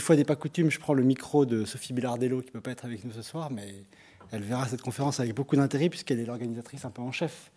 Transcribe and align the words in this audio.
une 0.00 0.04
fois 0.06 0.16
n'est 0.16 0.24
pas 0.24 0.34
coutume, 0.34 0.70
je 0.70 0.80
prends 0.80 0.94
le 0.94 1.02
micro 1.02 1.44
de 1.44 1.66
Sophie 1.66 1.92
Billardello, 1.92 2.40
qui 2.40 2.46
ne 2.46 2.52
peut 2.52 2.62
pas 2.62 2.70
être 2.70 2.86
avec 2.86 3.04
nous 3.04 3.12
ce 3.12 3.20
soir, 3.20 3.50
mais 3.50 3.84
elle 4.32 4.40
verra 4.40 4.66
cette 4.66 4.80
conférence 4.80 5.20
avec 5.20 5.34
beaucoup 5.34 5.56
d'intérêt, 5.56 5.90
puisqu'elle 5.90 6.18
est 6.20 6.24
l'organisatrice 6.24 6.86
un 6.86 6.90
peu 6.90 7.02
en 7.02 7.12
chef 7.12 7.50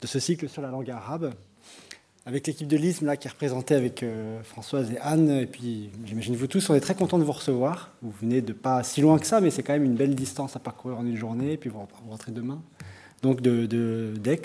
de 0.00 0.06
ce 0.06 0.18
cycle 0.18 0.48
sur 0.48 0.62
la 0.62 0.70
langue 0.70 0.90
arabe 0.90 1.34
avec 2.24 2.46
l'équipe 2.46 2.66
de 2.66 2.78
l'ISM 2.78 3.04
là, 3.04 3.18
qui 3.18 3.28
est 3.28 3.30
représentée 3.30 3.74
avec 3.74 4.02
euh, 4.02 4.42
Françoise 4.44 4.90
et 4.92 4.98
Anne. 4.98 5.28
Et 5.28 5.44
puis, 5.44 5.90
j'imagine 6.06 6.34
vous 6.36 6.46
tous, 6.46 6.70
on 6.70 6.74
est 6.74 6.80
très 6.80 6.94
contents 6.94 7.18
de 7.18 7.24
vous 7.24 7.32
recevoir. 7.32 7.90
Vous 8.00 8.14
venez 8.18 8.40
de 8.40 8.54
pas 8.54 8.82
si 8.82 9.02
loin 9.02 9.18
que 9.18 9.26
ça, 9.26 9.42
mais 9.42 9.50
c'est 9.50 9.62
quand 9.62 9.74
même 9.74 9.84
une 9.84 9.94
belle 9.94 10.14
distance 10.14 10.56
à 10.56 10.60
parcourir 10.60 10.98
en 10.98 11.04
une 11.04 11.18
journée. 11.18 11.52
Et 11.52 11.56
puis, 11.58 11.68
vous, 11.68 11.86
rentrez 12.08 12.32
demain. 12.32 12.62
Donc, 13.20 13.42
de, 13.42 14.14
d'Aix. 14.18 14.40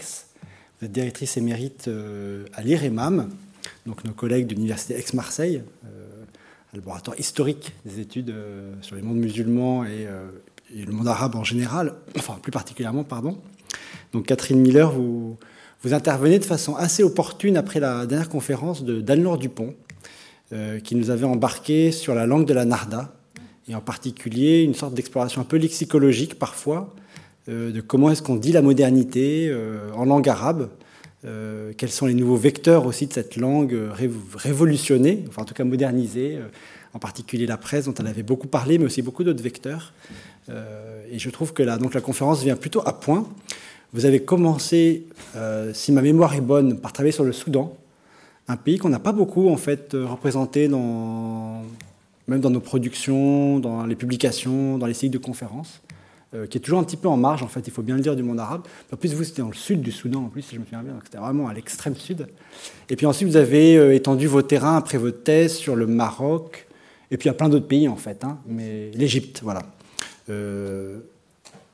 vous 0.81 0.87
êtes 0.87 0.91
directrice 0.91 1.37
émérite 1.37 1.87
euh, 1.87 2.47
à 2.51 2.63
l'IREMAM, 2.63 3.29
donc 3.85 4.03
nos 4.03 4.11
collègues 4.11 4.47
de 4.47 4.55
l'Université 4.55 4.95
Aix-Marseille, 4.95 5.63
euh, 5.85 6.08
laboratoire 6.73 7.19
historique 7.19 7.73
des 7.85 7.99
études 7.99 8.29
euh, 8.29 8.73
sur 8.81 8.95
les 8.95 9.01
mondes 9.01 9.17
musulmans 9.17 9.85
et, 9.85 10.07
et, 10.75 10.85
le 10.85 10.91
monde 10.91 11.07
arabe 11.07 11.35
en 11.35 11.43
général, 11.43 11.95
enfin, 12.17 12.37
plus 12.41 12.51
particulièrement, 12.51 13.03
pardon. 13.03 13.37
Donc, 14.13 14.25
Catherine 14.25 14.59
Miller, 14.59 14.91
vous 14.91 15.37
intervenez 15.93 16.39
de 16.39 16.45
façon 16.45 16.75
assez 16.75 17.03
opportune 17.03 17.55
après 17.57 17.79
la 17.79 18.05
dernière 18.05 18.29
conférence 18.29 18.83
de 18.83 19.01
Dan-Laure 19.01 19.37
Dupont, 19.37 19.75
euh, 20.51 20.79
qui 20.79 20.95
nous 20.95 21.11
avait 21.11 21.27
embarqué 21.27 21.91
sur 21.91 22.15
la 22.15 22.25
langue 22.25 22.47
de 22.47 22.55
la 22.55 22.65
Narda, 22.65 23.13
et 23.67 23.75
en 23.75 23.81
particulier 23.81 24.63
une 24.63 24.73
sorte 24.73 24.95
d'exploration 24.95 25.41
un 25.41 25.43
peu 25.43 25.57
lexicologique 25.57 26.39
parfois, 26.39 26.95
euh, 27.49 27.71
de 27.71 27.81
comment 27.81 28.09
est-ce 28.09 28.23
qu'on 28.23 28.35
dit 28.35 28.51
la 28.51 28.63
modernité 28.63 29.47
euh, 29.47 29.91
en 29.93 30.05
langue 30.05 30.27
arabe, 30.27 30.69
quels 31.23 31.91
sont 31.91 32.05
les 32.05 32.13
nouveaux 32.13 32.37
vecteurs 32.37 32.85
aussi 32.85 33.07
de 33.07 33.13
cette 33.13 33.35
langue 33.35 33.77
révolutionnée, 34.35 35.25
enfin 35.27 35.41
en 35.41 35.45
tout 35.45 35.53
cas 35.53 35.65
modernisée, 35.65 36.39
en 36.93 36.99
particulier 36.99 37.45
la 37.45 37.57
presse 37.57 37.85
dont 37.85 37.93
elle 37.99 38.07
avait 38.07 38.23
beaucoup 38.23 38.47
parlé, 38.47 38.77
mais 38.77 38.85
aussi 38.85 39.01
beaucoup 39.01 39.23
d'autres 39.23 39.43
vecteurs. 39.43 39.93
et 40.49 41.19
je 41.19 41.29
trouve 41.29 41.53
que 41.53 41.61
là, 41.61 41.77
donc, 41.77 41.93
la 41.93 42.01
conférence 42.01 42.41
vient 42.41 42.55
plutôt 42.55 42.81
à 42.87 42.93
point. 42.93 43.27
Vous 43.91 44.05
avez 44.05 44.21
commencé, 44.21 45.07
euh, 45.35 45.71
si 45.73 45.91
ma 45.91 46.03
mémoire 46.03 46.35
est 46.35 46.41
bonne, 46.41 46.79
par 46.79 46.93
travailler 46.93 47.11
sur 47.11 47.23
le 47.23 47.31
Soudan, 47.31 47.75
un 48.47 48.55
pays 48.55 48.77
qu'on 48.77 48.89
n'a 48.89 48.99
pas 48.99 49.11
beaucoup 49.11 49.49
en 49.49 49.57
fait 49.57 49.95
euh, 49.95 50.05
représenté 50.05 50.67
dans, 50.67 51.63
même 52.27 52.39
dans 52.39 52.51
nos 52.51 52.59
productions, 52.59 53.57
dans 53.57 53.87
les 53.87 53.95
publications, 53.95 54.77
dans 54.77 54.85
les 54.85 54.93
cycles 54.93 55.13
de 55.13 55.17
conférences, 55.17 55.81
euh, 56.33 56.47
qui 56.47 56.57
est 56.57 56.61
toujours 56.61 56.79
un 56.79 56.83
petit 56.83 56.97
peu 56.97 57.07
en 57.07 57.17
marge 57.17 57.43
en 57.43 57.47
fait. 57.47 57.61
Il 57.65 57.71
faut 57.71 57.81
bien 57.81 57.95
le 57.95 58.01
dire 58.01 58.15
du 58.15 58.23
monde 58.23 58.39
arabe. 58.39 58.61
En 58.91 58.97
plus, 58.97 59.13
vous 59.13 59.23
c'était 59.23 59.41
dans 59.41 59.49
le 59.49 59.53
sud 59.53 59.81
du 59.81 59.91
Soudan 59.91 60.23
en 60.25 60.29
plus, 60.29 60.41
si 60.41 60.55
je 60.55 60.59
me 60.59 60.65
souviens 60.65 60.83
bien, 60.83 60.93
donc 60.93 61.01
c'était 61.05 61.17
vraiment 61.17 61.47
à 61.47 61.53
l'extrême 61.53 61.95
sud. 61.95 62.27
Et 62.89 62.95
puis 62.95 63.05
ensuite, 63.05 63.27
vous 63.27 63.37
avez 63.37 63.95
étendu 63.95 64.27
vos 64.27 64.41
terrains 64.41 64.77
après 64.77 64.97
votre 64.97 65.23
thèse 65.23 65.55
sur 65.55 65.75
le 65.75 65.87
Maroc, 65.87 66.67
et 67.11 67.17
puis 67.17 67.29
a 67.29 67.33
plein 67.33 67.49
d'autres 67.49 67.67
pays 67.67 67.87
en 67.87 67.95
fait, 67.95 68.23
hein, 68.23 68.37
mais 68.47 68.91
l'Égypte, 68.93 69.41
voilà. 69.43 69.63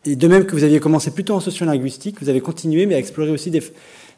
Et 0.06 0.16
de 0.16 0.28
même 0.28 0.45
que 0.45 0.56
vous 0.56 0.64
aviez 0.64 0.80
commencé 0.80 1.12
plutôt 1.12 1.34
en 1.34 1.40
sociolinguistique, 1.40 2.22
vous 2.22 2.30
avez 2.30 2.42
continué, 2.42 2.86
mais 2.86 2.95
à 2.95 3.00
explorer 3.00 3.31
aussi 3.31 3.50
des, 3.50 3.64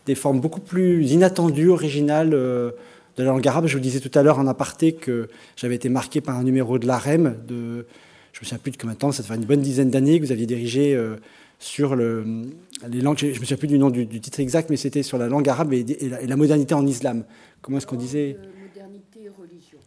des 0.06 0.16
formes 0.16 0.42
beaucoup 0.42 0.60
plus 0.60 1.12
inattendues, 1.12 1.70
originales 1.70 2.34
euh, 2.34 2.72
de 3.16 3.24
la 3.24 3.30
langue 3.30 3.48
arabe. 3.48 3.68
Je 3.68 3.74
vous 3.74 3.84
disais 3.84 4.00
tout 4.00 4.12
à 4.18 4.22
l'heure 4.22 4.40
en 4.40 4.48
aparté 4.48 4.94
que 4.94 5.30
j'avais 5.56 5.76
été 5.76 5.88
marqué 5.88 6.20
par 6.20 6.38
un 6.38 6.44
numéro 6.44 6.78
de 6.78 6.88
l'AREM, 6.88 7.38
de, 7.48 7.86
je 8.38 8.42
me 8.42 8.46
souviens 8.46 8.60
plus 8.60 8.72
de 8.72 8.78
combien 8.78 8.94
de 8.94 9.00
temps, 9.00 9.12
ça 9.12 9.24
fait 9.24 9.34
une 9.34 9.46
bonne 9.46 9.62
dizaine 9.62 9.90
d'années, 9.90 10.20
que 10.20 10.26
vous 10.26 10.32
aviez 10.32 10.46
dirigé 10.46 10.94
euh, 10.94 11.16
sur 11.58 11.96
le, 11.96 12.24
les 12.88 13.02
langues, 13.02 13.18
je 13.18 13.28
me 13.28 13.34
souviens 13.34 13.58
plus 13.58 13.68
du 13.68 13.80
nom 13.80 13.90
du, 13.90 14.08
titre 14.08 14.40
exact, 14.40 14.70
mais 14.70 14.78
c'était 14.78 15.02
sur 15.02 15.18
la 15.18 15.28
langue 15.28 15.50
arabe 15.50 15.74
et, 15.74 15.84
la, 16.28 16.36
modernité 16.36 16.76
en 16.76 16.86
islam. 16.86 17.24
Comment 17.64 17.80
est-ce 17.80 17.88
qu'on 17.88 17.96
disait 17.96 18.38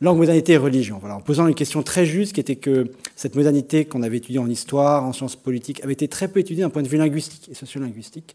Langue, 0.01 0.17
modernité 0.17 0.55
et 0.55 0.57
religion. 0.57 0.99
Voilà, 0.99 1.17
en 1.17 1.21
posant 1.21 1.47
une 1.47 1.55
question 1.55 1.83
très 1.85 2.07
juste 2.07 2.33
qui 2.33 2.41
était 2.41 2.57
que 2.57 2.91
cette 3.15 3.37
modernité 3.37 3.85
qu'on 3.85 4.03
avait 4.03 4.17
étudiée 4.17 4.41
en 4.41 4.49
histoire, 4.49 5.05
en 5.05 5.13
sciences 5.13 5.37
politiques, 5.37 5.85
avait 5.85 5.93
été 5.93 6.09
très 6.09 6.27
peu 6.27 6.41
étudiée 6.41 6.63
d'un 6.65 6.71
point 6.71 6.83
de 6.83 6.89
vue 6.89 6.97
linguistique 6.97 7.49
et 7.51 7.55
sociolinguistique. 7.55 8.35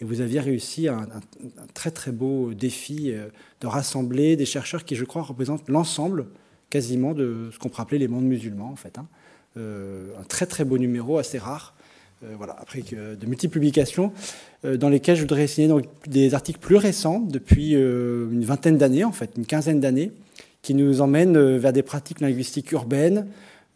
Et 0.00 0.04
vous 0.04 0.22
aviez 0.22 0.40
réussi 0.40 0.88
un, 0.88 1.06
très 1.74 1.92
très 1.92 2.10
beau 2.10 2.52
défi 2.54 3.12
euh, 3.12 3.28
de 3.60 3.66
rassembler 3.68 4.34
des 4.34 4.46
chercheurs 4.46 4.84
qui, 4.84 4.96
je 4.96 5.04
crois, 5.04 5.22
représentent 5.22 5.68
l'ensemble 5.68 6.26
quasiment 6.70 7.12
de 7.12 7.50
ce 7.52 7.58
qu'on 7.58 7.68
pourrait 7.68 7.82
appeler 7.82 7.98
les 7.98 8.08
mondes 8.08 8.24
musulmans, 8.24 8.70
en 8.70 8.76
fait. 8.76 8.98
Hein. 8.98 9.06
Euh, 9.56 10.06
un 10.18 10.24
très 10.24 10.46
très 10.46 10.64
beau 10.64 10.78
numéro, 10.78 11.18
assez 11.18 11.38
rare. 11.38 11.74
Euh, 12.24 12.34
voilà, 12.36 12.56
après 12.60 12.82
de 12.82 13.26
multiples 13.26 13.54
publications, 13.54 14.12
dans 14.64 14.88
lesquelles 14.88 15.16
je 15.16 15.22
voudrais 15.22 15.48
signer 15.48 15.66
donc, 15.66 15.84
des 16.06 16.34
articles 16.34 16.60
plus 16.60 16.76
récents, 16.76 17.18
depuis 17.18 17.72
une 17.72 18.44
vingtaine 18.44 18.78
d'années, 18.78 19.02
en 19.02 19.10
fait, 19.10 19.32
une 19.36 19.44
quinzaine 19.44 19.80
d'années, 19.80 20.12
qui 20.62 20.74
nous 20.74 21.00
emmène 21.00 21.36
euh, 21.36 21.58
vers 21.58 21.72
des 21.72 21.82
pratiques 21.82 22.20
linguistiques 22.20 22.70
urbaines, 22.72 23.26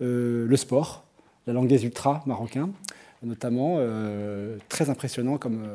euh, 0.00 0.46
le 0.46 0.56
sport, 0.56 1.04
la 1.46 1.52
langue 1.52 1.68
des 1.68 1.84
ultras 1.84 2.22
marocains, 2.26 2.70
notamment, 3.22 3.76
euh, 3.78 4.56
très 4.68 4.88
impressionnant 4.88 5.36
comme, 5.36 5.66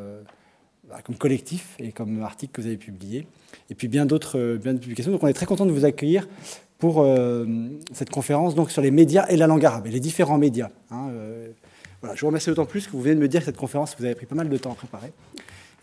bah, 0.90 1.00
comme 1.04 1.16
collectif 1.16 1.76
et 1.80 1.92
comme 1.92 2.24
article 2.24 2.54
que 2.54 2.62
vous 2.62 2.68
avez 2.68 2.78
publié, 2.78 3.28
et 3.70 3.76
puis 3.76 3.88
bien 3.88 4.06
d'autres 4.06 4.58
bien 4.58 4.76
publications. 4.76 5.12
Donc 5.12 5.24
on 5.24 5.28
est 5.28 5.34
très 5.34 5.46
content 5.46 5.66
de 5.66 5.72
vous 5.72 5.86
accueillir 5.86 6.28
pour 6.82 7.06
cette 7.94 8.10
conférence 8.10 8.56
donc, 8.56 8.72
sur 8.72 8.82
les 8.82 8.92
médias 8.92 9.26
et 9.30 9.38
la 9.38 9.48
langue 9.48 9.64
arabe, 9.64 9.88
et 9.88 9.92
les 9.92 10.02
différents 10.02 10.38
médias. 10.38 10.70
Hein, 10.90 11.12
voilà, 12.02 12.16
je 12.16 12.22
vous 12.22 12.28
remercie 12.28 12.50
d'autant 12.50 12.66
plus 12.66 12.88
que 12.88 12.92
vous 12.92 13.02
venez 13.02 13.16
de 13.16 13.22
me 13.22 13.28
dire 13.28 13.42
que 13.42 13.46
cette 13.46 13.58
conférence, 13.58 13.96
vous 13.98 14.04
avez 14.04 14.16
pris 14.16 14.26
pas 14.26 14.36
mal 14.36 14.50
de 14.50 14.58
temps 14.58 14.72
à 14.72 14.76
préparer. 14.76 15.14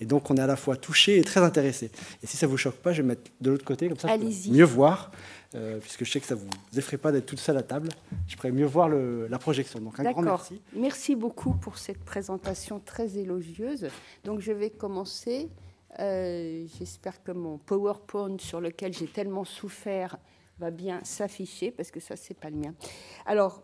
Et 0.01 0.05
donc, 0.05 0.31
on 0.31 0.37
est 0.37 0.41
à 0.41 0.47
la 0.47 0.57
fois 0.57 0.77
touché 0.77 1.19
et 1.19 1.23
très 1.23 1.41
intéressé. 1.41 1.91
Et 2.23 2.27
si 2.27 2.37
ça 2.37 2.47
ne 2.47 2.51
vous 2.51 2.57
choque 2.57 2.77
pas, 2.77 2.93
je 2.93 3.03
vais 3.03 3.09
mettre 3.09 3.31
de 3.41 3.51
l'autre 3.51 3.65
côté, 3.65 3.89
comme 3.89 3.99
ça, 3.99 4.09
je 4.17 4.51
mieux 4.51 4.65
voir, 4.65 5.11
euh, 5.55 5.79
puisque 5.79 6.05
je 6.05 6.11
sais 6.11 6.21
que 6.21 6.27
ça 6.27 6.35
ne 6.35 6.41
vous 6.41 6.79
effraie 6.79 6.99
pas 6.99 7.11
d'être 7.11 7.27
toute 7.27 7.41
seule 7.41 7.57
à 7.57 7.63
table. 7.63 7.89
Je 8.27 8.37
pourrais 8.37 8.53
mieux 8.53 8.67
voir 8.67 8.89
la 8.89 9.39
projection. 9.39 9.81
Donc, 9.81 9.99
un 9.99 10.11
grand 10.13 10.23
merci. 10.23 10.61
Merci 10.77 11.17
beaucoup 11.17 11.53
pour 11.53 11.79
cette 11.79 12.05
présentation 12.05 12.81
très 12.85 13.19
élogieuse. 13.19 13.89
Donc, 14.25 14.41
je 14.41 14.53
vais 14.53 14.71
commencer. 14.71 15.49
Euh, 16.01 16.65
j'espère 16.79 17.23
que 17.23 17.33
mon 17.33 17.59
PowerPoint 17.59 18.37
sur 18.39 18.61
lequel 18.61 18.93
j'ai 18.93 19.07
tellement 19.07 19.45
souffert 19.45 20.17
va 20.59 20.71
bien 20.71 21.01
s'afficher, 21.05 21.71
parce 21.71 21.91
que 21.91 22.01
ça, 22.01 22.17
c'est 22.17 22.39
pas 22.39 22.51
le 22.51 22.57
mien. 22.57 22.75
Alors, 23.27 23.63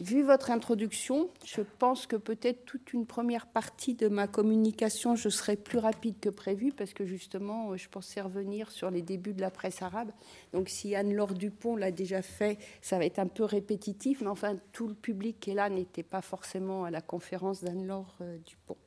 Vu 0.00 0.22
votre 0.22 0.50
introduction, 0.50 1.28
je 1.44 1.60
pense 1.60 2.06
que 2.06 2.16
peut-être 2.16 2.64
toute 2.64 2.94
une 2.94 3.04
première 3.04 3.46
partie 3.46 3.92
de 3.94 4.08
ma 4.08 4.26
communication, 4.26 5.14
je 5.14 5.28
serai 5.28 5.56
plus 5.56 5.76
rapide 5.76 6.14
que 6.20 6.30
prévu 6.30 6.72
parce 6.72 6.94
que 6.94 7.04
justement, 7.04 7.76
je 7.76 7.86
pensais 7.86 8.22
revenir 8.22 8.70
sur 8.70 8.90
les 8.90 9.02
débuts 9.02 9.34
de 9.34 9.42
la 9.42 9.50
presse 9.50 9.82
arabe. 9.82 10.10
Donc 10.54 10.70
si 10.70 10.94
Anne-Laure 10.94 11.34
Dupont 11.34 11.76
l'a 11.76 11.90
déjà 11.90 12.22
fait, 12.22 12.56
ça 12.80 12.96
va 12.96 13.04
être 13.04 13.18
un 13.18 13.26
peu 13.26 13.44
répétitif, 13.44 14.22
mais 14.22 14.28
enfin, 14.28 14.56
tout 14.72 14.88
le 14.88 14.94
public 14.94 15.38
qui 15.38 15.50
est 15.50 15.54
là 15.54 15.68
n'était 15.68 16.02
pas 16.02 16.22
forcément 16.22 16.84
à 16.84 16.90
la 16.90 17.02
conférence 17.02 17.62
d'Anne-Laure 17.62 18.16
euh, 18.22 18.38
Dupont. 18.38 18.78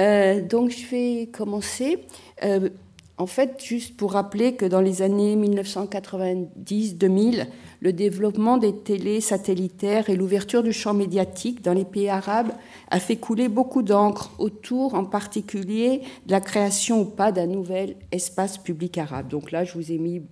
Euh, 0.00 0.40
donc 0.40 0.70
je 0.70 0.86
vais 0.86 1.26
commencer. 1.28 2.04
Euh, 2.42 2.68
en 3.16 3.26
fait, 3.26 3.62
juste 3.62 3.96
pour 3.96 4.12
rappeler 4.12 4.56
que 4.56 4.64
dans 4.64 4.80
les 4.80 5.02
années 5.02 5.36
1990-2000, 5.36 7.46
le 7.80 7.92
développement 7.92 8.56
des 8.56 8.74
télés 8.74 9.20
satellitaires 9.20 10.10
et 10.10 10.16
l'ouverture 10.16 10.64
du 10.64 10.72
champ 10.72 10.94
médiatique 10.94 11.62
dans 11.62 11.74
les 11.74 11.84
pays 11.84 12.08
arabes 12.08 12.50
a 12.90 12.98
fait 12.98 13.16
couler 13.16 13.48
beaucoup 13.48 13.82
d'encre 13.82 14.32
autour, 14.38 14.94
en 14.94 15.04
particulier, 15.04 16.00
de 16.26 16.32
la 16.32 16.40
création 16.40 17.02
ou 17.02 17.04
pas 17.04 17.30
d'un 17.30 17.46
nouvel 17.46 17.94
espace 18.10 18.58
public 18.58 18.98
arabe. 18.98 19.28
Donc 19.28 19.52
là, 19.52 19.62
je 19.62 19.74
vous 19.74 19.92
ai 19.92 19.98
mis 19.98 20.22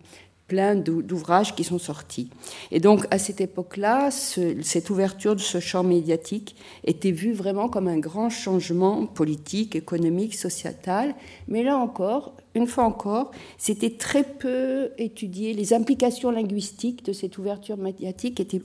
plein 0.49 0.75
d'ouvrages 0.75 1.54
qui 1.54 1.62
sont 1.64 1.78
sortis. 1.78 2.31
Et 2.72 2.81
donc, 2.81 3.06
à 3.10 3.19
cette 3.19 3.41
époque-là, 3.41 4.10
cette 4.10 4.91
ouverture 4.91 5.37
de 5.37 5.41
ce 5.41 5.60
champ 5.60 5.84
médiatique 5.84 6.56
était 6.84 7.12
vue 7.12 7.32
vraiment 7.32 7.69
comme 7.69 7.88
un 7.88 7.99
grand 7.99 8.28
changement 8.28 9.06
politique, 9.06 9.76
économique, 9.76 10.34
sociétal. 10.34 11.14
Mais 11.49 11.62
là 11.62 11.79
encore, 11.79 12.34
une 12.54 12.66
fois 12.66 12.84
encore, 12.84 13.31
c'était 13.58 13.96
très 13.96 14.25
peu 14.25 14.90
étudié. 14.99 15.54
Les 15.54 15.72
implications 15.72 16.31
linguistiques 16.31 17.04
de 17.04 17.12
cette 17.12 17.38
ouverture 17.38 17.76
médiatique 17.76 18.40
étaient 18.40 18.62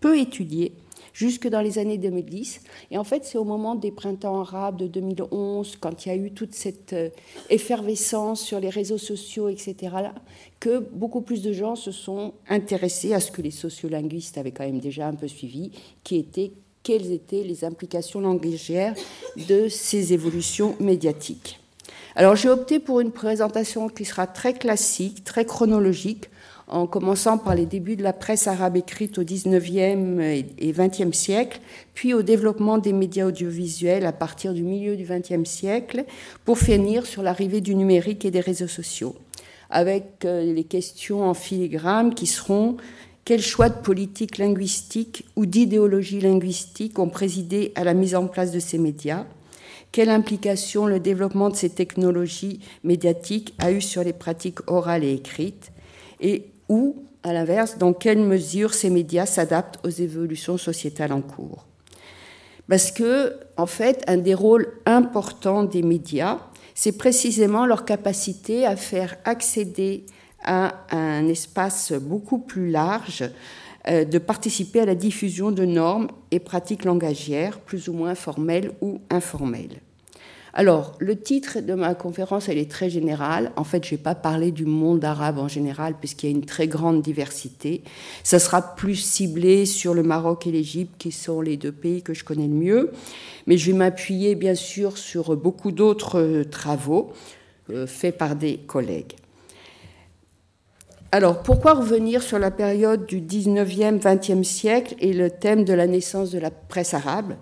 peu 0.00 0.18
étudiées 0.18 0.72
jusque 1.12 1.48
dans 1.48 1.62
les 1.62 1.78
années 1.78 1.96
2010. 1.96 2.60
Et 2.90 2.98
en 2.98 3.04
fait, 3.04 3.24
c'est 3.24 3.38
au 3.38 3.44
moment 3.44 3.74
des 3.74 3.90
printemps 3.90 4.40
arabes 4.40 4.76
de 4.76 4.86
2011, 4.86 5.76
quand 5.80 6.04
il 6.04 6.08
y 6.10 6.12
a 6.12 6.16
eu 6.16 6.30
toute 6.32 6.54
cette 6.54 6.92
euh, 6.92 7.08
effervescence 7.48 8.42
sur 8.42 8.60
les 8.60 8.68
réseaux 8.68 8.98
sociaux, 8.98 9.48
etc., 9.48 9.96
que 10.60 10.78
beaucoup 10.78 11.22
plus 11.22 11.42
de 11.42 11.52
gens 11.52 11.74
se 11.74 11.90
sont 11.90 12.34
intéressés 12.48 13.14
à 13.14 13.20
ce 13.20 13.30
que 13.30 13.40
les 13.40 13.50
sociolinguistes 13.50 14.36
avaient 14.36 14.52
quand 14.52 14.64
même 14.64 14.78
déjà 14.78 15.08
un 15.08 15.14
peu 15.14 15.26
suivi, 15.26 15.70
qui 16.04 16.16
était 16.16 16.52
quelles 16.82 17.10
étaient 17.10 17.42
les 17.42 17.64
implications 17.64 18.20
langagières 18.20 18.94
de 19.48 19.68
ces 19.68 20.12
évolutions 20.12 20.76
médiatiques. 20.80 21.58
Alors 22.18 22.34
j'ai 22.34 22.48
opté 22.48 22.78
pour 22.78 23.00
une 23.00 23.12
présentation 23.12 23.90
qui 23.90 24.06
sera 24.06 24.26
très 24.26 24.54
classique, 24.54 25.22
très 25.22 25.44
chronologique, 25.44 26.30
en 26.66 26.86
commençant 26.86 27.36
par 27.36 27.54
les 27.54 27.66
débuts 27.66 27.94
de 27.94 28.02
la 28.02 28.14
presse 28.14 28.48
arabe 28.48 28.78
écrite 28.78 29.18
au 29.18 29.22
19e 29.22 30.18
et 30.56 30.72
20e 30.72 31.12
siècle, 31.12 31.60
puis 31.92 32.14
au 32.14 32.22
développement 32.22 32.78
des 32.78 32.94
médias 32.94 33.26
audiovisuels 33.26 34.06
à 34.06 34.12
partir 34.12 34.54
du 34.54 34.62
milieu 34.62 34.96
du 34.96 35.04
20e 35.04 35.44
siècle, 35.44 36.06
pour 36.46 36.58
finir 36.58 37.04
sur 37.04 37.22
l'arrivée 37.22 37.60
du 37.60 37.74
numérique 37.74 38.24
et 38.24 38.30
des 38.30 38.40
réseaux 38.40 38.66
sociaux. 38.66 39.14
avec 39.68 40.24
euh, 40.24 40.54
les 40.54 40.64
questions 40.64 41.22
en 41.22 41.34
filigrane 41.34 42.14
qui 42.14 42.26
seront 42.26 42.76
quels 43.26 43.42
choix 43.42 43.68
de 43.68 43.82
politique 43.82 44.38
linguistique 44.38 45.26
ou 45.34 45.44
d'idéologie 45.44 46.20
linguistique 46.20 46.98
ont 46.98 47.10
présidé 47.10 47.72
à 47.74 47.84
la 47.84 47.92
mise 47.92 48.14
en 48.14 48.26
place 48.26 48.52
de 48.52 48.60
ces 48.60 48.78
médias? 48.78 49.26
Quelle 49.96 50.10
implication 50.10 50.84
le 50.84 51.00
développement 51.00 51.48
de 51.48 51.56
ces 51.56 51.70
technologies 51.70 52.60
médiatiques 52.84 53.54
a 53.58 53.72
eu 53.72 53.80
sur 53.80 54.04
les 54.04 54.12
pratiques 54.12 54.58
orales 54.66 55.04
et 55.04 55.14
écrites 55.14 55.72
Et 56.20 56.50
où, 56.68 57.06
à 57.22 57.32
l'inverse, 57.32 57.78
dans 57.78 57.94
quelle 57.94 58.18
mesure 58.18 58.74
ces 58.74 58.90
médias 58.90 59.24
s'adaptent 59.24 59.78
aux 59.86 59.88
évolutions 59.88 60.58
sociétales 60.58 61.14
en 61.14 61.22
cours 61.22 61.64
Parce 62.68 62.90
que, 62.90 63.36
en 63.56 63.64
fait, 63.64 64.04
un 64.06 64.18
des 64.18 64.34
rôles 64.34 64.70
importants 64.84 65.62
des 65.64 65.82
médias, 65.82 66.40
c'est 66.74 66.98
précisément 66.98 67.64
leur 67.64 67.86
capacité 67.86 68.66
à 68.66 68.76
faire 68.76 69.16
accéder 69.24 70.04
à 70.44 70.74
un 70.90 71.26
espace 71.26 71.94
beaucoup 71.94 72.40
plus 72.40 72.70
large 72.70 73.24
euh, 73.88 74.04
de 74.04 74.18
participer 74.18 74.80
à 74.80 74.84
la 74.84 74.94
diffusion 74.94 75.52
de 75.52 75.64
normes 75.64 76.08
et 76.30 76.38
pratiques 76.38 76.84
langagières, 76.84 77.60
plus 77.60 77.88
ou 77.88 77.94
moins 77.94 78.14
formelles 78.14 78.72
ou 78.82 79.00
informelles. 79.08 79.80
Alors, 80.58 80.94
le 81.00 81.16
titre 81.16 81.60
de 81.60 81.74
ma 81.74 81.94
conférence, 81.94 82.48
elle 82.48 82.56
est 82.56 82.70
très 82.70 82.88
générale. 82.88 83.52
En 83.56 83.62
fait, 83.62 83.84
je 83.84 83.92
ne 83.92 83.98
vais 83.98 84.02
pas 84.02 84.14
parler 84.14 84.52
du 84.52 84.64
monde 84.64 85.04
arabe 85.04 85.36
en 85.36 85.48
général, 85.48 85.96
puisqu'il 86.00 86.30
y 86.30 86.32
a 86.32 86.34
une 86.34 86.46
très 86.46 86.66
grande 86.66 87.02
diversité. 87.02 87.82
Ça 88.24 88.38
sera 88.38 88.74
plus 88.74 88.96
ciblé 88.96 89.66
sur 89.66 89.92
le 89.92 90.02
Maroc 90.02 90.46
et 90.46 90.50
l'Égypte, 90.50 90.94
qui 90.96 91.12
sont 91.12 91.42
les 91.42 91.58
deux 91.58 91.72
pays 91.72 92.00
que 92.00 92.14
je 92.14 92.24
connais 92.24 92.46
le 92.46 92.54
mieux. 92.54 92.90
Mais 93.46 93.58
je 93.58 93.70
vais 93.70 93.76
m'appuyer, 93.76 94.34
bien 94.34 94.54
sûr, 94.54 94.96
sur 94.96 95.36
beaucoup 95.36 95.72
d'autres 95.72 96.20
euh, 96.20 96.44
travaux 96.44 97.12
euh, 97.68 97.86
faits 97.86 98.16
par 98.16 98.34
des 98.34 98.56
collègues. 98.56 99.12
Alors, 101.12 101.42
pourquoi 101.42 101.74
revenir 101.74 102.22
sur 102.22 102.38
la 102.38 102.50
période 102.50 103.04
du 103.04 103.20
19e, 103.20 104.00
20e 104.00 104.42
siècle 104.42 104.94
et 105.00 105.12
le 105.12 105.28
thème 105.28 105.66
de 105.66 105.74
la 105.74 105.86
naissance 105.86 106.30
de 106.30 106.38
la 106.38 106.50
presse 106.50 106.94
arabe? 106.94 107.34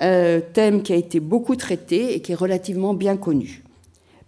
Un 0.00 0.40
thème 0.40 0.82
qui 0.82 0.92
a 0.92 0.96
été 0.96 1.20
beaucoup 1.20 1.56
traité 1.56 2.14
et 2.14 2.20
qui 2.20 2.32
est 2.32 2.36
relativement 2.36 2.94
bien 2.94 3.16
connu. 3.16 3.62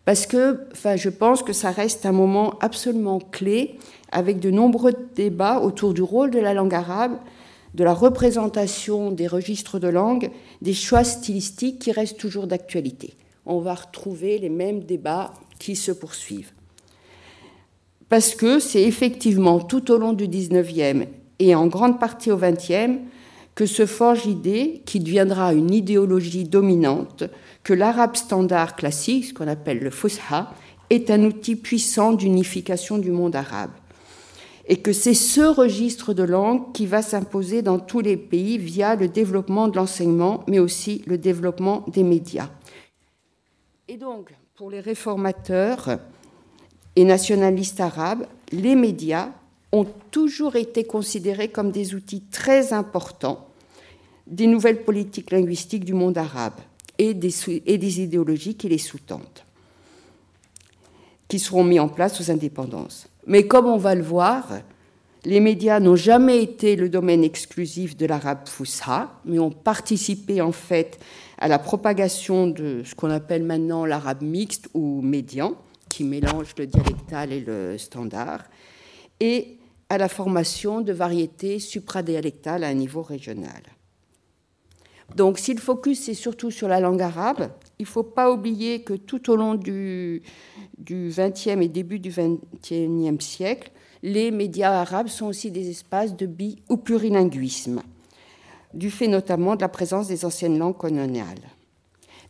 Parce 0.04 0.26
que 0.26 0.60
enfin, 0.72 0.96
je 0.96 1.08
pense 1.08 1.42
que 1.42 1.52
ça 1.52 1.70
reste 1.70 2.06
un 2.06 2.12
moment 2.12 2.54
absolument 2.60 3.18
clé 3.18 3.78
avec 4.12 4.38
de 4.38 4.50
nombreux 4.50 4.94
débats 5.16 5.60
autour 5.60 5.94
du 5.94 6.02
rôle 6.02 6.30
de 6.30 6.38
la 6.38 6.54
langue 6.54 6.74
arabe, 6.74 7.18
de 7.74 7.84
la 7.84 7.92
représentation 7.92 9.10
des 9.10 9.26
registres 9.26 9.80
de 9.80 9.88
langue, 9.88 10.30
des 10.62 10.74
choix 10.74 11.02
stylistiques 11.02 11.80
qui 11.80 11.92
restent 11.92 12.18
toujours 12.18 12.46
d'actualité. 12.46 13.14
On 13.44 13.58
va 13.58 13.74
retrouver 13.74 14.38
les 14.38 14.48
mêmes 14.48 14.84
débats 14.84 15.34
qui 15.58 15.74
se 15.74 15.90
poursuivent. 15.92 16.52
Parce 18.08 18.36
que 18.36 18.60
c'est 18.60 18.82
effectivement 18.82 19.58
tout 19.58 19.90
au 19.90 19.98
long 19.98 20.12
du 20.12 20.28
19e 20.28 21.06
et 21.40 21.54
en 21.56 21.66
grande 21.66 21.98
partie 21.98 22.30
au 22.30 22.38
20e 22.38 22.98
que 23.56 23.66
se 23.66 23.86
forge 23.86 24.26
l'idée, 24.26 24.82
qui 24.84 25.00
deviendra 25.00 25.54
une 25.54 25.72
idéologie 25.72 26.44
dominante, 26.44 27.24
que 27.64 27.72
l'arabe 27.72 28.14
standard 28.14 28.76
classique, 28.76 29.24
ce 29.24 29.34
qu'on 29.34 29.48
appelle 29.48 29.78
le 29.80 29.90
Fusha, 29.90 30.52
est 30.90 31.10
un 31.10 31.24
outil 31.24 31.56
puissant 31.56 32.12
d'unification 32.12 32.98
du 32.98 33.10
monde 33.10 33.34
arabe. 33.34 33.70
Et 34.68 34.76
que 34.76 34.92
c'est 34.92 35.14
ce 35.14 35.40
registre 35.40 36.12
de 36.12 36.22
langue 36.22 36.72
qui 36.72 36.86
va 36.86 37.00
s'imposer 37.00 37.62
dans 37.62 37.78
tous 37.78 38.00
les 38.00 38.18
pays 38.18 38.58
via 38.58 38.94
le 38.94 39.08
développement 39.08 39.68
de 39.68 39.76
l'enseignement, 39.76 40.44
mais 40.46 40.58
aussi 40.58 41.02
le 41.06 41.16
développement 41.16 41.84
des 41.88 42.02
médias. 42.02 42.50
Et 43.88 43.96
donc, 43.96 44.34
pour 44.54 44.70
les 44.70 44.80
réformateurs 44.80 45.98
et 46.94 47.04
nationalistes 47.04 47.80
arabes, 47.80 48.26
les 48.52 48.74
médias 48.74 49.30
ont 49.72 49.86
toujours 50.10 50.56
été 50.56 50.84
considérés 50.84 51.48
comme 51.48 51.70
des 51.70 51.94
outils 51.94 52.22
très 52.22 52.72
importants 52.72 53.46
des 54.26 54.46
nouvelles 54.46 54.82
politiques 54.82 55.30
linguistiques 55.30 55.84
du 55.84 55.94
monde 55.94 56.18
arabe 56.18 56.60
et 56.98 57.14
des, 57.14 57.32
et 57.66 57.78
des 57.78 58.00
idéologies 58.00 58.56
qui 58.56 58.68
les 58.68 58.78
sous-tendent, 58.78 59.22
qui 61.28 61.38
seront 61.38 61.64
mis 61.64 61.78
en 61.78 61.88
place 61.88 62.20
aux 62.20 62.30
indépendances. 62.30 63.08
Mais 63.26 63.46
comme 63.46 63.66
on 63.66 63.76
va 63.76 63.94
le 63.94 64.02
voir, 64.02 64.60
les 65.24 65.40
médias 65.40 65.80
n'ont 65.80 65.96
jamais 65.96 66.42
été 66.42 66.76
le 66.76 66.88
domaine 66.88 67.24
exclusif 67.24 67.96
de 67.96 68.06
l'arabe 68.06 68.48
Fusha, 68.48 69.12
mais 69.24 69.38
ont 69.38 69.50
participé 69.50 70.40
en 70.40 70.52
fait 70.52 70.98
à 71.38 71.48
la 71.48 71.58
propagation 71.58 72.46
de 72.46 72.82
ce 72.84 72.94
qu'on 72.94 73.10
appelle 73.10 73.42
maintenant 73.42 73.84
l'arabe 73.84 74.22
mixte 74.22 74.68
ou 74.74 75.02
médian, 75.02 75.54
qui 75.88 76.04
mélange 76.04 76.54
le 76.58 76.66
dialectal 76.66 77.32
et 77.32 77.40
le 77.40 77.76
standard, 77.78 78.44
et 79.20 79.55
à 79.88 79.98
la 79.98 80.08
formation 80.08 80.80
de 80.80 80.92
variétés 80.92 81.58
supradialectales 81.58 82.64
à 82.64 82.68
un 82.68 82.74
niveau 82.74 83.02
régional. 83.02 83.62
Donc 85.14 85.38
si 85.38 85.54
le 85.54 85.60
focus 85.60 86.08
est 86.08 86.14
surtout 86.14 86.50
sur 86.50 86.66
la 86.66 86.80
langue 86.80 87.02
arabe, 87.02 87.50
il 87.78 87.82
ne 87.82 87.88
faut 87.88 88.02
pas 88.02 88.32
oublier 88.32 88.82
que 88.82 88.94
tout 88.94 89.30
au 89.30 89.36
long 89.36 89.54
du, 89.54 90.22
XXe 90.80 91.46
et 91.46 91.68
début 91.68 92.00
du 92.00 92.10
XXIe 92.10 93.16
siècle, 93.20 93.70
les 94.02 94.30
médias 94.30 94.72
arabes 94.72 95.08
sont 95.08 95.26
aussi 95.26 95.50
des 95.50 95.70
espaces 95.70 96.16
de 96.16 96.26
bi 96.26 96.58
ou 96.68 96.76
plurilinguisme, 96.76 97.82
du 98.74 98.90
fait 98.90 99.08
notamment 99.08 99.56
de 99.56 99.60
la 99.60 99.68
présence 99.68 100.08
des 100.08 100.24
anciennes 100.24 100.58
langues 100.58 100.76
coloniales. 100.76 101.55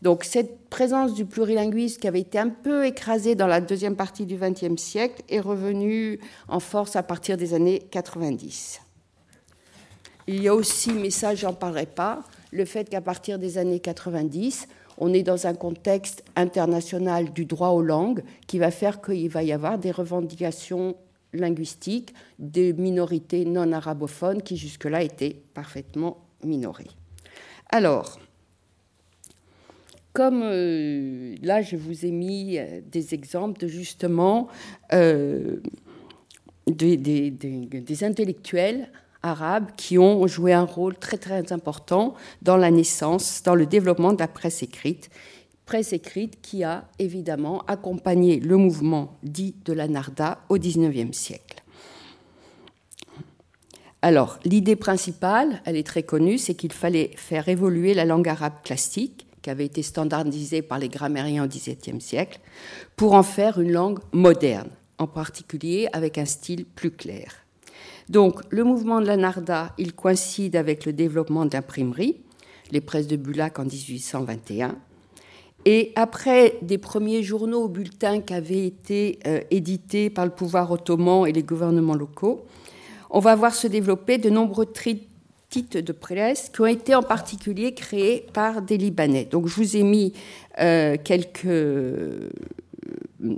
Donc 0.07 0.23
cette 0.23 0.69
présence 0.69 1.15
du 1.15 1.25
plurilinguisme 1.25 2.01
qui 2.01 2.07
avait 2.07 2.21
été 2.21 2.39
un 2.39 2.49
peu 2.49 2.87
écrasée 2.87 3.35
dans 3.35 3.49
la 3.49 3.61
deuxième 3.61 3.97
partie 3.97 4.25
du 4.25 4.37
XXe 4.37 4.81
siècle 4.81 5.21
est 5.29 5.41
revenue 5.41 6.21
en 6.47 6.61
force 6.61 6.95
à 6.95 7.03
partir 7.03 7.37
des 7.37 7.55
années 7.55 7.81
90. 7.91 8.81
Il 10.29 10.41
y 10.41 10.47
a 10.47 10.55
aussi, 10.55 10.93
mais 10.93 11.11
ça 11.11 11.35
j'en 11.35 11.55
parlerai 11.55 11.87
pas, 11.87 12.23
le 12.53 12.65
fait 12.65 12.89
qu'à 12.89 13.01
partir 13.01 13.41
des 13.41 13.59
années 13.59 13.81
90, 13.81 14.69
on 14.99 15.13
est 15.13 15.25
dans 15.25 15.49
un 15.49 15.55
contexte 15.55 16.23
international 16.37 17.33
du 17.33 17.45
droit 17.45 17.71
aux 17.71 17.83
langues 17.83 18.23
qui 18.47 18.61
va 18.61 18.71
faire 18.71 19.03
qu'il 19.03 19.29
va 19.29 19.43
y 19.43 19.51
avoir 19.51 19.77
des 19.77 19.91
revendications 19.91 20.95
linguistiques 21.33 22.15
des 22.39 22.73
minorités 22.73 23.45
non 23.45 23.73
arabophones 23.73 24.43
qui 24.43 24.57
jusque-là 24.57 25.03
étaient 25.03 25.43
parfaitement 25.53 26.19
minorées. 26.45 26.93
Alors, 27.71 28.21
comme 30.17 30.41
euh, 30.45 31.35
là, 31.43 31.61
je 31.61 31.77
vous 31.77 32.07
ai 32.07 32.11
mis 32.11 32.57
euh, 32.57 32.81
des 32.91 33.13
exemples 33.13 33.61
de 33.61 33.69
justement 33.69 34.49
euh, 34.95 35.57
des, 36.67 37.35
intellectuels 38.03 38.89
arabes 39.23 39.73
qui 39.77 39.99
ont 39.99 40.27
joué 40.27 40.55
un 40.55 40.65
rôle 40.65 40.97
très 40.97 41.19
très 41.19 41.53
important 41.53 42.15
dans 42.41 42.57
la 42.57 42.71
naissance, 42.71 43.43
dans 43.45 43.55
le 43.55 43.67
développement 43.67 44.15
de 44.15 44.19
la 44.19 44.27
presse 44.27 44.63
écrite. 44.63 45.11
Presse 45.67 45.93
écrite 45.93 46.41
qui 46.41 46.65
a 46.65 46.89
évidemment 46.99 47.63
accompagné 47.67 48.41
le 48.41 48.57
mouvement 48.57 49.19
dit 49.23 49.55
de 49.67 49.75
la 49.75 49.87
Narda 49.87 50.39
au 50.49 50.57
XIXe 50.57 51.15
siècle. 51.15 51.63
Alors, 54.01 54.39
l'idée 54.47 54.77
principale, 54.77 55.61
elle 55.67 55.77
est 55.77 55.87
très 55.87 56.05
connue, 56.05 56.39
c'est 56.39 56.55
qu'il 56.55 56.73
fallait 56.73 57.11
faire 57.17 57.51
évoluer 57.51 57.93
la 57.93 58.07
langue 58.07 58.29
arabe 58.31 58.63
classique, 58.65 59.26
qui 59.47 59.51
avait 59.51 59.67
été 59.67 59.85
standardisée 59.85 60.61
par 60.61 60.81
les 60.81 60.89
grammairiens 60.89 61.45
au 61.45 61.47
XVIIe 61.47 62.01
siècle, 62.01 62.41
pour 62.97 63.15
en 63.15 63.23
faire 63.23 63.61
une 63.61 63.71
langue 63.71 64.01
moderne, 64.11 64.71
en 64.99 65.07
particulier 65.07 65.87
avec 65.93 66.19
un 66.19 66.25
style 66.25 66.65
plus 66.65 66.91
clair. 66.91 67.33
Donc, 68.09 68.41
le 68.51 68.65
mouvement 68.65 69.01
de 69.01 69.07
la 69.07 69.17
Narda, 69.17 69.73
il 69.79 69.93
coïncide 69.93 70.57
avec 70.57 70.85
le 70.85 70.93
développement 70.93 71.47
de 71.47 71.53
l'imprimerie, 71.53 72.17
les 72.73 72.81
presses 72.81 73.07
de 73.07 73.15
Bulac 73.15 73.61
en 73.61 73.67
1821. 73.67 74.75
Et 75.65 75.93
après 75.95 76.59
des 76.63 76.79
premiers 76.79 77.23
journaux 77.23 77.67
ou 77.67 77.69
bulletins 77.69 78.23
qui 78.23 78.35
avaient 78.35 78.67
été 78.67 79.21
euh, 79.29 79.43
édités 79.53 80.11
par 80.11 80.25
le 80.25 80.33
pouvoir 80.33 80.73
ottoman 80.73 81.25
et 81.29 81.33
les 81.33 81.45
gouvernements 81.45 81.95
locaux, 81.95 82.47
on 83.11 83.21
va 83.21 83.37
voir 83.37 83.55
se 83.55 83.69
développer 83.69 84.19
de 84.19 84.29
nombreux 84.29 84.67
de 85.63 85.93
presse 85.93 86.51
qui 86.53 86.61
ont 86.61 86.67
été 86.67 86.95
en 86.95 87.03
particulier 87.03 87.73
créés 87.73 88.27
par 88.33 88.63
des 88.63 88.77
Libanais. 88.77 89.25
Donc 89.25 89.47
je 89.47 89.55
vous 89.55 89.77
ai 89.77 89.83
mis 89.83 90.13
euh, 90.61 90.97
quelques 91.03 91.47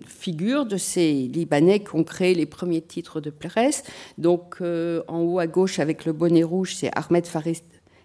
figure 0.06 0.66
de 0.66 0.76
ces 0.76 1.12
Libanais 1.12 1.80
qui 1.80 1.94
ont 1.94 2.04
créé 2.04 2.34
les 2.34 2.46
premiers 2.46 2.82
titres 2.82 3.20
de 3.20 3.30
presse. 3.30 3.84
Donc, 4.18 4.56
euh, 4.60 5.02
en 5.08 5.20
haut 5.20 5.38
à 5.38 5.46
gauche, 5.46 5.78
avec 5.78 6.04
le 6.04 6.12
bonnet 6.12 6.42
rouge, 6.42 6.74
c'est 6.74 6.90
Ahmed 6.94 7.26
Farid 7.26 7.62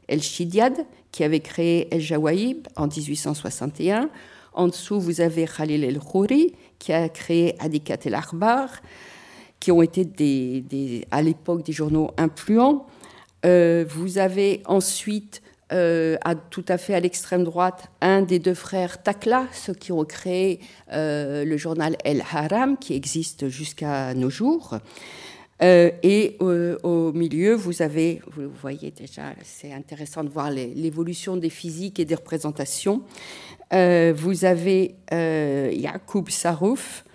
El-Shidiad 0.07 0.85
qui 1.11 1.23
avait 1.23 1.39
créé 1.39 1.93
El 1.93 2.01
Jawaïb 2.01 2.67
en 2.75 2.87
1861. 2.87 4.09
En 4.53 4.67
dessous, 4.67 4.99
vous 4.99 5.21
avez 5.21 5.45
Khalil 5.45 5.83
El-Khouri 5.83 6.53
qui 6.79 6.93
a 6.93 7.09
créé 7.09 7.55
Adikat 7.59 7.99
El-Akhbar, 8.05 8.69
qui 9.59 9.71
ont 9.71 9.81
été 9.81 11.05
à 11.11 11.21
l'époque 11.21 11.63
des 11.63 11.73
journaux 11.73 12.11
influents. 12.17 12.85
Euh, 13.45 13.85
vous 13.87 14.17
avez 14.17 14.61
ensuite 14.65 15.41
euh, 15.71 16.17
tout 16.49 16.65
à 16.67 16.77
fait 16.77 16.93
à 16.93 16.99
l'extrême 16.99 17.43
droite, 17.43 17.89
un 18.01 18.21
des 18.21 18.39
deux 18.39 18.53
frères 18.53 19.01
Takla, 19.01 19.47
ceux 19.51 19.73
qui 19.73 19.91
ont 19.91 20.05
créé 20.05 20.59
euh, 20.91 21.43
le 21.43 21.57
journal 21.57 21.97
El 22.03 22.23
Haram, 22.31 22.77
qui 22.77 22.93
existe 22.93 23.49
jusqu'à 23.49 24.13
nos 24.13 24.29
jours. 24.29 24.77
Et 25.61 26.35
au 26.41 27.13
milieu, 27.13 27.53
vous 27.53 27.81
avez, 27.81 28.21
vous 28.35 28.49
voyez 28.61 28.91
déjà, 28.91 29.33
c'est 29.43 29.71
intéressant 29.71 30.25
de 30.25 30.29
voir 30.29 30.51
l'évolution 30.51 31.37
des 31.37 31.49
physiques 31.49 32.01
et 32.01 32.05
des 32.05 32.15
représentations. 32.15 33.01
vous 33.71 34.45
avez 34.45 34.95
Yacoub 35.09 36.25
Sarouf, 36.27 37.05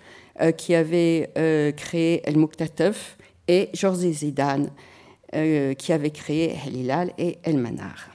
qui 0.57 0.73
avait 0.73 1.29
créé 1.77 2.27
El 2.27 2.39
Muqtataf, 2.39 3.17
et 3.47 3.69
Georges 3.73 4.09
Zidane, 4.11 4.71
qui 5.31 5.93
avait 5.93 6.09
créé 6.09 6.57
El 6.65 7.13
et 7.17 7.37
El 7.43 7.57
Manar. 7.57 8.09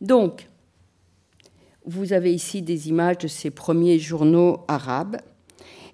Donc, 0.00 0.46
vous 1.86 2.12
avez 2.12 2.32
ici 2.32 2.62
des 2.62 2.88
images 2.88 3.18
de 3.18 3.28
ces 3.28 3.50
premiers 3.50 3.98
journaux 3.98 4.60
arabes. 4.68 5.18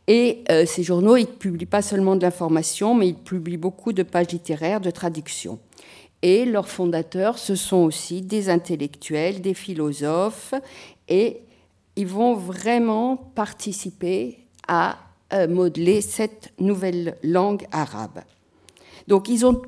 Et 0.06 0.44
euh, 0.50 0.66
ces 0.66 0.82
journaux, 0.82 1.16
ils 1.16 1.22
ne 1.22 1.26
publient 1.26 1.66
pas 1.66 1.82
seulement 1.82 2.16
de 2.16 2.22
l'information, 2.22 2.94
mais 2.94 3.08
ils 3.08 3.14
publient 3.14 3.56
beaucoup 3.56 3.92
de 3.92 4.02
pages 4.02 4.30
littéraires, 4.32 4.80
de 4.80 4.90
traductions. 4.90 5.58
Et 6.22 6.44
leurs 6.44 6.68
fondateurs, 6.68 7.38
ce 7.38 7.54
sont 7.54 7.78
aussi 7.78 8.22
des 8.22 8.50
intellectuels, 8.50 9.40
des 9.40 9.54
philosophes, 9.54 10.54
et 11.08 11.40
ils 11.96 12.06
vont 12.06 12.34
vraiment 12.34 13.16
participer 13.16 14.38
à 14.68 14.98
euh, 15.32 15.48
modeler 15.48 16.00
cette 16.00 16.52
nouvelle 16.58 17.16
langue 17.22 17.66
arabe. 17.72 18.20
Donc 19.08 19.28
ils 19.28 19.46
ont 19.46 19.62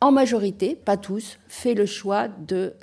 en 0.00 0.12
majorité, 0.12 0.74
pas 0.74 0.96
tous, 0.96 1.38
fait 1.48 1.74
le 1.74 1.86
choix 1.86 2.28
de 2.28 2.74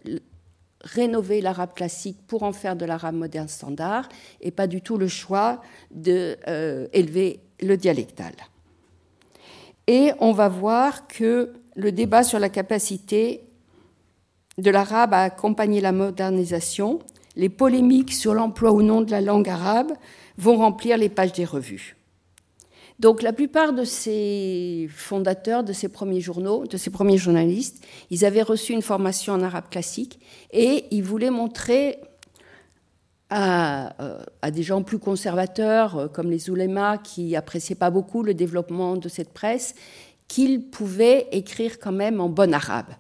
rénover 0.84 1.42
l'arabe 1.42 1.74
classique 1.74 2.18
pour 2.28 2.44
en 2.44 2.54
faire 2.54 2.76
de 2.76 2.86
l'arabe 2.86 3.16
moderne 3.16 3.48
standard 3.48 4.10
et 4.42 4.52
pas 4.52 4.68
du 4.68 4.82
tout 4.82 4.98
le 4.98 5.08
choix 5.08 5.62
d'élever 5.92 6.40
euh, 6.48 7.68
le 7.68 7.78
dialectal. 7.78 8.34
Et 9.88 10.12
on 10.20 10.32
va 10.32 10.50
voir 10.50 11.08
que 11.08 11.54
le 11.76 11.92
débat 11.92 12.24
sur 12.24 12.40
la 12.40 12.50
capacité 12.50 13.44
de 14.58 14.70
l'arabe 14.70 15.14
à 15.14 15.22
accompagner 15.22 15.82
la 15.82 15.92
modernisation, 15.92 17.00
les 17.36 17.50
polémiques 17.50 18.14
sur 18.14 18.34
l'emploi 18.34 18.72
ou 18.72 18.82
non 18.82 19.02
de 19.02 19.12
la 19.12 19.22
langue 19.22 19.50
arabe 19.50 19.92
vont 20.38 20.58
remplir 20.58 20.98
les 20.98 21.10
pages 21.10 21.34
des 21.34 21.46
revues. 21.46 21.96
Donc 23.02 23.24
la 23.24 23.34
plupart 23.34 23.74
de 23.74 23.84
ces 23.84 24.88
fondateurs 24.94 25.64
de 25.64 25.74
ces 25.74 25.90
premiers 25.90 26.22
journaux, 26.22 26.68
de 26.68 26.78
ces 26.78 26.92
premiers 26.92 27.18
journalistes, 27.18 27.84
ils 28.12 28.26
avaient 28.26 28.44
reçu 28.44 28.74
une 28.74 28.84
formation 28.84 29.34
en 29.34 29.42
arabe 29.42 29.70
classique 29.72 30.20
et 30.52 30.86
ils 30.92 31.04
voulaient 31.04 31.32
montrer 31.32 31.98
à, 33.32 34.00
euh, 34.04 34.52
des 34.52 34.62
gens 34.62 34.84
plus 34.84 35.00
conservateurs, 35.00 35.98
euh, 35.98 36.08
comme 36.10 36.30
les 36.30 36.52
oulémas, 36.52 37.00
qui 37.00 37.36
appréciaient 37.36 37.74
pas 37.74 37.90
beaucoup 37.90 38.22
le 38.22 38.36
développement 38.36 38.98
de 38.98 39.10
cette 39.10 39.34
presse, 39.34 39.74
qu'ils 40.28 40.70
pouvaient 40.70 41.28
écrire 41.32 41.80
quand 41.80 41.92
même 41.92 42.22
en 42.22 42.30
bon 42.30 42.54
arabe. 42.54 42.94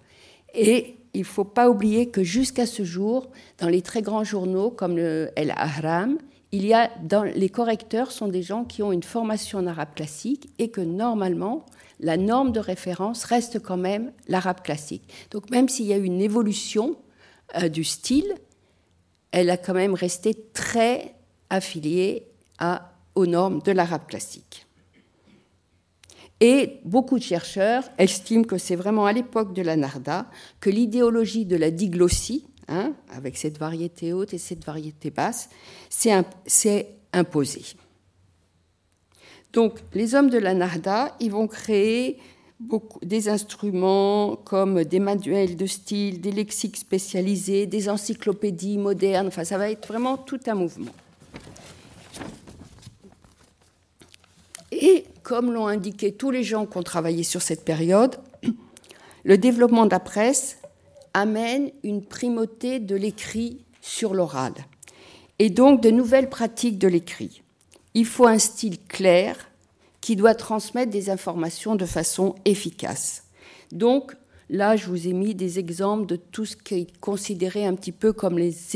Et 0.55 0.95
il 1.13 1.21
ne 1.21 1.25
faut 1.25 1.43
pas 1.43 1.69
oublier 1.69 2.09
que 2.09 2.23
jusqu'à 2.23 2.65
ce 2.65 2.83
jour, 2.83 3.29
dans 3.59 3.69
les 3.69 3.83
très 3.83 4.01
grands 4.01 4.23
journaux 4.23 4.71
comme 4.71 4.95
le 4.95 5.29
El 5.35 5.51
Ahram, 5.51 6.17
il 6.51 6.65
y 6.65 6.73
a 6.73 6.91
dans, 7.01 7.23
les 7.23 7.49
correcteurs 7.49 8.11
sont 8.11 8.27
des 8.27 8.43
gens 8.43 8.65
qui 8.65 8.83
ont 8.83 8.91
une 8.91 9.03
formation 9.03 9.59
en 9.59 9.67
arabe 9.67 9.93
classique 9.95 10.49
et 10.59 10.69
que 10.69 10.81
normalement 10.81 11.65
la 11.99 12.17
norme 12.17 12.51
de 12.51 12.59
référence 12.59 13.23
reste 13.23 13.59
quand 13.59 13.77
même 13.77 14.11
l'arabe 14.27 14.61
classique. 14.61 15.03
Donc 15.31 15.49
même 15.49 15.69
s'il 15.69 15.85
y 15.85 15.93
a 15.93 15.97
eu 15.97 16.03
une 16.03 16.21
évolution 16.21 16.97
euh, 17.57 17.69
du 17.69 17.83
style, 17.83 18.33
elle 19.31 19.49
a 19.49 19.57
quand 19.57 19.73
même 19.73 19.93
resté 19.93 20.35
très 20.53 21.15
affiliée 21.49 22.27
à, 22.59 22.91
aux 23.15 23.25
normes 23.25 23.61
de 23.61 23.71
l'arabe 23.71 24.07
classique. 24.07 24.65
Et 26.41 26.79
beaucoup 26.85 27.19
de 27.19 27.23
chercheurs 27.23 27.83
estiment 27.99 28.43
que 28.43 28.57
c'est 28.57 28.75
vraiment 28.75 29.05
à 29.05 29.13
l'époque 29.13 29.53
de 29.53 29.61
la 29.61 29.75
Narda 29.75 30.25
que 30.59 30.71
l'idéologie 30.71 31.45
de 31.45 31.55
la 31.55 31.69
diglossie, 31.69 32.47
Hein, 32.73 32.93
avec 33.09 33.35
cette 33.35 33.57
variété 33.57 34.13
haute 34.13 34.33
et 34.33 34.37
cette 34.37 34.63
variété 34.63 35.09
basse, 35.09 35.49
c'est 35.89 36.87
imposé. 37.11 37.63
Donc, 39.51 39.79
les 39.93 40.15
hommes 40.15 40.29
de 40.29 40.37
la 40.37 40.53
Narda, 40.53 41.13
ils 41.19 41.31
vont 41.31 41.47
créer 41.47 42.17
des 43.01 43.27
instruments 43.27 44.37
comme 44.37 44.85
des 44.85 45.01
manuels 45.01 45.57
de 45.57 45.65
style, 45.65 46.21
des 46.21 46.31
lexiques 46.31 46.77
spécialisés, 46.77 47.65
des 47.65 47.89
encyclopédies 47.89 48.77
modernes. 48.77 49.27
Enfin, 49.27 49.43
ça 49.43 49.57
va 49.57 49.69
être 49.69 49.85
vraiment 49.89 50.15
tout 50.15 50.39
un 50.47 50.55
mouvement. 50.55 50.93
Et 54.71 55.03
comme 55.23 55.51
l'ont 55.51 55.67
indiqué 55.67 56.13
tous 56.13 56.31
les 56.31 56.43
gens 56.45 56.65
qui 56.65 56.77
ont 56.77 56.83
travaillé 56.83 57.23
sur 57.23 57.41
cette 57.41 57.65
période, 57.65 58.15
le 59.25 59.37
développement 59.37 59.85
de 59.85 59.91
la 59.91 59.99
presse 59.99 60.60
amène 61.13 61.71
une 61.83 62.03
primauté 62.03 62.79
de 62.79 62.95
l'écrit 62.95 63.59
sur 63.81 64.13
l'oral 64.13 64.53
et 65.39 65.49
donc 65.49 65.81
de 65.81 65.89
nouvelles 65.89 66.29
pratiques 66.29 66.77
de 66.77 66.87
l'écrit. 66.87 67.41
Il 67.93 68.05
faut 68.05 68.27
un 68.27 68.37
style 68.37 68.77
clair 68.87 69.49
qui 69.99 70.15
doit 70.15 70.35
transmettre 70.35 70.91
des 70.91 71.09
informations 71.09 71.75
de 71.75 71.85
façon 71.85 72.35
efficace. 72.45 73.23
Donc, 73.71 74.15
là, 74.49 74.75
je 74.75 74.85
vous 74.87 75.07
ai 75.07 75.13
mis 75.13 75.33
des 75.33 75.57
exemples 75.59 76.05
de 76.05 76.15
tout 76.15 76.45
ce 76.45 76.55
qui 76.55 76.75
est 76.75 76.99
considéré 76.99 77.65
un 77.65 77.75
petit 77.75 77.91
peu 77.91 78.13
comme 78.13 78.37
les 78.37 78.75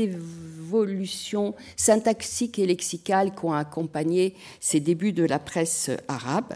évolutions, 0.00 1.54
syntaxiques 1.76 2.58
et 2.58 2.66
lexicales 2.66 3.34
qui 3.34 3.44
ont 3.44 3.52
accompagné 3.52 4.34
ces 4.60 4.80
débuts 4.80 5.12
de 5.12 5.24
la 5.24 5.38
presse 5.38 5.90
arabe. 6.08 6.54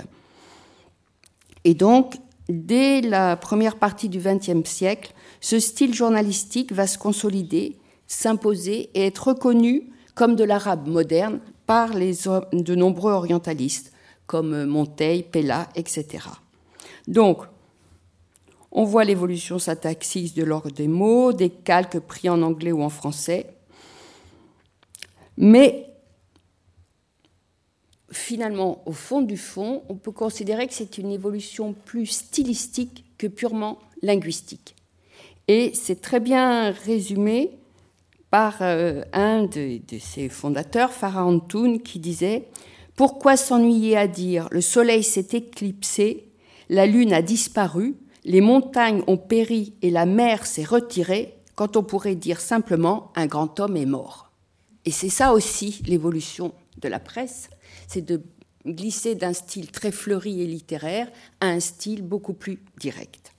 Et 1.64 1.74
donc, 1.74 2.16
dès 2.50 3.00
la 3.00 3.36
première 3.36 3.76
partie 3.76 4.08
du 4.08 4.18
XXe 4.18 4.68
siècle, 4.68 5.12
ce 5.40 5.58
style 5.58 5.94
journalistique 5.94 6.72
va 6.72 6.86
se 6.86 6.98
consolider, 6.98 7.76
s'imposer 8.06 8.90
et 8.94 9.06
être 9.06 9.28
reconnu 9.28 9.90
comme 10.14 10.36
de 10.36 10.44
l'arabe 10.44 10.86
moderne 10.86 11.40
par 11.66 11.90
de 11.94 12.74
nombreux 12.74 13.12
orientalistes, 13.12 13.92
comme 14.26 14.64
Monteil, 14.64 15.22
Pella, 15.22 15.68
etc. 15.74 16.24
Donc, 17.08 17.44
on 18.72 18.84
voit 18.84 19.04
l'évolution 19.04 19.58
syntaxique 19.58 20.36
de 20.36 20.44
l'ordre 20.44 20.70
des 20.70 20.88
mots, 20.88 21.32
des 21.32 21.50
calques 21.50 21.98
pris 21.98 22.28
en 22.28 22.42
anglais 22.42 22.72
ou 22.72 22.82
en 22.82 22.88
français. 22.88 23.54
Mais 25.36 25.89
finalement, 28.12 28.82
au 28.86 28.92
fond 28.92 29.22
du 29.22 29.36
fond, 29.36 29.82
on 29.88 29.94
peut 29.94 30.12
considérer 30.12 30.66
que 30.66 30.74
c'est 30.74 30.98
une 30.98 31.10
évolution 31.10 31.74
plus 31.84 32.06
stylistique 32.06 33.04
que 33.18 33.26
purement 33.26 33.78
linguistique. 34.02 34.74
Et 35.48 35.72
c'est 35.74 36.00
très 36.00 36.20
bien 36.20 36.70
résumé 36.70 37.50
par 38.30 38.58
euh, 38.60 39.02
un 39.12 39.44
de, 39.44 39.80
ses 39.98 40.28
fondateurs, 40.28 40.92
Farah 40.92 41.24
Antoun, 41.24 41.80
qui 41.80 41.98
disait 41.98 42.48
Pourquoi 42.94 43.36
s'ennuyer 43.36 43.96
à 43.96 44.06
dire 44.06 44.48
le 44.50 44.60
soleil 44.60 45.02
s'est 45.02 45.28
éclipsé, 45.32 46.28
la 46.68 46.86
lune 46.86 47.12
a 47.12 47.22
disparu, 47.22 47.96
les 48.24 48.40
montagnes 48.40 49.02
ont 49.06 49.16
péri 49.16 49.74
et 49.82 49.90
la 49.90 50.06
mer 50.06 50.46
s'est 50.46 50.64
retirée, 50.64 51.34
quand 51.56 51.76
on 51.76 51.82
pourrait 51.82 52.14
dire 52.14 52.40
simplement 52.40 53.12
un 53.16 53.26
grand 53.26 53.58
homme 53.60 53.76
est 53.76 53.86
mort 53.86 54.30
Et 54.84 54.90
c'est 54.90 55.08
ça 55.08 55.32
aussi 55.32 55.82
l'évolution 55.86 56.52
de 56.80 56.88
la 56.88 57.00
presse 57.00 57.50
c'est 57.90 58.02
de 58.02 58.22
glisser 58.66 59.14
d'un 59.14 59.32
style 59.32 59.70
très 59.70 59.90
fleuri 59.90 60.42
et 60.42 60.46
littéraire 60.46 61.10
à 61.40 61.46
un 61.46 61.60
style 61.60 62.02
beaucoup 62.02 62.34
plus 62.34 62.62
direct. 62.78 63.32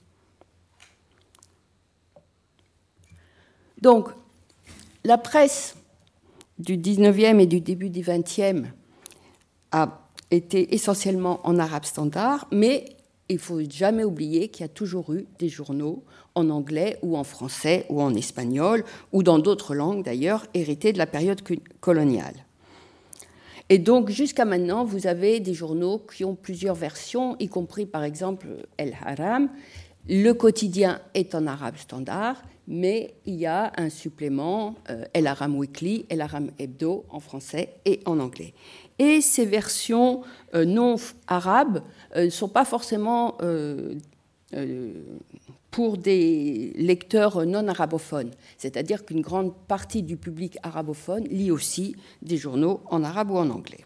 Donc, 3.82 4.10
la 5.04 5.18
presse 5.18 5.76
du 6.60 6.78
19e 6.78 7.40
et 7.40 7.46
du 7.46 7.62
début 7.62 7.90
du 7.90 8.02
20e 8.02 8.66
a 9.72 10.10
été 10.30 10.76
essentiellement 10.76 11.40
en 11.48 11.58
arabe 11.58 11.86
standard, 11.86 12.48
mais 12.52 12.86
il 13.30 13.40
faut 13.40 13.62
jamais 13.70 14.04
oublier 14.04 14.50
qu'il 14.50 14.62
y 14.62 14.66
a 14.66 14.70
toujours 14.70 15.14
eu 15.14 15.26
des 15.40 15.50
journaux 15.50 16.04
en 16.36 16.50
anglais 16.50 17.00
ou 17.02 17.18
en 17.18 17.24
français 17.24 17.86
ou 17.90 18.02
en 18.02 18.14
espagnol 18.14 18.84
ou 19.14 19.24
dans 19.24 19.40
d'autres 19.40 19.74
langues 19.76 20.04
d'ailleurs 20.04 20.46
héritées 20.54 20.94
de 20.94 20.98
la 20.98 21.08
période 21.08 21.42
coloniale. 21.80 22.46
Et 23.72 23.78
donc, 23.78 24.10
jusqu'à 24.10 24.44
maintenant, 24.44 24.84
vous 24.84 25.08
avez 25.08 25.40
des 25.40 25.54
journaux 25.54 25.98
qui 25.98 26.26
ont 26.26 26.36
plusieurs 26.36 26.76
versions, 26.76 27.38
y 27.40 27.48
compris 27.48 27.86
par 27.86 28.04
exemple 28.04 28.48
El 28.78 28.98
Haram. 29.02 29.48
Le 30.10 30.34
quotidien 30.34 31.00
est 31.14 31.36
en 31.36 31.48
arabe 31.48 31.78
standard, 31.78 32.42
mais 32.68 33.14
il 33.26 33.36
y 33.36 33.46
a 33.46 33.72
un 33.78 33.90
supplément, 33.90 34.76
euh, 34.90 35.06
El 35.14 35.26
Haram 35.26 35.58
Weekly, 35.58 36.06
El 36.10 36.20
Haram 36.20 36.52
Hebdo 36.60 37.06
en 37.10 37.22
français 37.22 37.76
et 37.86 38.02
en 38.06 38.20
anglais. 38.20 38.54
Et 39.00 39.22
ces 39.22 39.46
versions 39.46 40.24
euh, 40.54 40.66
non 40.66 40.98
arabes 41.28 41.82
euh, 42.18 42.26
ne 42.26 42.30
sont 42.30 42.50
pas 42.50 42.66
forcément 42.66 43.38
pour 45.72 45.98
des 45.98 46.74
lecteurs 46.76 47.46
non 47.46 47.68
arabophones, 47.68 48.32
c'est-à-dire 48.58 49.06
qu'une 49.06 49.22
grande 49.22 49.56
partie 49.68 50.04
du 50.04 50.18
public 50.18 50.58
arabophone 50.64 51.24
lit 51.30 51.50
aussi 51.50 51.96
des 52.22 52.38
journaux 52.38 52.82
en 52.88 53.04
arabe 53.04 53.32
ou 53.32 53.38
en 53.38 53.50
anglais. 53.50 53.86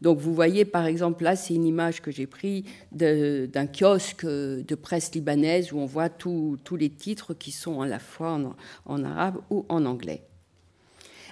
Donc 0.00 0.18
vous 0.18 0.34
voyez 0.34 0.64
par 0.64 0.86
exemple 0.86 1.24
là, 1.24 1.36
c'est 1.36 1.54
une 1.54 1.64
image 1.66 2.02
que 2.02 2.10
j'ai 2.10 2.26
prise 2.26 2.64
d'un 2.92 3.66
kiosque 3.66 4.26
de 4.26 4.74
presse 4.74 5.14
libanaise 5.14 5.72
où 5.72 5.78
on 5.78 5.86
voit 5.86 6.08
tous 6.08 6.58
les 6.72 6.90
titres 6.90 7.34
qui 7.34 7.52
sont 7.52 7.80
à 7.80 7.86
la 7.86 7.98
fois 7.98 8.38
en, 8.86 9.04
arabe 9.04 9.38
ou 9.50 9.64
en 9.68 9.84
anglais. 9.84 10.22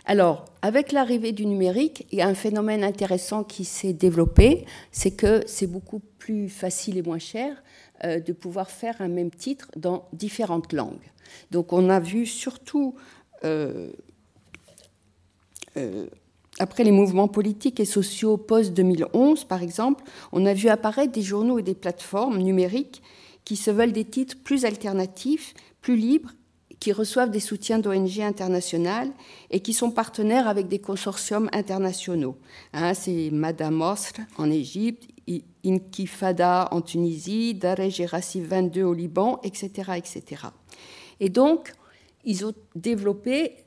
Alors, 0.05 0.47
avec 0.63 0.91
l'arrivée 0.91 1.31
du 1.31 1.47
numérique, 1.47 2.07
il 2.11 2.19
y 2.19 2.23
a 2.23 2.27
un 2.27 2.35
phénomène 2.35 2.83
intéressant 2.83 3.45
qui 3.45 3.65
s'est 3.65 3.93
développé, 3.93 4.65
c'est 4.91 5.13
que 5.13 5.43
c'est 5.47 5.69
beaucoup 5.69 6.01
plus 6.19 6.49
facile 6.49 6.99
et 6.99 7.03
moins 7.03 7.21
cher 7.21 7.63
de 8.03 8.33
pouvoir 8.33 8.71
faire 8.71 9.01
un 9.01 9.09
même 9.09 9.31
titre 9.31 9.71
dans 9.77 10.09
différentes 10.13 10.73
langues. 10.73 11.13
Donc 11.51 11.73
on 11.73 11.89
a 11.89 12.01
vu 12.01 12.27
surtout 12.27 12.95
euh, 13.45 13.91
euh, 15.77 16.07
après 16.59 16.85
les 16.85 16.93
mouvements 16.93 17.29
politiques 17.29 17.81
et 17.81 17.85
sociaux 17.85 18.37
post-2011, 18.37 19.47
par 19.47 19.63
exemple, 19.63 20.05
on 20.33 20.45
a 20.45 20.53
vu 20.53 20.69
apparaître 20.69 21.13
des 21.13 21.23
journaux 21.23 21.59
et 21.59 21.63
des 21.63 21.75
plateformes 21.75 22.39
numériques 22.39 23.03
qui 23.45 23.57
se 23.57 23.71
veulent 23.71 23.93
des 23.93 24.05
titres 24.05 24.37
plus 24.45 24.65
alternatifs, 24.65 25.55
plus 25.81 25.97
libres, 25.97 26.31
qui 26.79 26.93
reçoivent 26.93 27.31
des 27.31 27.41
soutiens 27.41 27.79
d'ONG 27.79 28.21
internationales 28.21 29.11
et 29.51 29.61
qui 29.61 29.73
sont 29.73 29.91
partenaires 29.91 30.49
avec 30.49 30.69
des 30.69 30.81
consortiums 30.81 31.49
internationaux. 31.53 32.37
Hein, 32.73 32.93
c'est 32.93 33.31
Madame 33.33 33.81
Osr 33.81 34.15
en 34.37 34.51
Égypte, 34.51 35.09
Inkifada 35.65 36.69
en 36.73 36.81
Tunisie, 36.81 37.55
Darej 37.55 38.01
et 38.01 38.41
22 38.41 38.83
au 38.83 38.95
Liban, 38.95 39.41
etc., 39.43 39.93
etc. 39.97 40.47
Et 41.21 41.29
donc, 41.29 41.73
ils 42.25 42.45
ont 42.45 42.55
développé 42.75 43.63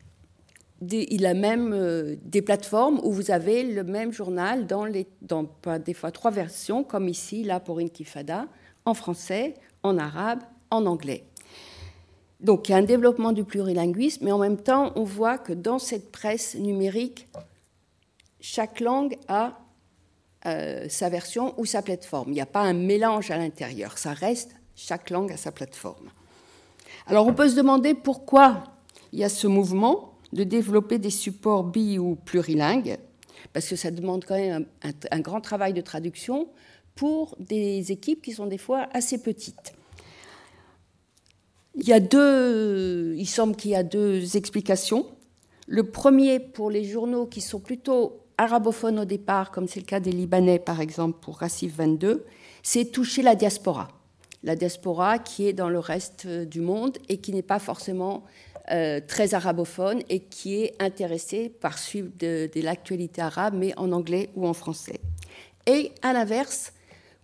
il 0.91 1.25
a 1.25 1.33
même 1.33 1.71
euh, 1.73 2.15
des 2.23 2.41
plateformes 2.41 2.99
où 3.03 3.11
vous 3.11 3.31
avez 3.31 3.63
le 3.63 3.83
même 3.83 4.11
journal 4.11 4.67
dans 4.67 4.85
des 4.87 5.93
fois 5.93 6.11
trois 6.11 6.31
versions, 6.31 6.83
comme 6.83 7.07
ici, 7.07 7.43
là 7.43 7.59
pour 7.59 7.79
Inkifada, 7.79 8.47
en 8.85 8.93
français, 8.93 9.55
en 9.83 9.97
arabe, 9.97 10.43
en 10.69 10.85
anglais. 10.85 11.23
Donc 12.41 12.67
il 12.67 12.73
y 12.73 12.75
a 12.75 12.77
un 12.77 12.83
développement 12.83 13.31
du 13.31 13.43
plurilinguisme, 13.43 14.25
mais 14.25 14.31
en 14.31 14.37
même 14.37 14.57
temps, 14.57 14.91
on 14.95 15.03
voit 15.03 15.37
que 15.37 15.53
dans 15.53 15.79
cette 15.79 16.11
presse 16.11 16.55
numérique, 16.55 17.27
chaque 18.41 18.79
langue 18.79 19.17
a 19.27 19.57
euh, 20.45 20.85
sa 20.89 21.09
version 21.09 21.53
ou 21.57 21.65
sa 21.65 21.81
plateforme. 21.81 22.29
Il 22.29 22.35
n'y 22.35 22.41
a 22.41 22.45
pas 22.45 22.61
un 22.61 22.73
mélange 22.73 23.31
à 23.31 23.37
l'intérieur, 23.37 23.97
ça 23.97 24.13
reste 24.13 24.55
chaque 24.75 25.09
langue 25.09 25.31
à 25.31 25.37
sa 25.37 25.51
plateforme. 25.51 26.11
Alors 27.07 27.25
on 27.27 27.33
peut 27.33 27.49
se 27.49 27.55
demander 27.55 27.93
pourquoi 27.93 28.63
il 29.11 29.19
y 29.19 29.23
a 29.23 29.29
ce 29.29 29.47
mouvement 29.47 30.13
de 30.33 30.43
développer 30.43 30.99
des 30.99 31.09
supports 31.09 31.63
bi 31.63 31.97
ou 31.97 32.15
plurilingues, 32.15 32.97
parce 33.53 33.67
que 33.67 33.75
ça 33.75 33.89
demande 33.89 34.25
quand 34.25 34.35
même 34.35 34.65
un, 35.11 35.19
grand 35.19 35.41
travail 35.41 35.73
de 35.73 35.81
traduction 35.81 36.49
pour 36.93 37.35
des 37.39 37.91
équipes 37.91 38.21
qui 38.21 38.33
sont 38.33 38.45
des 38.45 38.57
fois 38.57 38.87
assez 38.93 39.21
petites. 39.21 39.73
Il, 41.75 41.87
y 41.87 41.93
a 41.93 41.99
deux, 41.99 43.15
il 43.17 43.27
semble 43.27 43.55
qu'il 43.55 43.71
y 43.71 43.75
a 43.75 43.83
deux 43.83 44.37
explications. 44.37 45.05
Le 45.67 45.83
premier, 45.83 46.39
pour 46.39 46.69
les 46.69 46.83
journaux 46.83 47.25
qui 47.25 47.41
sont 47.41 47.59
plutôt 47.59 48.24
arabophones 48.37 48.99
au 48.99 49.05
départ, 49.05 49.51
comme 49.51 49.67
c'est 49.67 49.79
le 49.79 49.85
cas 49.85 49.99
des 49.99 50.11
Libanais 50.11 50.59
par 50.59 50.81
exemple 50.81 51.19
pour 51.21 51.37
Racif 51.37 51.75
22, 51.75 52.25
c'est 52.63 52.85
toucher 52.85 53.21
la 53.21 53.35
diaspora. 53.35 53.89
La 54.43 54.55
diaspora 54.55 55.19
qui 55.19 55.47
est 55.47 55.53
dans 55.53 55.69
le 55.69 55.79
reste 55.79 56.27
du 56.27 56.61
monde 56.61 56.97
et 57.09 57.17
qui 57.17 57.31
n'est 57.31 57.41
pas 57.41 57.59
forcément 57.59 58.23
euh, 58.71 58.99
très 59.05 59.35
arabophone 59.35 60.01
et 60.09 60.21
qui 60.21 60.55
est 60.55 60.73
intéressé 60.79 61.49
par 61.49 61.77
suivre 61.77 62.09
de, 62.17 62.49
l'actualité 62.55 63.21
arabe, 63.21 63.53
mais 63.55 63.77
en 63.77 63.91
anglais 63.91 64.31
ou 64.35 64.47
en 64.47 64.53
français. 64.53 64.99
Et 65.67 65.91
à 66.01 66.13
l'inverse, 66.13 66.73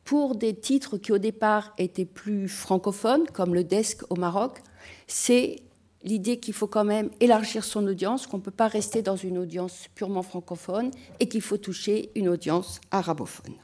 pour 0.03 0.35
des 0.35 0.53
titres 0.53 0.97
qui 0.97 1.11
au 1.11 1.17
départ 1.17 1.73
étaient 1.79 2.05
plus 2.05 2.47
francophones, 2.47 3.25
comme 3.33 3.55
le 3.55 3.63
desk 3.63 4.03
au 4.11 4.15
Maroc, 4.15 4.59
c'est 5.07 5.57
l'idée 6.03 6.39
qu'il 6.39 6.53
faut 6.53 6.67
quand 6.67 6.83
même 6.83 7.09
élargir 7.19 7.63
son 7.63 7.85
audience, 7.87 8.27
qu'on 8.27 8.37
ne 8.37 8.41
peut 8.41 8.51
pas 8.51 8.67
rester 8.67 9.01
dans 9.01 9.15
une 9.15 9.37
audience 9.37 9.87
purement 9.95 10.23
francophone 10.23 10.91
et 11.19 11.27
qu'il 11.27 11.41
faut 11.41 11.57
toucher 11.57 12.11
une 12.15 12.29
audience 12.29 12.81
arabophone. 12.91 13.55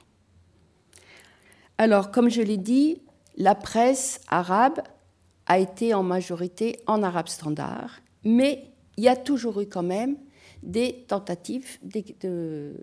Alors, 1.77 2.11
comme 2.11 2.29
je 2.29 2.41
l'ai 2.41 2.57
dit, 2.57 3.01
la 3.37 3.55
presse 3.55 4.21
arabe 4.27 4.81
a 5.45 5.59
été 5.59 5.93
en 5.93 6.03
majorité 6.03 6.79
en 6.87 7.03
arabe 7.03 7.27
standard, 7.27 7.99
mais 8.23 8.65
il 8.97 9.03
y 9.03 9.07
a 9.07 9.15
toujours 9.15 9.61
eu 9.61 9.67
quand 9.67 9.83
même 9.83 10.17
des 10.63 11.05
tentatives 11.07 11.77
de, 11.83 12.73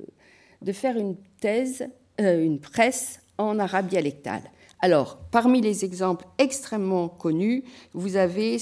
faire 0.72 0.96
une 0.96 1.16
thèse, 1.40 1.86
euh, 2.20 2.42
une 2.42 2.60
presse 2.60 3.20
en 3.36 3.58
arabe 3.58 3.88
dialectal. 3.88 4.42
Alors, 4.84 5.16
parmi 5.30 5.62
les 5.62 5.82
exemples 5.86 6.26
extrêmement 6.36 7.08
connus, 7.08 7.64
vous 7.94 8.16
avez 8.16 8.58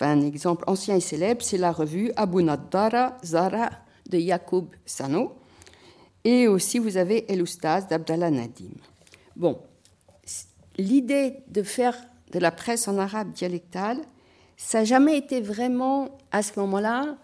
un 0.00 0.20
exemple 0.22 0.64
ancien 0.66 0.96
et 0.96 1.00
célèbre, 1.00 1.42
c'est 1.44 1.58
la 1.58 1.70
revue 1.70 2.10
Abu 2.16 2.42
Naddara 2.42 3.16
Zara 3.24 3.70
de 4.08 4.18
Yacoub 4.18 4.66
Sano, 4.84 5.36
et 6.24 6.48
aussi 6.48 6.80
vous 6.80 6.96
avez 6.96 7.30
El 7.30 7.40
Oustaz 7.40 7.82
d'Abdallah 7.82 8.32
Nadim. 8.32 8.72
Bon, 9.36 9.60
l'idée 10.76 11.36
de 11.46 11.62
faire 11.62 11.96
de 12.32 12.40
la 12.40 12.50
presse 12.50 12.88
en 12.88 12.98
arabe 12.98 13.30
dialectal, 13.30 13.98
ça 14.56 14.78
n'a 14.80 14.84
jamais 14.84 15.16
été 15.16 15.40
vraiment, 15.40 16.18
à 16.32 16.42
ce 16.42 16.58
moment-là, 16.58 17.16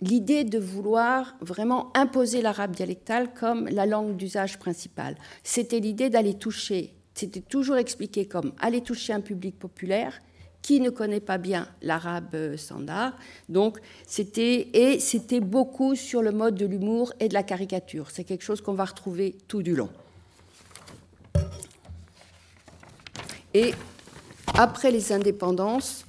l'idée 0.00 0.42
de 0.42 0.58
vouloir 0.58 1.36
vraiment 1.40 1.96
imposer 1.96 2.42
l'arabe 2.42 2.74
dialectal 2.74 3.32
comme 3.34 3.68
la 3.68 3.86
langue 3.86 4.16
d'usage 4.16 4.58
principale. 4.58 5.14
C'était 5.44 5.78
l'idée 5.78 6.10
d'aller 6.10 6.34
toucher, 6.34 6.92
c'était 7.14 7.40
toujours 7.40 7.76
expliqué 7.76 8.26
comme 8.26 8.52
aller 8.60 8.80
toucher 8.80 9.12
un 9.12 9.20
public 9.20 9.58
populaire 9.58 10.20
qui 10.62 10.80
ne 10.80 10.90
connaît 10.90 11.20
pas 11.20 11.38
bien 11.38 11.68
l'arabe 11.82 12.56
standard. 12.56 13.12
Donc, 13.48 13.78
c'était 14.06 14.68
et 14.72 14.98
c'était 14.98 15.40
beaucoup 15.40 15.94
sur 15.94 16.22
le 16.22 16.32
mode 16.32 16.54
de 16.54 16.64
l'humour 16.64 17.12
et 17.20 17.28
de 17.28 17.34
la 17.34 17.42
caricature. 17.42 18.10
C'est 18.10 18.24
quelque 18.24 18.44
chose 18.44 18.62
qu'on 18.62 18.72
va 18.72 18.86
retrouver 18.86 19.36
tout 19.46 19.62
du 19.62 19.76
long. 19.76 19.90
Et 23.52 23.74
après 24.54 24.90
les 24.90 25.12
indépendances, 25.12 26.06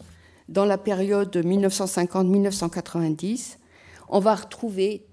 dans 0.48 0.66
la 0.66 0.78
période 0.78 1.36
1950-1990, 1.36 3.58
on 4.08 4.20
va 4.20 4.36
retrouver 4.36 5.04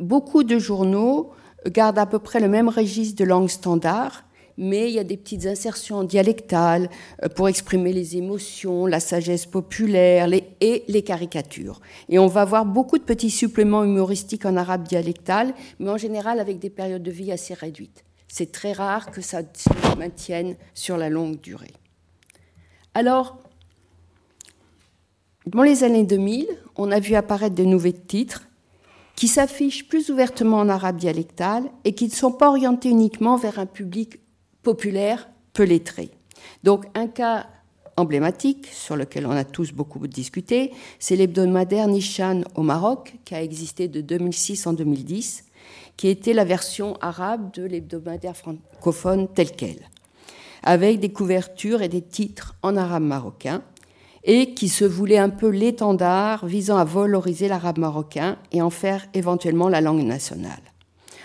beaucoup 0.00 0.44
de 0.44 0.58
journaux 0.58 1.32
gardent 1.66 1.98
à 1.98 2.06
peu 2.06 2.18
près 2.18 2.40
le 2.40 2.48
même 2.48 2.68
registre 2.68 3.18
de 3.18 3.24
langue 3.24 3.48
standard, 3.48 4.24
mais 4.62 4.88
il 4.88 4.94
y 4.94 4.98
a 5.00 5.04
des 5.04 5.16
petites 5.16 5.46
insertions 5.46 6.04
dialectales 6.04 6.88
euh, 7.22 7.28
pour 7.28 7.48
exprimer 7.48 7.92
les 7.92 8.16
émotions, 8.16 8.86
la 8.86 9.00
sagesse 9.00 9.44
populaire 9.44 10.28
et 10.60 10.84
les 10.86 11.02
caricatures. 11.02 11.80
Et 12.08 12.18
on 12.18 12.28
va 12.28 12.44
voir 12.44 12.64
beaucoup 12.64 12.96
de 12.96 13.02
petits 13.02 13.30
suppléments 13.30 13.82
humoristiques 13.82 14.46
en 14.46 14.56
arabe 14.56 14.86
dialectal, 14.86 15.52
mais 15.80 15.90
en 15.90 15.98
général 15.98 16.38
avec 16.38 16.60
des 16.60 16.70
périodes 16.70 17.02
de 17.02 17.10
vie 17.10 17.32
assez 17.32 17.54
réduites. 17.54 18.04
C'est 18.28 18.52
très 18.52 18.72
rare 18.72 19.10
que 19.10 19.20
ça 19.20 19.42
se 19.54 19.98
maintienne 19.98 20.54
sur 20.74 20.96
la 20.96 21.10
longue 21.10 21.40
durée. 21.40 21.74
Alors, 22.94 23.38
dans 25.46 25.62
les 25.62 25.82
années 25.82 26.04
2000, 26.04 26.46
on 26.76 26.92
a 26.92 27.00
vu 27.00 27.16
apparaître 27.16 27.56
de 27.56 27.64
nouveaux 27.64 27.90
titres 27.90 28.46
qui 29.16 29.26
s'affichent 29.28 29.88
plus 29.88 30.08
ouvertement 30.08 30.58
en 30.58 30.68
arabe 30.68 30.96
dialectal 30.96 31.64
et 31.84 31.94
qui 31.94 32.06
ne 32.06 32.12
sont 32.12 32.32
pas 32.32 32.48
orientés 32.48 32.90
uniquement 32.90 33.36
vers 33.36 33.58
un 33.58 33.66
public 33.66 34.21
populaire 34.62 35.28
peu 35.52 35.64
lettré. 35.64 36.10
Donc 36.62 36.86
un 36.94 37.08
cas 37.08 37.46
emblématique 37.96 38.66
sur 38.66 38.96
lequel 38.96 39.26
on 39.26 39.32
a 39.32 39.44
tous 39.44 39.72
beaucoup 39.72 40.06
discuté, 40.06 40.72
c'est 40.98 41.16
l'hebdomadaire 41.16 41.88
Nishan 41.88 42.42
au 42.54 42.62
Maroc 42.62 43.14
qui 43.24 43.34
a 43.34 43.42
existé 43.42 43.88
de 43.88 44.00
2006 44.00 44.66
en 44.66 44.72
2010, 44.72 45.44
qui 45.96 46.08
était 46.08 46.32
la 46.32 46.44
version 46.44 46.96
arabe 47.00 47.52
de 47.52 47.64
l'hebdomadaire 47.64 48.36
francophone 48.36 49.28
tel 49.34 49.52
quel 49.52 49.76
avec 50.62 51.00
des 51.00 51.10
couvertures 51.10 51.82
et 51.82 51.88
des 51.88 52.02
titres 52.02 52.54
en 52.62 52.76
arabe 52.76 53.02
marocain, 53.02 53.62
et 54.24 54.54
qui 54.54 54.68
se 54.68 54.84
voulait 54.84 55.18
un 55.18 55.30
peu 55.30 55.48
l'étendard 55.48 56.46
visant 56.46 56.76
à 56.76 56.84
valoriser 56.84 57.48
l'arabe 57.48 57.78
marocain 57.78 58.38
et 58.52 58.62
en 58.62 58.70
faire 58.70 59.06
éventuellement 59.14 59.68
la 59.68 59.80
langue 59.80 60.04
nationale. 60.04 60.62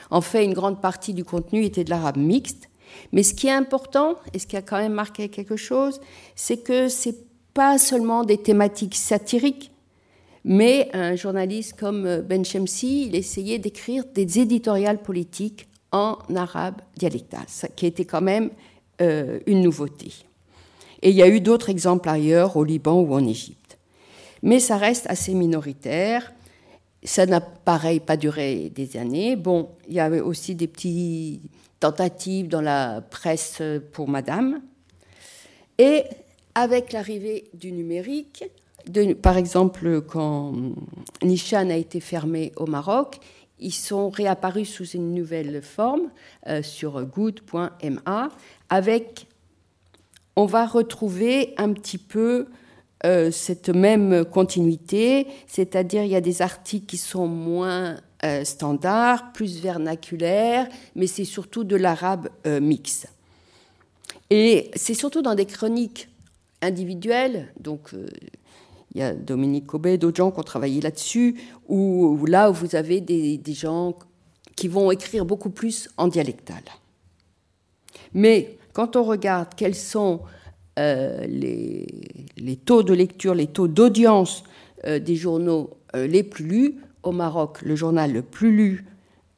En 0.10 0.22
fait, 0.22 0.44
une 0.44 0.54
grande 0.54 0.82
partie 0.82 1.14
du 1.14 1.24
contenu 1.24 1.64
était 1.64 1.84
de 1.84 1.92
l'arabe 1.92 2.18
mixte, 2.18 2.67
mais 3.12 3.24
ce 3.24 3.34
qui 3.34 3.48
est 3.48 3.52
important, 3.52 4.16
et 4.34 4.40
ce 4.40 4.48
qui 4.48 4.58
a 4.58 4.62
quand 4.62 4.78
même 4.78 4.94
marqué 4.94 5.30
quelque 5.30 5.56
chose, 5.56 6.00
c'est 6.36 6.58
que 6.58 6.90
ce 6.90 7.10
n'est 7.10 7.16
pas 7.54 7.78
seulement 7.78 8.24
des 8.24 8.38
thématiques 8.38 8.96
satiriques, 8.96 9.72
mais 10.44 10.90
un 10.94 11.16
journaliste 11.16 11.78
comme 11.78 12.22
Ben 12.22 12.46
Shemsi, 12.46 13.08
il 13.08 13.16
essayait 13.16 13.60
d'écrire 13.60 14.04
des 14.14 14.40
éditoriales 14.40 15.02
politiques 15.02 15.68
en 15.92 16.18
arabe 16.36 16.82
dialectal, 16.96 17.44
ce 17.48 17.68
qui 17.68 17.86
était 17.86 18.06
quand 18.06 18.22
même 18.22 18.52
euh, 19.02 19.40
une 19.46 19.62
nouveauté. 19.62 20.14
Et 21.02 21.10
il 21.10 21.16
y 21.16 21.22
a 21.22 21.28
eu 21.28 21.42
d'autres 21.42 21.70
exemples 21.70 22.10
ailleurs, 22.10 22.58
au 22.58 22.64
Liban 22.64 23.00
ou 23.02 23.14
en 23.14 23.26
Égypte. 23.26 23.78
Mais 24.42 24.60
ça 24.60 24.78
reste 24.78 25.06
assez 25.10 25.34
minoritaire. 25.34 26.34
Ça 27.04 27.26
n'a 27.26 27.42
pareil 27.42 28.00
pas 28.00 28.18
duré 28.18 28.72
des 28.74 28.98
années. 28.98 29.36
Bon, 29.36 29.70
il 29.88 29.96
y 29.96 30.00
avait 30.00 30.22
aussi 30.22 30.56
des 30.56 30.68
petites 30.68 31.42
tentatives 31.80 32.48
dans 32.48 32.62
la 32.62 33.02
presse 33.02 33.62
pour 33.92 34.08
Madame. 34.08 34.62
Et 35.78 36.04
avec 36.56 36.92
l'arrivée 36.92 37.50
du 37.54 37.72
numérique, 37.72 38.44
par 39.22 39.38
exemple, 39.38 40.02
quand 40.02 40.54
Nishan 41.22 41.70
a 41.70 41.76
été 41.76 42.00
fermé 42.00 42.52
au 42.56 42.66
Maroc, 42.66 43.20
ils 43.60 43.74
sont 43.74 44.10
réapparus 44.10 44.70
sous 44.70 44.86
une 44.86 45.14
nouvelle 45.14 45.62
forme 45.62 46.10
euh, 46.48 46.62
sur 46.62 47.04
good.ma 47.06 48.30
avec 48.70 49.28
on 50.36 50.46
va 50.46 50.68
retrouver 50.68 51.56
un 51.58 51.74
petit 51.74 51.98
peu 51.98 52.48
euh, 53.06 53.32
cette 53.32 53.70
même 53.70 54.24
continuité, 54.26 55.26
c'est-à-dire 55.48 56.04
il 56.04 56.12
y 56.12 56.16
a 56.16 56.22
des 56.22 56.44
articles 56.44 56.86
qui 56.86 56.98
sont 56.98 57.28
moins 57.28 57.98
euh, 58.24 58.44
standards, 58.44 59.32
plus 59.34 59.60
vernaculaires, 59.60 60.68
mais 60.96 61.08
c'est 61.08 61.26
surtout 61.26 61.64
de 61.64 61.76
l'arabe 61.76 62.30
mix. 62.46 63.08
Et 64.30 64.72
c'est 64.76 64.94
surtout 64.94 65.22
dans 65.22 65.36
des 65.36 65.46
chroniques 65.46 66.10
individuelles, 66.62 67.54
donc 67.60 67.94
il 68.98 69.02
y 69.02 69.04
a 69.04 69.14
Dominique 69.14 69.68
Cobet, 69.68 70.00
d'autres 70.00 70.18
gens 70.18 70.32
qui 70.32 70.40
ont 70.40 70.44
travaillé 70.44 70.82
là-dessus, 70.82 71.36
où, 71.68 72.26
là 72.26 72.50
où 72.50 72.54
vous 72.54 72.76
avez 72.76 73.00
des, 73.00 73.40
gens 73.54 73.94
qui 74.56 74.68
vont 74.68 74.90
écrire 74.92 75.24
beaucoup 75.24 75.52
plus 75.52 75.88
en 75.98 76.08
dialectal. 76.08 76.64
Mais 78.14 78.58
quand 78.74 78.96
on 78.96 79.04
regarde 79.04 79.50
quels 79.56 79.76
sont 79.76 80.22
euh, 80.80 81.26
les, 81.28 82.56
taux 82.66 82.82
de 82.82 82.94
lecture, 82.94 83.36
les 83.36 83.48
taux 83.48 83.68
d'audience 83.68 84.44
euh, 84.86 84.98
des 84.98 85.16
journaux 85.16 85.78
euh, 85.96 86.08
les 86.08 86.24
plus 86.24 86.46
lus, 86.46 86.76
au 87.08 87.12
Maroc, 87.12 87.62
le 87.62 87.76
journal 87.76 88.12
le 88.12 88.22
plus 88.22 88.56
lu 88.56 88.86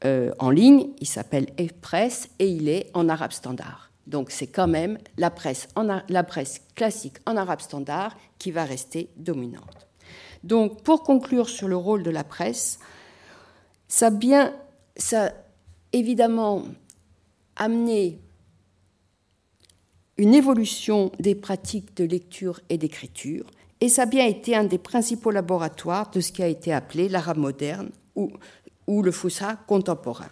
en 0.03 0.49
ligne, 0.49 0.88
il 0.99 1.08
s'appelle 1.08 1.47
F-Press 1.60 2.29
et 2.39 2.49
il 2.49 2.69
est 2.69 2.89
en 2.93 3.10
arabe 3.10 3.32
standard. 3.32 3.91
Donc 4.08 4.32
c'est 4.32 4.47
quand 4.47 4.67
même 4.67 4.97
la 5.17 5.29
presse, 5.29 5.67
la 6.08 6.23
presse 6.23 6.62
classique 6.75 7.17
en 7.25 7.38
arabe 7.38 7.60
standard 7.60 8.17
qui 8.39 8.51
va 8.51 8.63
rester 8.63 9.10
dominante. 9.17 9.88
Donc 10.43 10.84
pour 10.84 11.03
conclure 11.03 11.49
sur 11.49 11.67
le 11.67 11.75
rôle 11.75 12.01
de 12.01 12.10
la 12.10 12.23
presse, 12.23 12.79
ça 13.88 14.10
bien, 14.10 14.53
évidemment 15.91 16.63
amené 17.55 18.19
une 20.17 20.34
évolution 20.34 21.12
des 21.19 21.36
pratiques 21.36 21.95
de 21.97 22.05
lecture 22.05 22.62
et 22.69 22.77
d'écriture, 22.77 23.45
et 23.82 23.89
ça 23.89 24.04
a 24.04 24.06
bien 24.06 24.26
été 24.26 24.56
un 24.56 24.63
des 24.63 24.78
principaux 24.78 25.32
laboratoires 25.32 26.10
de 26.12 26.20
ce 26.20 26.32
qui 26.32 26.44
a 26.44 26.48
été 26.48 26.74
appelé 26.74 27.10
l'arabe 27.10 27.38
moderne 27.38 27.89
ou, 28.15 28.32
le 29.02 29.12
foussa 29.12 29.56
contemporain 29.68 30.30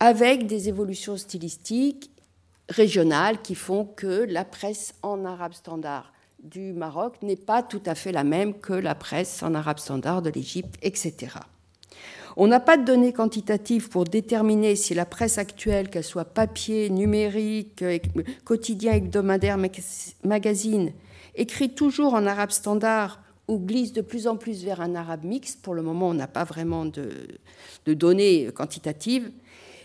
avec 0.00 0.46
des 0.46 0.68
évolutions 0.68 1.16
stylistiques 1.16 2.10
régionales 2.68 3.40
qui 3.42 3.54
font 3.54 3.84
que 3.84 4.26
la 4.28 4.44
presse 4.44 4.94
en 5.02 5.24
arabe 5.24 5.54
standard 5.54 6.12
du 6.42 6.72
Maroc 6.72 7.14
n'est 7.22 7.36
pas 7.36 7.62
tout 7.62 7.82
à 7.86 7.94
fait 7.94 8.12
la 8.12 8.24
même 8.24 8.54
que 8.54 8.72
la 8.72 8.94
presse 8.94 9.42
en 9.42 9.54
arabe 9.54 9.78
standard 9.78 10.20
de 10.20 10.30
l'Égypte, 10.30 10.74
etc. 10.82 11.36
On 12.36 12.48
n'a 12.48 12.60
pas 12.60 12.76
de 12.76 12.84
données 12.84 13.12
quantitatives 13.12 13.88
pour 13.88 14.04
déterminer 14.04 14.76
si 14.76 14.92
la 14.94 15.06
presse 15.06 15.38
actuelle, 15.38 15.88
qu'elle 15.88 16.04
soit 16.04 16.24
papier, 16.24 16.90
numérique, 16.90 17.84
quotidien, 18.44 18.92
hebdomadaire, 18.92 19.58
magazine, 20.24 20.92
écrit 21.34 21.74
toujours 21.74 22.14
en 22.14 22.26
arabe 22.26 22.50
standard 22.50 23.20
ou 23.48 23.58
glisse 23.58 23.92
de 23.92 24.00
plus 24.00 24.26
en 24.26 24.36
plus 24.36 24.64
vers 24.64 24.80
un 24.80 24.94
arabe 24.94 25.24
mixte. 25.24 25.62
Pour 25.62 25.74
le 25.74 25.82
moment, 25.82 26.08
on 26.08 26.14
n'a 26.14 26.26
pas 26.26 26.44
vraiment 26.44 26.86
de, 26.86 27.38
données 27.86 28.50
quantitatives. 28.54 29.30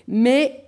Mais 0.07 0.63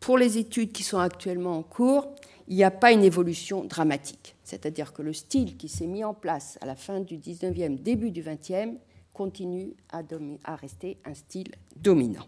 pour 0.00 0.18
les 0.18 0.38
études 0.38 0.72
qui 0.72 0.82
sont 0.82 0.98
actuellement 0.98 1.58
en 1.58 1.62
cours, 1.62 2.14
il 2.48 2.56
n'y 2.56 2.64
a 2.64 2.70
pas 2.70 2.92
une 2.92 3.04
évolution 3.04 3.64
dramatique. 3.64 4.34
C'est-à-dire 4.44 4.92
que 4.92 5.02
le 5.02 5.12
style 5.12 5.56
qui 5.56 5.68
s'est 5.68 5.86
mis 5.86 6.04
en 6.04 6.14
place 6.14 6.58
à 6.60 6.66
la 6.66 6.76
fin 6.76 7.00
du 7.00 7.16
19e, 7.16 7.82
début 7.82 8.10
du 8.10 8.22
20e, 8.22 8.76
continue 9.12 9.74
à 9.90 10.56
rester 10.56 10.98
un 11.04 11.14
style 11.14 11.52
dominant. 11.76 12.26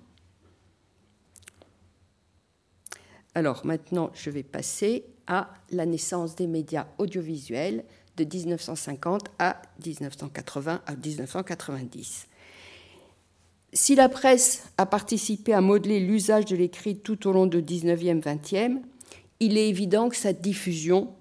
Alors 3.35 3.67
maintenant, 3.67 4.11
je 4.15 4.31
vais 4.31 4.43
passer 4.43 5.05
à 5.27 5.49
la 5.71 5.87
naissance 5.87 6.37
des 6.37 6.47
médias 6.47 6.87
audiovisuels 6.99 7.85
de 8.17 8.25
1950 8.25 9.29
à 9.39 9.61
1980 9.85 10.81
à 10.87 10.97
1990. 10.97 12.27
Si 13.73 13.95
la 13.95 14.09
presse 14.09 14.65
a 14.79 14.87
participé 14.87 15.53
à 15.53 15.61
modeler 15.61 16.01
l'usage 16.01 16.47
de 16.47 16.57
l'écrit 16.57 16.97
tout 16.97 17.27
au 17.27 17.33
long 17.33 17.47
du 17.47 17.59
19e, 17.59 18.23
20e, 18.23 18.81
il 19.41 19.59
est 19.59 19.69
évident 19.69 20.09
que 20.09 20.17
sa 20.17 20.33
diffusion 20.33 21.13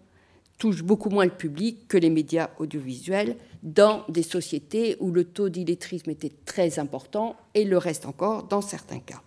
touche 0.57 0.83
beaucoup 0.83 1.09
moins 1.09 1.25
le 1.25 1.31
public 1.31 1.87
que 1.87 1.97
les 1.97 2.09
médias 2.09 2.49
audiovisuels 2.59 3.35
dans 3.61 4.05
des 4.07 4.23
sociétés 4.23 4.95
où 4.99 5.11
le 5.11 5.25
taux 5.25 5.49
d'illettrisme 5.49 6.11
était 6.11 6.31
très 6.45 6.79
important 6.79 7.35
et 7.55 7.65
le 7.65 7.77
reste 7.77 8.05
encore 8.05 8.43
dans 8.43 8.61
certains 8.61 8.99
cas. 8.99 9.21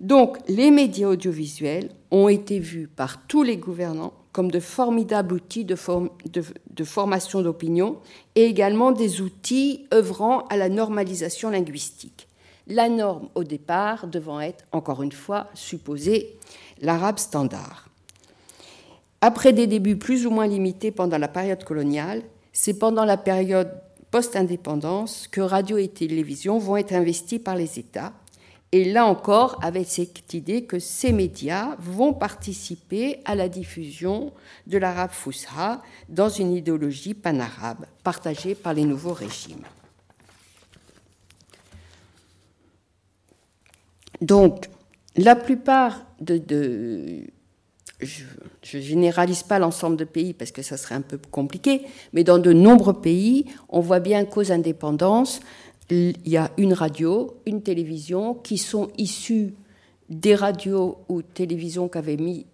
Donc 0.00 0.38
les 0.48 0.70
médias 0.70 1.08
audiovisuels 1.08 1.90
ont 2.10 2.28
été 2.28 2.58
vus 2.58 2.88
par 2.88 3.26
tous 3.26 3.42
les 3.42 3.56
gouvernants 3.56 4.12
comme 4.32 4.50
de 4.50 4.60
formidables 4.60 5.34
outils 5.34 5.64
de, 5.64 6.84
formation 6.84 7.42
d'opinion 7.42 7.98
et 8.36 8.44
également 8.44 8.92
des 8.92 9.20
outils 9.20 9.86
œuvrant 9.92 10.46
à 10.46 10.56
la 10.56 10.68
normalisation 10.68 11.50
linguistique 11.50 12.28
la 12.68 12.88
norme 12.88 13.28
au 13.34 13.44
départ 13.44 14.06
devant 14.06 14.40
être, 14.40 14.64
encore 14.72 15.02
une 15.02 15.12
fois, 15.12 15.48
supposée 15.54 16.36
l'arabe 16.80 17.18
standard. 17.18 17.88
Après 19.20 19.52
des 19.52 19.66
débuts 19.66 19.96
plus 19.96 20.26
ou 20.26 20.30
moins 20.30 20.46
limités 20.46 20.90
pendant 20.90 21.18
la 21.18 21.28
période 21.28 21.64
coloniale, 21.64 22.22
c'est 22.52 22.78
pendant 22.78 23.04
la 23.04 23.16
période 23.16 23.72
post-indépendance 24.10 25.28
que 25.28 25.40
radio 25.40 25.76
et 25.76 25.88
télévision 25.88 26.58
vont 26.58 26.76
être 26.76 26.92
investis 26.92 27.40
par 27.40 27.56
les 27.56 27.78
États. 27.78 28.12
Et 28.72 28.84
là 28.84 29.06
encore, 29.06 29.58
avec 29.62 29.86
cette 29.86 30.34
idée 30.34 30.64
que 30.64 30.78
ces 30.78 31.12
médias 31.12 31.76
vont 31.78 32.12
participer 32.12 33.20
à 33.24 33.34
la 33.34 33.48
diffusion 33.48 34.32
de 34.66 34.76
l'arabe 34.76 35.10
fousra 35.10 35.82
dans 36.10 36.28
une 36.28 36.52
idéologie 36.52 37.14
panarabe 37.14 37.86
partagée 38.04 38.54
par 38.54 38.74
les 38.74 38.84
nouveaux 38.84 39.14
régimes. 39.14 39.64
Donc, 44.20 44.68
la 45.16 45.34
plupart 45.34 46.04
de, 46.20 46.42
je 48.00 48.24
ne 48.76 48.82
généralise 48.82 49.42
pas 49.42 49.58
l'ensemble 49.58 49.96
de 49.96 50.04
pays 50.04 50.34
parce 50.34 50.52
que 50.52 50.62
ça 50.62 50.76
serait 50.76 50.94
un 50.94 51.00
peu 51.00 51.18
compliqué, 51.30 51.82
mais 52.12 52.24
dans 52.24 52.38
de 52.38 52.52
nombreux 52.52 53.00
pays, 53.00 53.46
on 53.68 53.80
voit 53.80 54.00
bien 54.00 54.24
qu'aux 54.24 54.52
indépendances, 54.52 55.40
il 55.90 56.16
y 56.26 56.36
a 56.36 56.50
une 56.58 56.74
radio, 56.74 57.36
une 57.46 57.62
télévision 57.62 58.34
qui 58.34 58.58
sont 58.58 58.88
issues 58.98 59.54
des 60.10 60.34
radios 60.34 60.98
ou 61.08 61.22
télévisions 61.22 61.88
qu'avaient 61.88 62.16
mis 62.16 62.46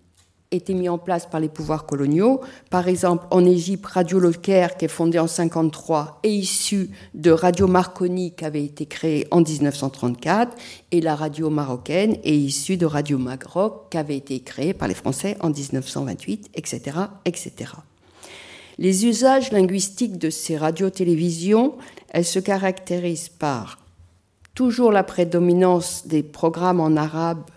été 0.55 0.75
mis 0.75 0.89
en 0.89 0.99
place 0.99 1.27
par 1.27 1.41
les 1.41 1.49
pouvoirs 1.49 1.87
coloniaux. 1.87 2.41
Par 2.71 2.89
exemple, 2.89 3.27
en 3.31 3.45
Égypte, 3.45 3.87
Radio 3.87 4.19
Locaire, 4.19 4.77
qui 4.77 4.85
est 4.85 4.89
fondée 4.89 5.19
en 5.19 5.25
1953, 5.25 6.21
est 6.23 6.31
issue 6.31 6.91
de 7.15 7.31
Radio 7.31 7.67
Marconi, 7.67 8.33
qui 8.33 8.45
avait 8.45 8.65
été 8.65 8.87
créée 8.87 9.27
en 9.31 9.41
1934, 9.41 10.57
et 10.93 11.01
la 11.01 11.15
radio 11.15 11.51
marocaine 11.51 12.17
est 12.25 12.37
issue 12.37 12.77
de 12.77 12.87
Radio 12.87 13.19
Magroc, 13.19 13.91
qui 13.91 13.99
avait 13.99 14.17
été 14.17 14.41
créée 14.41 14.75
par 14.75 14.89
les 14.89 14.95
Français 14.95 15.37
en 15.41 15.51
1928, 15.51 16.51
etc., 16.55 16.99
etc. 17.25 17.73
Les 18.79 19.07
usages 19.07 19.53
linguistiques 19.53 20.19
de 20.19 20.31
ces 20.31 20.57
radios-télévisions, 20.57 21.75
elles 22.15 22.25
se 22.25 22.39
caractérisent 22.39 23.29
par 23.29 23.81
toujours 24.55 24.93
la 24.93 25.03
prédominance 25.03 26.07
des 26.07 26.23
programmes 26.23 26.79
en 26.79 26.97
arabe 26.97 27.51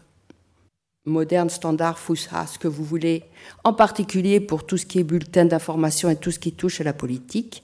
moderne, 1.06 1.50
standard, 1.50 2.00
Fusha, 2.00 2.48
ce 2.48 2.58
que 2.58 2.68
vous 2.68 2.84
voulez, 2.84 3.24
en 3.64 3.72
particulier 3.72 4.40
pour 4.40 4.66
tout 4.66 4.76
ce 4.76 4.86
qui 4.86 5.00
est 5.00 5.04
bulletin 5.04 5.46
d'information 5.46 6.10
et 6.10 6.16
tout 6.16 6.32
ce 6.32 6.40
qui 6.40 6.52
touche 6.52 6.82
à 6.82 6.84
la 6.84 6.92
politique. 6.92 7.64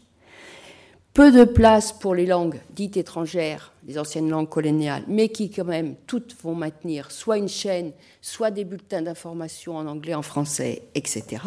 Peu 1.13 1.31
de 1.31 1.43
place 1.43 1.91
pour 1.91 2.13
les 2.13 2.27
langues 2.27 2.59
dites 2.69 2.95
étrangères, 2.95 3.73
les 3.87 3.97
anciennes 3.97 4.29
langues 4.29 4.47
coloniales, 4.47 5.03
mais 5.07 5.29
qui 5.29 5.49
quand 5.49 5.65
même 5.65 5.95
toutes 6.07 6.35
vont 6.43 6.55
maintenir 6.55 7.09
soit 7.11 7.39
une 7.39 7.49
chaîne, 7.49 7.91
soit 8.21 8.51
des 8.51 8.65
bulletins 8.65 9.01
d'information 9.01 9.77
en 9.77 9.87
anglais, 9.87 10.13
en 10.13 10.21
français, 10.21 10.83
etc. 10.93 11.41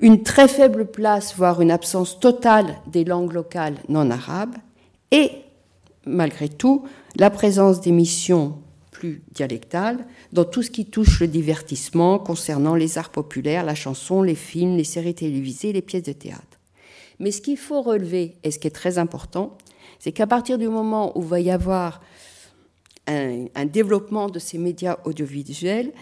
Une 0.00 0.22
très 0.22 0.48
faible 0.48 0.86
place, 0.86 1.36
voire 1.36 1.60
une 1.60 1.70
absence 1.70 2.18
totale 2.18 2.76
des 2.86 3.04
langues 3.04 3.32
locales 3.32 3.76
non 3.88 4.10
arabes, 4.10 4.56
et 5.10 5.30
malgré 6.04 6.48
tout, 6.48 6.84
la 7.16 7.30
présence 7.30 7.80
d'émissions 7.80 8.58
plus 8.90 9.22
dialectale 9.32 10.06
dans 10.32 10.44
tout 10.44 10.62
ce 10.62 10.70
qui 10.70 10.86
touche 10.86 11.20
le 11.20 11.28
divertissement 11.28 12.18
concernant 12.18 12.74
les 12.74 12.98
arts 12.98 13.10
populaires, 13.10 13.64
la 13.64 13.74
chanson, 13.74 14.22
les 14.22 14.34
films, 14.34 14.76
les 14.76 14.84
séries 14.84 15.14
télévisées, 15.14 15.72
les 15.72 15.82
pièces 15.82 16.04
de 16.04 16.12
théâtre. 16.12 16.58
Mais 17.20 17.30
ce 17.30 17.40
qu'il 17.40 17.56
faut 17.56 17.82
relever, 17.82 18.36
et 18.42 18.50
ce 18.50 18.58
qui 18.58 18.66
est 18.66 18.70
très 18.70 18.98
important, 18.98 19.56
c'est 19.98 20.12
qu'à 20.12 20.26
partir 20.26 20.58
du 20.58 20.68
moment 20.68 21.16
où 21.16 21.22
va 21.22 21.40
y 21.40 21.50
avoir 21.50 22.00
un 23.06 23.66
développement 23.66 24.28
de 24.28 24.38
ces 24.38 24.58
médias 24.58 24.96
audiovisuels, 25.04 25.92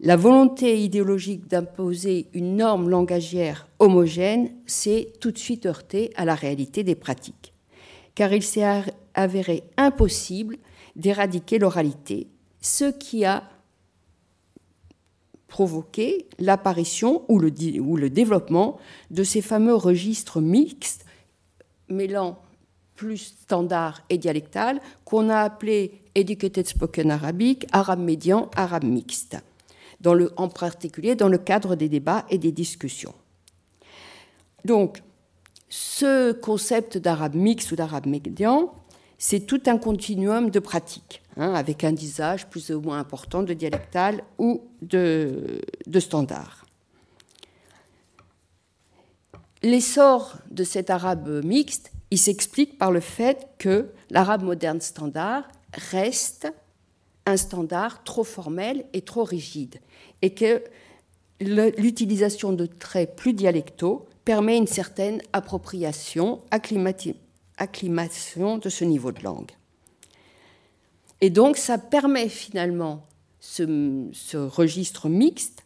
la 0.00 0.16
volonté 0.16 0.78
idéologique 0.78 1.48
d'imposer 1.48 2.26
une 2.34 2.56
norme 2.56 2.90
langagière 2.90 3.66
homogène 3.78 4.50
s'est 4.66 5.12
tout 5.20 5.30
de 5.30 5.38
suite 5.38 5.66
heurtée 5.66 6.12
à 6.16 6.24
la 6.24 6.34
réalité 6.34 6.84
des 6.84 6.94
pratiques, 6.94 7.54
car 8.14 8.32
il 8.32 8.42
s'est 8.42 8.66
avéré 9.14 9.62
impossible 9.76 10.58
d'éradiquer 10.96 11.58
l'oralité, 11.58 12.28
ce 12.60 12.90
qui 12.90 13.24
a 13.24 13.44
provoqué 15.48 16.26
l'apparition 16.38 17.24
ou 17.28 17.38
le, 17.38 18.10
développement 18.10 18.78
de 19.10 19.24
ces 19.24 19.40
fameux 19.40 19.74
registres 19.74 20.40
mixtes 20.40 21.06
mêlant 21.88 22.38
plus 22.96 23.18
standard 23.18 24.02
et 24.10 24.18
dialectal 24.18 24.80
qu'on 25.04 25.28
a 25.30 25.38
appelé 25.38 26.02
Educated 26.14 26.66
Spoken 26.66 27.10
Arabic, 27.10 27.66
arabe 27.72 28.00
médian, 28.00 28.50
arabe 28.56 28.84
mixte 28.84 29.36
en 30.36 30.48
particulier 30.48 31.14
dans 31.14 31.28
le 31.28 31.38
cadre 31.38 31.74
des 31.74 31.88
débats 31.88 32.24
et 32.30 32.38
des 32.38 32.52
discussions. 32.52 33.14
Donc, 34.64 35.02
ce 35.68 36.32
concept 36.32 36.98
d'arabe 36.98 37.34
mixte 37.34 37.72
ou 37.72 37.76
d'arabe 37.76 38.06
médian, 38.06 38.72
c'est 39.18 39.40
tout 39.40 39.62
un 39.66 39.78
continuum 39.78 40.50
de 40.50 40.58
pratiques, 40.58 41.22
hein, 41.36 41.54
avec 41.54 41.84
un 41.84 41.94
usage 41.94 42.46
plus 42.48 42.70
ou 42.70 42.80
moins 42.80 42.98
important 42.98 43.42
de 43.42 43.54
dialectal 43.54 44.22
ou 44.38 44.62
de, 44.82 45.60
de 45.86 46.00
standard. 46.00 46.66
L'essor 49.62 50.36
de 50.50 50.64
cet 50.64 50.90
arabe 50.90 51.44
mixte, 51.44 51.90
il 52.10 52.18
s'explique 52.18 52.78
par 52.78 52.92
le 52.92 53.00
fait 53.00 53.48
que 53.58 53.90
l'arabe 54.10 54.42
moderne 54.42 54.80
standard 54.80 55.44
reste 55.90 56.52
un 57.26 57.36
standard 57.36 58.04
trop 58.04 58.24
formel 58.24 58.86
et 58.92 59.02
trop 59.02 59.24
rigide, 59.24 59.80
et 60.22 60.32
que 60.32 60.62
l'utilisation 61.40 62.52
de 62.52 62.66
traits 62.66 63.16
plus 63.16 63.34
dialectaux 63.34 64.06
permet 64.24 64.56
une 64.56 64.66
certaine 64.66 65.20
appropriation, 65.32 66.40
acclimation 66.50 68.58
de 68.58 68.68
ce 68.68 68.84
niveau 68.84 69.12
de 69.12 69.22
langue. 69.22 69.50
Et 71.20 71.30
donc 71.30 71.56
ça 71.56 71.78
permet 71.78 72.28
finalement, 72.28 73.04
ce, 73.40 74.08
ce 74.12 74.36
registre 74.36 75.08
mixte, 75.08 75.64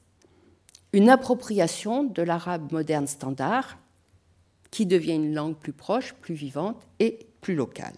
une 0.93 1.09
appropriation 1.09 2.05
de 2.05 2.23
l'arabe 2.23 2.73
moderne 2.73 3.07
standard 3.07 3.79
qui 4.71 4.87
devient 4.87 5.15
une 5.15 5.35
langue 5.35 5.57
plus 5.57 5.73
proche, 5.73 6.15
plus 6.15 6.35
vivante 6.35 6.81
et 6.99 7.27
plus 7.41 7.55
locale. 7.55 7.97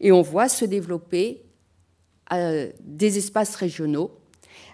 Et 0.00 0.12
on 0.12 0.22
voit 0.22 0.48
se 0.48 0.64
développer 0.64 1.42
des 2.80 3.18
espaces 3.18 3.54
régionaux 3.56 4.10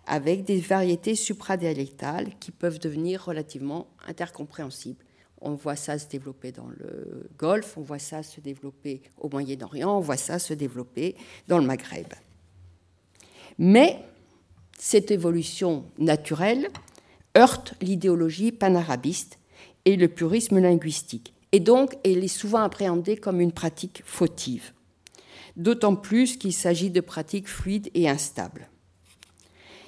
avec 0.07 0.45
des 0.45 0.59
variétés 0.59 1.15
supradialectales 1.15 2.31
qui 2.41 2.51
peuvent 2.51 2.79
devenir 2.79 3.25
relativement 3.25 3.89
intercompréhensibles. 4.07 5.05
On 5.41 5.55
voit 5.55 5.77
ça 5.77 5.99
se 5.99 6.09
développer 6.09 6.51
dans 6.51 6.69
le 6.69 7.29
Golfe, 7.39 7.77
on 7.77 7.83
voit 7.83 7.99
ça 7.99 8.23
se 8.23 8.41
développer 8.41 9.03
au 9.19 9.29
Moyen-Orient, 9.29 9.97
on 9.97 10.01
voit 10.01 10.17
ça 10.17 10.39
se 10.39 10.55
développer 10.55 11.15
dans 11.47 11.59
le 11.59 11.67
Maghreb. 11.67 12.09
Mais 13.59 14.01
cette 14.79 15.11
évolution 15.11 15.85
naturelle 15.99 16.69
heurte 17.37 17.75
l'idéologie 17.81 18.51
panarabiste 18.51 19.39
et 19.85 19.97
le 19.97 20.09
purisme 20.09 20.59
linguistique. 20.59 21.35
Et 21.53 21.61
donc, 21.61 21.97
elle 22.05 22.25
est 22.25 22.29
souvent 22.29 22.63
appréhendée 22.63 23.17
comme 23.17 23.41
une 23.41 23.53
pratique 23.53 24.03
fautive 24.05 24.73
d'autant 25.59 25.97
plus 25.97 26.37
qu'il 26.39 26.55
s'agit 26.55 26.91
de 26.91 27.01
pratiques 27.01 27.49
fluides 27.49 27.91
et 27.95 28.09
instables. 28.09 28.69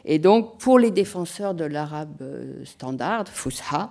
Et 0.04 0.18
donc, 0.18 0.58
pour 0.58 0.78
les 0.78 0.90
défenseurs 0.90 1.54
de 1.54 1.64
l'arabe 1.64 2.20
euh, 2.22 2.64
standard, 2.64 3.28
Fusha, 3.28 3.90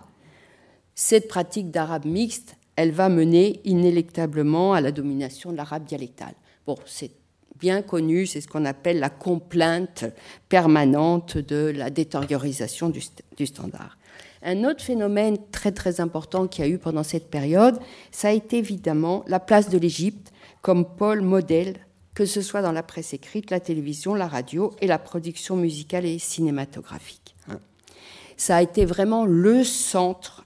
cette 0.93 1.27
pratique 1.27 1.71
d'arabe 1.71 2.05
mixte, 2.05 2.57
elle 2.75 2.91
va 2.91 3.09
mener 3.09 3.61
inéluctablement 3.63 4.73
à 4.73 4.81
la 4.81 4.91
domination 4.91 5.51
de 5.51 5.57
l'arabe 5.57 5.85
dialectal. 5.85 6.33
Bon, 6.65 6.75
c'est 6.85 7.11
bien 7.59 7.81
connu, 7.81 8.25
c'est 8.25 8.41
ce 8.41 8.47
qu'on 8.47 8.65
appelle 8.65 8.99
la 8.99 9.09
complainte 9.09 10.05
permanente 10.47 11.37
de 11.37 11.71
la 11.75 11.89
détériorisation 11.89 12.89
du, 12.89 13.01
du, 13.37 13.45
standard. 13.45 13.97
Un 14.41 14.63
autre 14.63 14.81
phénomène 14.81 15.37
très 15.51 15.71
très 15.71 15.99
important 15.99 16.47
qu'il 16.47 16.65
y 16.65 16.67
a 16.67 16.71
eu 16.71 16.77
pendant 16.77 17.03
cette 17.03 17.29
période, 17.29 17.77
ça 18.11 18.29
a 18.29 18.31
été 18.31 18.57
évidemment 18.57 19.23
la 19.27 19.39
place 19.39 19.69
de 19.69 19.77
l'Égypte 19.77 20.31
comme 20.62 20.86
pôle 20.86 21.22
modèle, 21.22 21.78
que 22.13 22.26
ce 22.26 22.41
soit 22.41 22.62
dans 22.62 22.72
la 22.72 22.84
presse 22.84 23.13
écrite, 23.13 23.52
la 23.52 23.60
télévision, 23.60 24.13
la 24.13 24.28
radio 24.28 24.74
et 24.82 24.88
la 24.88 25.00
production 25.00 25.56
musicale 25.56 26.06
et 26.06 26.19
cinématographique. 26.19 27.36
Ça 28.36 28.58
a 28.58 28.62
été 28.62 28.86
vraiment 28.86 29.26
le 29.26 29.63
centre 29.63 30.45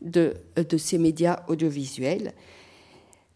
de, 0.00 0.36
de 0.56 0.76
ces 0.76 0.98
médias 0.98 1.42
audiovisuels, 1.48 2.32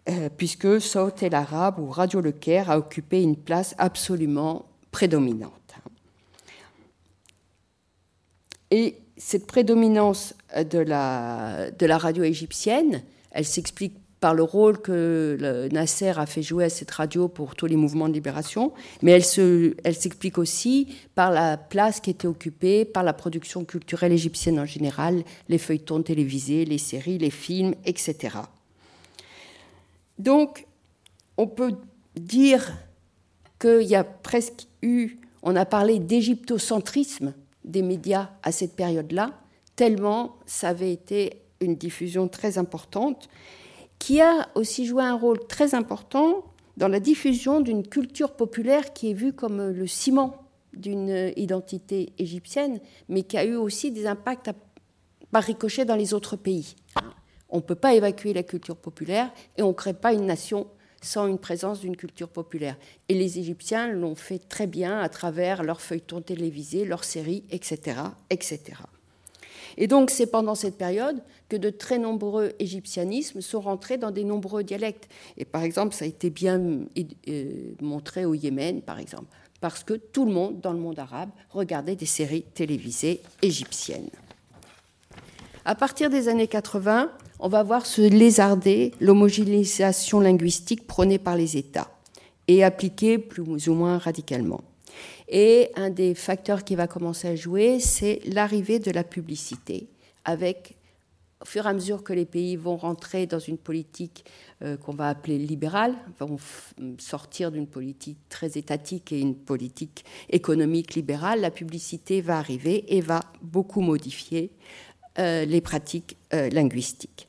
euh, 0.08 0.28
puisque 0.34 0.80
Saut 0.80 1.14
el 1.20 1.34
Arabe 1.34 1.78
ou 1.78 1.90
Radio 1.90 2.20
Le 2.20 2.32
Caire 2.32 2.70
a 2.70 2.78
occupé 2.78 3.22
une 3.22 3.36
place 3.36 3.74
absolument 3.78 4.64
prédominante. 4.90 5.52
Et 8.70 8.96
cette 9.16 9.46
prédominance 9.46 10.34
de 10.54 10.78
la, 10.78 11.70
de 11.70 11.86
la 11.86 11.98
radio 11.98 12.22
égyptienne, 12.22 13.02
elle 13.30 13.44
s'explique 13.44 13.96
par 14.20 14.34
le 14.34 14.42
rôle 14.42 14.80
que 14.80 15.68
Nasser 15.72 16.12
a 16.16 16.26
fait 16.26 16.42
jouer 16.42 16.64
à 16.64 16.70
cette 16.70 16.90
radio 16.90 17.28
pour 17.28 17.54
tous 17.54 17.66
les 17.66 17.76
mouvements 17.76 18.08
de 18.08 18.14
libération, 18.14 18.72
mais 19.02 19.12
elle, 19.12 19.24
se, 19.24 19.74
elle 19.84 19.94
s'explique 19.94 20.38
aussi 20.38 20.96
par 21.14 21.30
la 21.30 21.56
place 21.56 22.00
qui 22.00 22.10
était 22.10 22.26
occupée 22.26 22.84
par 22.84 23.04
la 23.04 23.12
production 23.12 23.64
culturelle 23.64 24.12
égyptienne 24.12 24.58
en 24.58 24.64
général, 24.64 25.22
les 25.48 25.58
feuilletons 25.58 26.02
télévisés, 26.02 26.64
les 26.64 26.78
séries, 26.78 27.18
les 27.18 27.30
films, 27.30 27.74
etc. 27.84 28.38
Donc, 30.18 30.66
on 31.36 31.46
peut 31.46 31.74
dire 32.16 32.72
qu'il 33.60 33.82
y 33.82 33.94
a 33.94 34.04
presque 34.04 34.66
eu, 34.82 35.18
on 35.42 35.54
a 35.54 35.64
parlé 35.64 36.00
d'égyptocentrisme 36.00 37.34
des 37.64 37.82
médias 37.82 38.30
à 38.42 38.50
cette 38.50 38.74
période-là, 38.74 39.38
tellement 39.76 40.36
ça 40.46 40.70
avait 40.70 40.92
été 40.92 41.42
une 41.60 41.76
diffusion 41.76 42.28
très 42.28 42.58
importante 42.58 43.28
qui 43.98 44.20
a 44.20 44.48
aussi 44.54 44.86
joué 44.86 45.02
un 45.02 45.14
rôle 45.14 45.46
très 45.46 45.74
important 45.74 46.44
dans 46.76 46.88
la 46.88 47.00
diffusion 47.00 47.60
d'une 47.60 47.86
culture 47.86 48.32
populaire 48.32 48.92
qui 48.92 49.10
est 49.10 49.14
vue 49.14 49.32
comme 49.32 49.70
le 49.70 49.86
ciment 49.86 50.36
d'une 50.72 51.32
identité 51.36 52.12
égyptienne, 52.18 52.80
mais 53.08 53.22
qui 53.22 53.36
a 53.36 53.44
eu 53.44 53.56
aussi 53.56 53.90
des 53.90 54.06
impacts 54.06 54.50
par 55.30 55.42
ricochet 55.42 55.84
dans 55.84 55.96
les 55.96 56.14
autres 56.14 56.36
pays. 56.36 56.76
On 57.50 57.56
ne 57.56 57.62
peut 57.62 57.74
pas 57.74 57.94
évacuer 57.94 58.32
la 58.32 58.42
culture 58.42 58.76
populaire 58.76 59.32
et 59.56 59.62
on 59.62 59.68
ne 59.68 59.72
crée 59.72 59.94
pas 59.94 60.12
une 60.12 60.26
nation 60.26 60.66
sans 61.00 61.26
une 61.26 61.38
présence 61.38 61.80
d'une 61.80 61.96
culture 61.96 62.28
populaire. 62.28 62.76
Et 63.08 63.14
les 63.14 63.38
Égyptiens 63.38 63.88
l'ont 63.88 64.16
fait 64.16 64.38
très 64.38 64.66
bien 64.66 65.00
à 65.00 65.08
travers 65.08 65.62
leurs 65.62 65.80
feuilletons 65.80 66.20
télévisés, 66.20 66.84
leurs 66.84 67.04
séries, 67.04 67.44
etc. 67.50 68.00
etc. 68.30 68.60
Et 69.78 69.86
donc 69.86 70.10
c'est 70.10 70.26
pendant 70.26 70.56
cette 70.56 70.76
période 70.76 71.22
que 71.48 71.56
de 71.56 71.70
très 71.70 71.98
nombreux 71.98 72.52
égyptianismes 72.58 73.40
sont 73.40 73.60
rentrés 73.60 73.96
dans 73.96 74.10
des 74.10 74.24
nombreux 74.24 74.64
dialectes. 74.64 75.08
Et 75.38 75.44
par 75.44 75.62
exemple, 75.62 75.94
ça 75.94 76.04
a 76.04 76.08
été 76.08 76.30
bien 76.30 76.60
euh, 76.60 77.44
montré 77.80 78.24
au 78.24 78.34
Yémen, 78.34 78.82
par 78.82 78.98
exemple, 78.98 79.26
parce 79.60 79.84
que 79.84 79.94
tout 79.94 80.26
le 80.26 80.32
monde 80.32 80.60
dans 80.60 80.72
le 80.72 80.80
monde 80.80 80.98
arabe 80.98 81.30
regardait 81.50 81.94
des 81.94 82.06
séries 82.06 82.42
télévisées 82.42 83.22
égyptiennes. 83.40 84.10
À 85.64 85.76
partir 85.76 86.10
des 86.10 86.28
années 86.28 86.48
80, 86.48 87.12
on 87.38 87.48
va 87.48 87.62
voir 87.62 87.86
se 87.86 88.02
lézarder 88.02 88.92
l'homogénéisation 89.00 90.18
linguistique 90.18 90.88
prônée 90.88 91.18
par 91.18 91.36
les 91.36 91.56
États 91.56 91.88
et 92.48 92.64
appliquée 92.64 93.18
plus 93.18 93.68
ou 93.68 93.74
moins 93.74 93.98
radicalement. 93.98 94.62
Et 95.28 95.70
un 95.76 95.90
des 95.90 96.14
facteurs 96.14 96.64
qui 96.64 96.74
va 96.74 96.86
commencer 96.86 97.28
à 97.28 97.36
jouer, 97.36 97.80
c'est 97.80 98.20
l'arrivée 98.24 98.78
de 98.78 98.90
la 98.90 99.04
publicité, 99.04 99.88
avec 100.24 100.78
au 101.40 101.44
fur 101.44 101.66
et 101.66 101.68
à 101.68 101.72
mesure 101.72 102.02
que 102.02 102.12
les 102.12 102.24
pays 102.24 102.56
vont 102.56 102.76
rentrer 102.76 103.26
dans 103.26 103.38
une 103.38 103.58
politique 103.58 104.24
euh, 104.62 104.76
qu'on 104.76 104.94
va 104.94 105.08
appeler 105.08 105.38
libérale, 105.38 105.94
vont 106.18 106.36
sortir 106.98 107.52
d'une 107.52 107.68
politique 107.68 108.18
très 108.28 108.58
étatique 108.58 109.12
et 109.12 109.20
une 109.20 109.36
politique 109.36 110.04
économique 110.30 110.94
libérale, 110.94 111.40
la 111.40 111.52
publicité 111.52 112.20
va 112.20 112.38
arriver 112.38 112.96
et 112.96 113.00
va 113.00 113.20
beaucoup 113.40 113.82
modifier 113.82 114.50
euh, 115.18 115.44
les 115.44 115.60
pratiques 115.60 116.16
euh, 116.34 116.48
linguistiques. 116.50 117.28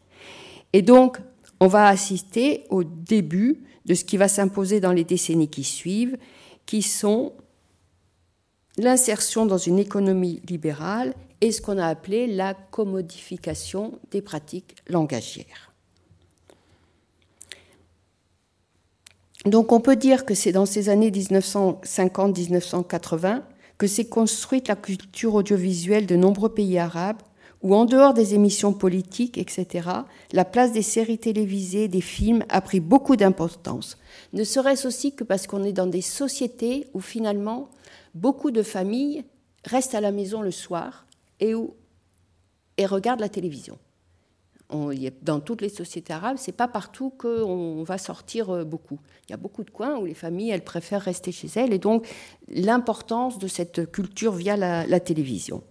Et 0.74 0.82
donc, 0.82 1.20
on 1.60 1.68
va 1.68 1.88
assister 1.88 2.64
au 2.70 2.84
début 2.84 3.62
de 3.86 3.94
ce 3.94 4.06
qui 4.06 4.18
va 4.18 4.28
s'imposer 4.28 4.80
dans 4.80 4.92
les 4.92 5.04
décennies 5.04 5.50
qui 5.50 5.64
suivent, 5.64 6.18
qui 6.66 6.82
sont 6.82 7.34
l'insertion 8.80 9.46
dans 9.46 9.58
une 9.58 9.78
économie 9.78 10.42
libérale 10.48 11.14
et 11.42 11.52
ce 11.52 11.62
qu'on 11.62 11.78
a 11.78 11.88
appelé 11.88 12.28
la 12.28 12.54
commodification 12.54 14.00
des 14.12 14.22
pratiques 14.22 14.78
langagières. 14.88 15.74
Donc 19.46 19.72
on 19.72 19.80
peut 19.80 19.96
dire 19.96 20.26
que 20.26 20.34
c'est 20.34 20.52
dans 20.52 20.66
ces 20.66 20.90
années 20.90 21.12
1950-1980 21.12 23.44
que 23.78 23.88
s'est 23.88 24.10
construite 24.10 24.68
la 24.68 24.76
culture 24.76 25.36
audiovisuelle 25.36 26.06
de 26.06 26.18
nombreux 26.18 26.54
pays 26.54 26.78
arabes, 26.78 27.22
où 27.62 27.74
en 27.74 27.86
dehors 27.86 28.14
des 28.14 28.36
émissions 28.36 28.74
politiques, 28.74 29.38
etc., 29.38 29.90
la 30.34 30.46
place 30.46 30.74
des 30.74 30.82
séries 30.82 31.18
télévisées, 31.18 31.88
des 31.88 32.02
films 32.02 32.44
a 32.50 32.60
pris 32.62 32.82
beaucoup 32.82 33.16
d'importance. 33.16 33.98
Ne 34.34 34.44
serait-ce 34.44 34.88
aussi 34.88 35.14
que 35.14 35.24
parce 35.24 35.48
qu'on 35.48 35.64
est 35.64 35.74
dans 35.74 35.88
des 35.88 36.02
sociétés 36.02 36.88
où 36.94 37.00
finalement 37.00 37.70
beaucoup 38.16 38.52
de 38.52 38.64
familles 38.64 39.24
restent 39.66 39.96
à 39.96 40.02
la 40.02 40.12
maison 40.12 40.42
le 40.42 40.52
soir 40.52 41.06
et, 41.40 41.54
regardent 42.86 43.20
la 43.20 43.30
télévision. 43.30 43.78
dans 44.70 45.40
toutes 45.40 45.62
les 45.62 45.70
sociétés 45.70 46.14
arabes, 46.14 46.38
c'est 46.40 46.54
pas 46.54 46.68
partout 46.68 47.10
qu'on 47.10 47.84
va 47.84 47.98
sortir 47.98 48.50
euh, 48.50 48.64
beaucoup. 48.64 49.00
Il 49.28 49.32
y 49.32 49.34
a 49.34 49.38
beaucoup 49.38 49.64
de 49.64 49.70
coins 49.70 49.98
où 49.98 50.06
les 50.06 50.14
familles, 50.14 50.52
elles 50.52 50.64
préfèrent 50.64 51.02
rester 51.02 51.32
chez 51.32 51.50
elles, 51.56 51.74
et 51.74 51.80
donc 51.80 52.08
l'importance 52.48 53.40
de 53.40 53.48
cette 53.48 53.92
culture 53.92 54.34
via 54.34 54.56
la, 54.56 54.86
la 54.86 55.00
télévision. 55.00 55.64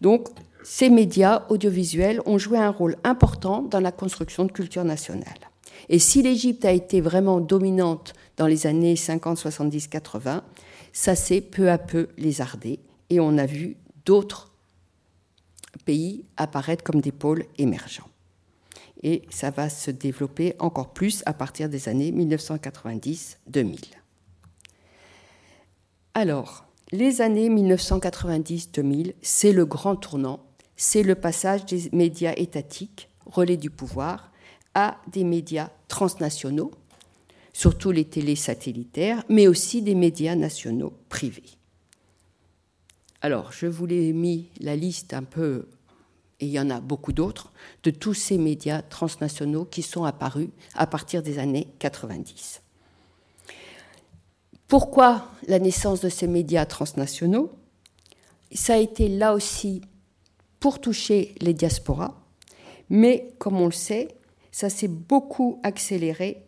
Donc, 0.00 0.28
ces 0.62 0.90
médias 0.90 1.46
audiovisuels 1.48 2.20
ont 2.26 2.38
joué 2.38 2.58
un 2.58 2.70
rôle 2.70 2.96
important 3.04 3.62
dans 3.62 3.80
la 3.80 3.90
construction 3.90 4.44
de 4.44 4.52
culture 4.52 4.84
nationale. 4.84 5.38
Et 5.88 5.98
si 5.98 6.22
l'Égypte 6.22 6.64
a 6.64 6.72
été 6.72 7.00
vraiment 7.00 7.40
dominante 7.40 8.12
dans 8.36 8.46
les 8.46 8.66
années 8.66 8.96
50, 8.96 9.38
70, 9.38 9.88
80, 9.88 10.42
ça 10.92 11.14
s'est 11.14 11.40
peu 11.40 11.70
à 11.70 11.78
peu 11.78 12.08
lézardé 12.16 12.80
et 13.10 13.20
on 13.20 13.38
a 13.38 13.46
vu 13.46 13.76
d'autres 14.04 14.52
pays 15.84 16.24
apparaître 16.36 16.84
comme 16.84 17.00
des 17.00 17.12
pôles 17.12 17.44
émergents. 17.56 18.08
Et 19.02 19.22
ça 19.30 19.50
va 19.50 19.68
se 19.68 19.90
développer 19.90 20.54
encore 20.58 20.92
plus 20.92 21.22
à 21.26 21.32
partir 21.32 21.68
des 21.68 21.88
années 21.88 22.10
1990-2000. 22.10 23.78
Alors, 26.14 26.64
les 26.90 27.20
années 27.20 27.48
1990-2000, 27.48 29.14
c'est 29.22 29.52
le 29.52 29.66
grand 29.66 29.94
tournant, 29.94 30.40
c'est 30.76 31.02
le 31.02 31.14
passage 31.14 31.64
des 31.66 31.90
médias 31.92 32.32
étatiques, 32.36 33.08
relais 33.26 33.56
du 33.56 33.70
pouvoir, 33.70 34.32
à 34.74 34.98
des 35.12 35.24
médias 35.24 35.70
transnationaux, 35.86 36.70
surtout 37.58 37.90
les 37.90 38.04
télés 38.04 38.36
satellitaires, 38.36 39.24
mais 39.28 39.48
aussi 39.48 39.82
des 39.82 39.96
médias 39.96 40.36
nationaux 40.36 40.92
privés. 41.08 41.58
Alors, 43.20 43.50
je 43.50 43.66
vous 43.66 43.88
ai 43.88 44.12
mis 44.12 44.46
la 44.60 44.76
liste 44.76 45.12
un 45.12 45.24
peu, 45.24 45.66
et 46.38 46.46
il 46.46 46.52
y 46.52 46.60
en 46.60 46.70
a 46.70 46.78
beaucoup 46.78 47.12
d'autres, 47.12 47.52
de 47.82 47.90
tous 47.90 48.14
ces 48.14 48.38
médias 48.38 48.80
transnationaux 48.82 49.64
qui 49.64 49.82
sont 49.82 50.04
apparus 50.04 50.50
à 50.74 50.86
partir 50.86 51.20
des 51.20 51.40
années 51.40 51.66
90. 51.80 52.62
Pourquoi 54.68 55.28
la 55.48 55.58
naissance 55.58 56.00
de 56.00 56.10
ces 56.10 56.28
médias 56.28 56.64
transnationaux? 56.64 57.50
Ça 58.52 58.74
a 58.74 58.78
été 58.78 59.08
là 59.08 59.34
aussi 59.34 59.80
pour 60.60 60.80
toucher 60.80 61.34
les 61.40 61.54
diasporas, 61.54 62.14
mais 62.88 63.34
comme 63.40 63.60
on 63.60 63.66
le 63.66 63.72
sait, 63.72 64.14
ça 64.52 64.70
s'est 64.70 64.86
beaucoup 64.86 65.58
accéléré 65.64 66.44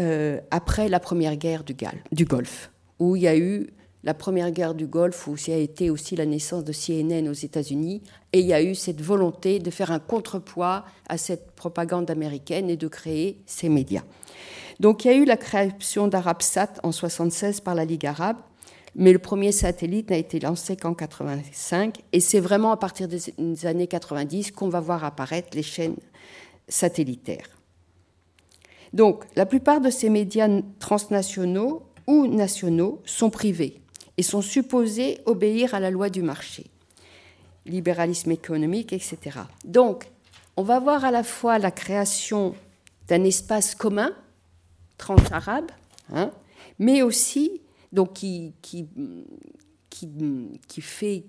euh, 0.00 0.40
après 0.50 0.88
la 0.88 1.00
première 1.00 1.36
guerre 1.36 1.62
du, 1.64 1.74
Golfe, 2.24 2.70
où 2.98 3.16
il 3.16 3.22
y 3.22 3.28
a 3.28 3.36
eu 3.36 3.68
la 4.02 4.12
première 4.12 4.50
guerre 4.50 4.74
du 4.74 4.86
Golfe, 4.86 5.26
où 5.28 5.36
il 5.46 5.52
a 5.52 5.56
été 5.56 5.88
aussi 5.88 6.16
la 6.16 6.26
naissance 6.26 6.64
de 6.64 6.72
CNN 6.72 7.28
aux 7.28 7.32
États-Unis, 7.32 8.02
et 8.32 8.40
il 8.40 8.46
y 8.46 8.52
a 8.52 8.62
eu 8.62 8.74
cette 8.74 9.00
volonté 9.00 9.60
de 9.60 9.70
faire 9.70 9.92
un 9.92 10.00
contrepoids 10.00 10.84
à 11.08 11.16
cette 11.16 11.52
propagande 11.52 12.10
américaine 12.10 12.68
et 12.68 12.76
de 12.76 12.88
créer 12.88 13.40
ces 13.46 13.68
médias. 13.68 14.02
Donc 14.80 15.04
il 15.04 15.08
y 15.08 15.14
a 15.14 15.16
eu 15.16 15.24
la 15.24 15.36
création 15.36 16.08
d'Arabsat 16.08 16.72
en 16.82 16.88
1976 16.88 17.60
par 17.60 17.74
la 17.74 17.84
Ligue 17.84 18.06
arabe, 18.06 18.38
mais 18.96 19.12
le 19.12 19.18
premier 19.18 19.52
satellite 19.52 20.10
n'a 20.10 20.16
été 20.16 20.40
lancé 20.40 20.76
qu'en 20.76 20.94
85, 20.94 22.02
et 22.12 22.20
c'est 22.20 22.40
vraiment 22.40 22.72
à 22.72 22.76
partir 22.76 23.08
des 23.08 23.66
années 23.66 23.86
90 23.86 24.50
qu'on 24.50 24.68
va 24.68 24.80
voir 24.80 25.04
apparaître 25.04 25.48
les 25.54 25.62
chaînes 25.62 25.96
satellitaires. 26.68 27.48
Donc, 28.94 29.24
la 29.34 29.44
plupart 29.44 29.80
de 29.80 29.90
ces 29.90 30.08
médias 30.08 30.48
transnationaux 30.78 31.82
ou 32.06 32.28
nationaux 32.28 33.02
sont 33.04 33.28
privés 33.28 33.80
et 34.16 34.22
sont 34.22 34.40
supposés 34.40 35.18
obéir 35.26 35.74
à 35.74 35.80
la 35.80 35.90
loi 35.90 36.10
du 36.10 36.22
marché, 36.22 36.66
libéralisme 37.66 38.30
économique, 38.30 38.92
etc. 38.92 39.40
Donc, 39.64 40.06
on 40.56 40.62
va 40.62 40.78
voir 40.78 41.04
à 41.04 41.10
la 41.10 41.24
fois 41.24 41.58
la 41.58 41.72
création 41.72 42.54
d'un 43.08 43.24
espace 43.24 43.74
commun 43.74 44.12
trans-arabe, 44.96 45.72
hein, 46.12 46.30
mais 46.78 47.02
aussi 47.02 47.60
qui, 48.14 48.52
fait 50.80 51.24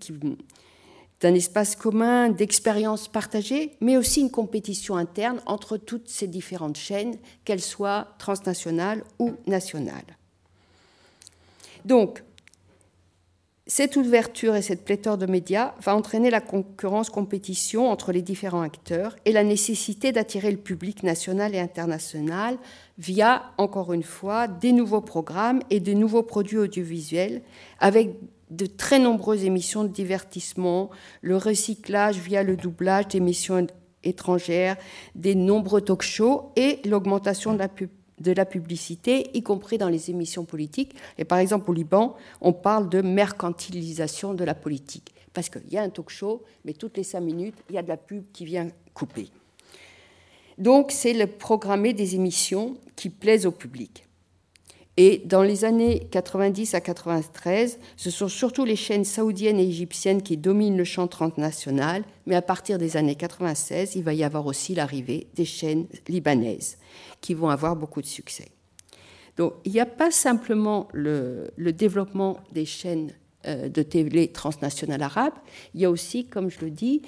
d'un 1.26 1.34
espace 1.34 1.76
commun, 1.76 2.30
d'expériences 2.30 3.08
partagées, 3.08 3.72
mais 3.82 3.98
aussi 3.98 4.22
une 4.22 4.30
compétition 4.30 4.96
interne 4.96 5.42
entre 5.48 5.76
toutes 5.76 6.08
ces 6.08 6.28
différentes 6.28 6.78
chaînes, 6.78 7.18
qu'elles 7.46 7.64
soient 7.64 8.10
transnationales 8.20 9.04
ou 9.18 9.34
nationales. 9.48 10.18
Donc, 11.84 12.22
cette 13.66 13.96
ouverture 13.96 14.56
et 14.56 14.62
cette 14.62 14.86
pléthore 14.86 15.18
de 15.18 15.26
médias 15.26 15.74
va 15.82 15.96
entraîner 15.96 16.30
la 16.30 16.42
concurrence-compétition 16.42 17.90
entre 17.90 18.12
les 18.12 18.22
différents 18.22 18.62
acteurs 18.62 19.16
et 19.26 19.32
la 19.32 19.44
nécessité 19.44 20.12
d'attirer 20.12 20.52
le 20.52 20.58
public 20.58 21.02
national 21.02 21.56
et 21.56 21.60
international 21.60 22.60
via, 23.00 23.52
encore 23.58 23.94
une 23.94 24.04
fois, 24.04 24.48
des 24.48 24.74
nouveaux 24.74 25.02
programmes 25.02 25.62
et 25.72 25.80
de 25.80 25.94
nouveaux 25.94 26.22
produits 26.22 26.60
audiovisuels 26.60 27.42
avec 27.80 28.12
de 28.56 28.66
très 28.66 29.00
nombreuses 29.00 29.44
émissions 29.44 29.84
de 29.84 29.90
divertissement, 29.90 30.90
le 31.22 31.38
recyclage 31.38 32.18
via 32.18 32.44
le 32.44 32.56
doublage 32.56 33.10
d'émissions 33.10 33.68
étrangères, 34.04 34.78
des 35.16 35.36
nombreux 35.36 35.82
talk-shows 35.82 36.52
et 36.56 36.80
l'augmentation 36.86 37.54
de 37.54 38.32
la, 38.32 38.46
publicité, 38.46 39.30
y 39.34 39.44
compris 39.44 39.78
dans 39.78 39.90
les 39.90 40.10
émissions 40.10 40.46
politiques. 40.46 40.96
Et 41.18 41.26
par 41.26 41.40
exemple, 41.40 41.70
au 41.70 41.74
Liban, 41.74 42.16
on 42.42 42.54
parle 42.54 42.90
de 42.90 43.02
mercantilisation 43.02 44.34
de 44.34 44.44
la 44.44 44.56
politique. 44.56 45.14
Parce 45.34 45.50
qu'il 45.50 45.72
y 45.72 45.78
a 45.78 45.82
un 45.82 45.90
talk-show, 45.90 46.44
mais 46.64 46.74
toutes 46.74 46.98
les 46.98 47.04
cinq 47.04 47.22
minutes, 47.22 47.56
il 47.70 47.76
y 47.76 47.78
a 47.78 47.84
de 47.84 47.90
la 47.90 47.98
pub 47.98 48.24
qui 48.32 48.46
vient 48.46 48.70
couper. 48.94 49.30
Donc, 50.58 50.92
c'est 50.92 51.14
le 51.14 51.28
programmer 51.28 51.92
des 51.92 52.16
émissions 52.16 52.78
qui 52.96 53.10
plaisent 53.10 53.46
au 53.46 53.52
public. 53.52 54.05
Et 54.98 55.22
dans 55.26 55.44
les 55.44 55.66
années 55.66 56.08
90 56.12 56.74
à 56.74 56.80
93, 56.82 57.80
ce 57.98 58.10
sont 58.10 58.30
surtout 58.30 58.64
les 58.64 58.78
chaînes 58.78 59.04
saoudiennes 59.04 59.60
et 59.60 59.68
égyptiennes 59.68 60.22
qui 60.22 60.38
dominent 60.38 60.78
le 60.78 60.86
champ 60.86 61.08
transnational, 61.08 62.04
mais 62.26 62.36
à 62.36 62.42
partir 62.42 62.78
des 62.78 62.96
années 62.96 63.16
96, 63.16 63.96
il 63.96 64.04
va 64.04 64.14
y 64.14 64.24
avoir 64.24 64.46
aussi 64.46 64.74
l'arrivée 64.74 65.28
des 65.36 65.44
chaînes 65.44 65.88
libanaises, 66.08 66.78
qui 67.20 67.34
vont 67.34 67.50
avoir 67.50 67.76
beaucoup 67.76 68.02
de 68.02 68.08
succès. 68.08 68.48
Donc 69.36 69.54
il 69.66 69.74
n'y 69.74 69.82
a 69.82 69.86
pas 69.86 70.12
simplement 70.12 70.88
le, 70.94 71.52
développement 71.58 72.40
des 72.54 72.66
chaînes 72.66 73.12
euh, 73.48 73.68
de 73.68 73.84
télé 73.84 74.30
transnationales 74.30 75.04
arabes, 75.04 75.34
il 75.74 75.82
y 75.82 75.86
a 75.86 75.90
aussi, 75.90 76.26
comme 76.26 76.50
je 76.50 76.62
le 76.62 76.72
dis, 76.72 77.02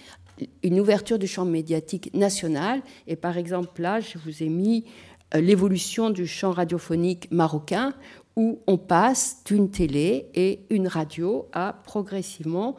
une 0.61 0.79
ouverture 0.79 1.17
du 1.17 1.27
champ 1.27 1.45
médiatique 1.45 2.13
national. 2.13 2.81
Et 3.07 3.15
par 3.15 3.37
exemple, 3.37 3.81
là, 3.81 3.99
je 3.99 4.17
vous 4.17 4.43
ai 4.43 4.49
mis 4.49 4.85
l'évolution 5.33 6.09
du 6.09 6.27
champ 6.27 6.51
radiophonique 6.51 7.29
marocain, 7.31 7.93
où 8.35 8.59
on 8.67 8.77
passe 8.77 9.43
d'une 9.45 9.69
télé 9.69 10.29
et 10.35 10.59
une 10.69 10.87
radio 10.87 11.47
à 11.53 11.73
progressivement 11.83 12.77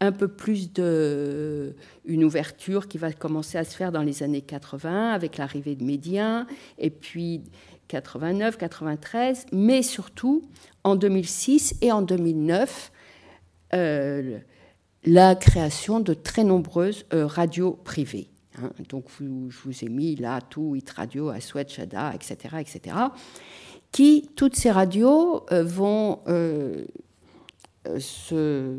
un 0.00 0.12
peu 0.12 0.28
plus 0.28 0.72
de 0.72 1.74
une 2.04 2.24
ouverture 2.24 2.88
qui 2.88 2.98
va 2.98 3.12
commencer 3.12 3.58
à 3.58 3.64
se 3.64 3.76
faire 3.76 3.92
dans 3.92 4.02
les 4.02 4.22
années 4.22 4.40
80 4.40 5.12
avec 5.12 5.36
l'arrivée 5.36 5.74
de 5.74 5.84
Médien 5.84 6.46
et 6.78 6.90
puis 6.90 7.42
89, 7.88 8.56
93, 8.56 9.46
mais 9.52 9.82
surtout 9.82 10.42
en 10.84 10.96
2006 10.96 11.76
et 11.82 11.92
en 11.92 12.02
2009 12.02 12.92
euh, 13.74 14.38
la 15.04 15.34
création 15.34 16.00
de 16.00 16.14
très 16.14 16.44
nombreuses 16.44 17.04
euh, 17.12 17.26
radios 17.26 17.72
privées. 17.84 18.29
Hein. 18.62 18.72
donc, 18.88 19.06
je 19.18 19.58
vous 19.64 19.84
ai 19.84 19.88
mis 19.88 20.16
là 20.16 20.40
tout, 20.40 20.74
Hit 20.74 20.90
Radio, 20.90 21.28
Aswed, 21.28 21.68
Shada, 21.68 22.12
etc., 22.14 22.56
etc., 22.60 22.96
qui, 23.92 24.30
toutes 24.36 24.56
ces 24.56 24.70
radios, 24.70 25.44
euh, 25.52 25.64
vont 25.64 26.20
euh, 26.28 26.84
euh, 27.88 27.98
se 27.98 28.78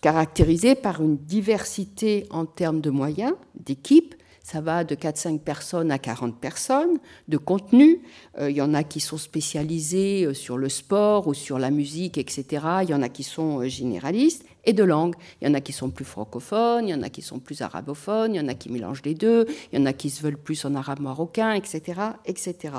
caractériser 0.00 0.74
par 0.74 1.02
une 1.02 1.16
diversité 1.16 2.26
en 2.30 2.44
termes 2.44 2.80
de 2.80 2.90
moyens, 2.90 3.34
d'équipes, 3.54 4.14
ça 4.42 4.60
va 4.60 4.82
de 4.82 4.96
4-5 4.96 5.38
personnes 5.38 5.92
à 5.92 5.98
40 6.00 6.40
personnes 6.40 6.98
de 7.28 7.36
contenu. 7.36 8.02
Il 8.40 8.50
y 8.50 8.60
en 8.60 8.74
a 8.74 8.82
qui 8.82 8.98
sont 8.98 9.16
spécialisés 9.16 10.34
sur 10.34 10.58
le 10.58 10.68
sport 10.68 11.28
ou 11.28 11.34
sur 11.34 11.60
la 11.60 11.70
musique, 11.70 12.18
etc. 12.18 12.66
Il 12.82 12.90
y 12.90 12.94
en 12.94 13.02
a 13.02 13.08
qui 13.08 13.22
sont 13.22 13.64
généralistes. 13.68 14.44
Et 14.64 14.72
de 14.72 14.84
langue. 14.84 15.14
Il 15.40 15.48
y 15.48 15.50
en 15.50 15.54
a 15.54 15.60
qui 15.60 15.72
sont 15.72 15.90
plus 15.90 16.04
francophones, 16.04 16.88
il 16.88 16.92
y 16.92 16.94
en 16.94 17.02
a 17.02 17.08
qui 17.08 17.22
sont 17.22 17.40
plus 17.40 17.62
arabophones, 17.62 18.34
il 18.34 18.38
y 18.38 18.40
en 18.40 18.48
a 18.48 18.54
qui 18.54 18.70
mélangent 18.70 19.02
les 19.04 19.14
deux, 19.14 19.46
il 19.72 19.78
y 19.78 19.82
en 19.82 19.86
a 19.86 19.92
qui 19.92 20.10
se 20.10 20.22
veulent 20.22 20.38
plus 20.38 20.64
en 20.64 20.74
arabe 20.74 21.00
marocain, 21.00 21.52
etc. 21.54 22.00
etc. 22.26 22.74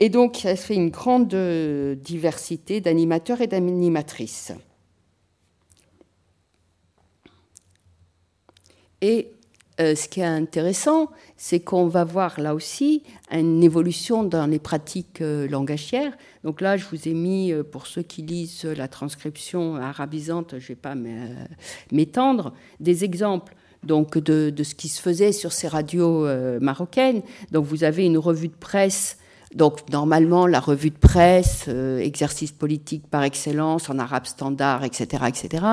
Et 0.00 0.10
donc, 0.10 0.36
ça 0.36 0.54
fait 0.54 0.74
une 0.74 0.90
grande 0.90 1.34
diversité 1.34 2.80
d'animateurs 2.80 3.40
et 3.40 3.46
d'animatrices. 3.46 4.52
Et 9.00 9.32
euh, 9.80 9.94
ce 9.94 10.08
qui 10.08 10.20
est 10.20 10.24
intéressant, 10.24 11.08
c'est 11.36 11.60
qu'on 11.60 11.86
va 11.86 12.02
voir 12.02 12.40
là 12.40 12.54
aussi 12.54 13.04
une 13.30 13.62
évolution 13.62 14.24
dans 14.24 14.46
les 14.46 14.58
pratiques 14.58 15.20
euh, 15.20 15.46
langagières. 15.48 16.16
Donc 16.42 16.60
là, 16.60 16.76
je 16.76 16.84
vous 16.90 17.06
ai 17.06 17.14
mis, 17.14 17.52
euh, 17.52 17.62
pour 17.62 17.86
ceux 17.86 18.02
qui 18.02 18.22
lisent 18.22 18.64
la 18.64 18.88
transcription 18.88 19.76
arabisante, 19.76 20.58
je 20.58 20.64
ne 20.64 20.68
vais 20.68 20.74
pas 20.74 20.96
m'étendre, 21.92 22.52
des 22.80 23.04
exemples 23.04 23.54
donc 23.84 24.18
de, 24.18 24.50
de, 24.50 24.64
ce 24.64 24.74
qui 24.74 24.88
se 24.88 25.00
faisait 25.00 25.30
sur 25.30 25.52
ces 25.52 25.68
radios 25.68 26.26
marocaines. 26.60 27.22
Donc 27.52 27.64
vous 27.64 27.84
avez 27.84 28.04
une 28.04 28.18
revue 28.18 28.48
de 28.48 28.56
presse 28.56 29.18
donc 29.54 29.88
normalement, 29.90 30.46
la 30.46 30.60
revue 30.60 30.90
de 30.90 30.98
presse, 30.98 31.64
euh, 31.68 31.98
exercice 31.98 32.52
politique 32.52 33.06
par 33.08 33.22
excellence 33.22 33.88
en 33.88 33.98
arabe 33.98 34.26
standard, 34.26 34.84
etc., 34.84 35.24
etc. 35.26 35.64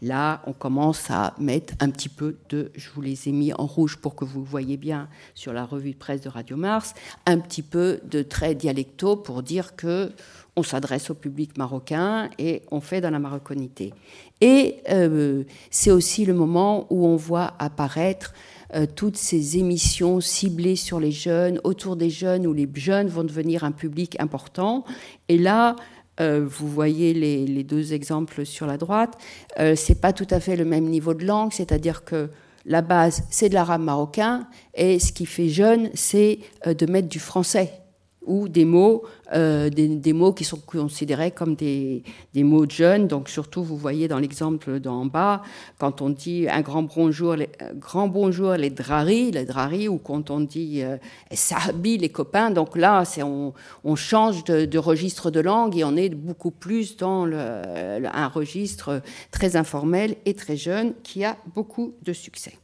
Là, 0.00 0.42
on 0.46 0.52
commence 0.52 1.10
à 1.10 1.34
mettre 1.38 1.74
un 1.80 1.90
petit 1.90 2.08
peu 2.08 2.36
de, 2.50 2.70
je 2.76 2.88
vous 2.94 3.00
les 3.00 3.28
ai 3.28 3.32
mis 3.32 3.52
en 3.52 3.66
rouge 3.66 3.96
pour 3.96 4.14
que 4.14 4.24
vous 4.24 4.44
voyez 4.44 4.76
bien 4.76 5.08
sur 5.34 5.52
la 5.52 5.64
revue 5.64 5.92
de 5.92 5.96
presse 5.96 6.20
de 6.20 6.28
Radio 6.28 6.56
Mars, 6.56 6.94
un 7.26 7.38
petit 7.38 7.62
peu 7.62 8.00
de 8.08 8.22
traits 8.22 8.58
dialectaux 8.58 9.16
pour 9.16 9.42
dire 9.42 9.74
que 9.74 10.12
on 10.56 10.62
s'adresse 10.62 11.10
au 11.10 11.14
public 11.14 11.58
marocain 11.58 12.30
et 12.38 12.62
on 12.70 12.80
fait 12.80 13.02
dans 13.02 13.10
la 13.10 13.18
marocanité. 13.18 13.92
Et 14.40 14.76
euh, 14.90 15.44
c'est 15.70 15.90
aussi 15.90 16.24
le 16.24 16.32
moment 16.32 16.86
où 16.88 17.06
on 17.06 17.16
voit 17.16 17.52
apparaître 17.58 18.32
euh, 18.74 18.86
toutes 18.86 19.16
ces 19.16 19.58
émissions 19.58 20.20
ciblées 20.20 20.76
sur 20.76 21.00
les 21.00 21.12
jeunes, 21.12 21.60
autour 21.64 21.96
des 21.96 22.10
jeunes, 22.10 22.46
où 22.46 22.52
les 22.52 22.68
jeunes 22.74 23.08
vont 23.08 23.24
devenir 23.24 23.64
un 23.64 23.72
public 23.72 24.16
important. 24.20 24.84
Et 25.28 25.38
là, 25.38 25.76
euh, 26.20 26.46
vous 26.48 26.68
voyez 26.68 27.14
les, 27.14 27.64
deux 27.64 27.92
exemples 27.92 28.46
sur 28.46 28.66
la 28.66 28.78
droite. 28.78 29.18
Euh, 29.58 29.74
c'est 29.76 30.00
pas 30.00 30.12
tout 30.12 30.26
à 30.30 30.40
fait 30.40 30.56
le 30.56 30.64
même 30.64 30.84
niveau 30.84 31.14
de 31.14 31.24
langue, 31.24 31.52
c'est-à-dire 31.52 32.04
que 32.04 32.30
la 32.64 32.82
base, 32.82 33.22
c'est 33.30 33.48
de 33.48 33.54
l'arabe 33.54 33.82
marocain, 33.82 34.48
et 34.74 34.98
ce 34.98 35.12
qui 35.12 35.26
fait 35.26 35.48
jeune, 35.48 35.90
c'est 35.94 36.40
de 36.66 36.86
mettre 36.86 37.08
du 37.08 37.20
français 37.20 37.85
ou 38.26 38.48
des 38.48 38.64
mots, 38.64 39.04
euh, 39.32 39.70
des, 39.70 40.12
mots 40.12 40.32
qui 40.32 40.44
sont 40.44 40.58
considérés 40.58 41.30
comme 41.30 41.54
des, 41.54 42.02
mots 42.34 42.66
de 42.66 42.70
jeunes. 42.70 43.06
Donc 43.06 43.28
surtout, 43.28 43.62
vous 43.62 43.76
voyez 43.76 44.08
dans 44.08 44.18
l'exemple 44.18 44.80
d'en 44.80 45.06
bas, 45.06 45.42
quand 45.78 46.02
on 46.02 46.10
dit 46.10 46.46
un 46.48 46.60
grand 46.60 46.82
bonjour, 46.82 47.36
les, 47.36 47.48
grand 47.74 48.08
bonjour 48.08 48.52
les 48.54 48.70
drari, 48.70 49.30
les 49.30 49.44
drari, 49.44 49.88
ou 49.88 49.98
quand 49.98 50.30
on 50.30 50.40
dit 50.40 50.82
euh, 50.82 50.96
sahabi, 51.32 51.98
les 51.98 52.08
copains. 52.08 52.50
Donc 52.50 52.76
là, 52.76 53.04
c'est 53.04 53.22
on, 53.22 53.54
change 53.94 54.44
de, 54.44 54.78
registre 54.78 55.30
de 55.30 55.40
langue 55.40 55.76
et 55.76 55.84
on 55.84 55.96
est 55.96 56.10
beaucoup 56.10 56.50
plus 56.50 56.96
dans 56.96 57.26
un 57.26 58.28
registre 58.28 59.00
très 59.30 59.56
informel 59.56 60.16
et 60.26 60.34
très 60.34 60.56
jeune 60.56 60.92
qui 61.02 61.24
a 61.24 61.36
beaucoup 61.54 61.94
de 62.02 62.12
succès. 62.12 62.58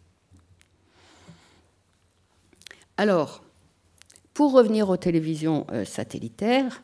Alors, 2.97 3.43
pour 4.35 4.53
revenir 4.53 4.89
aux 4.89 4.97
télévisions 4.97 5.66
euh, 5.72 5.85
satellitaires, 5.85 6.83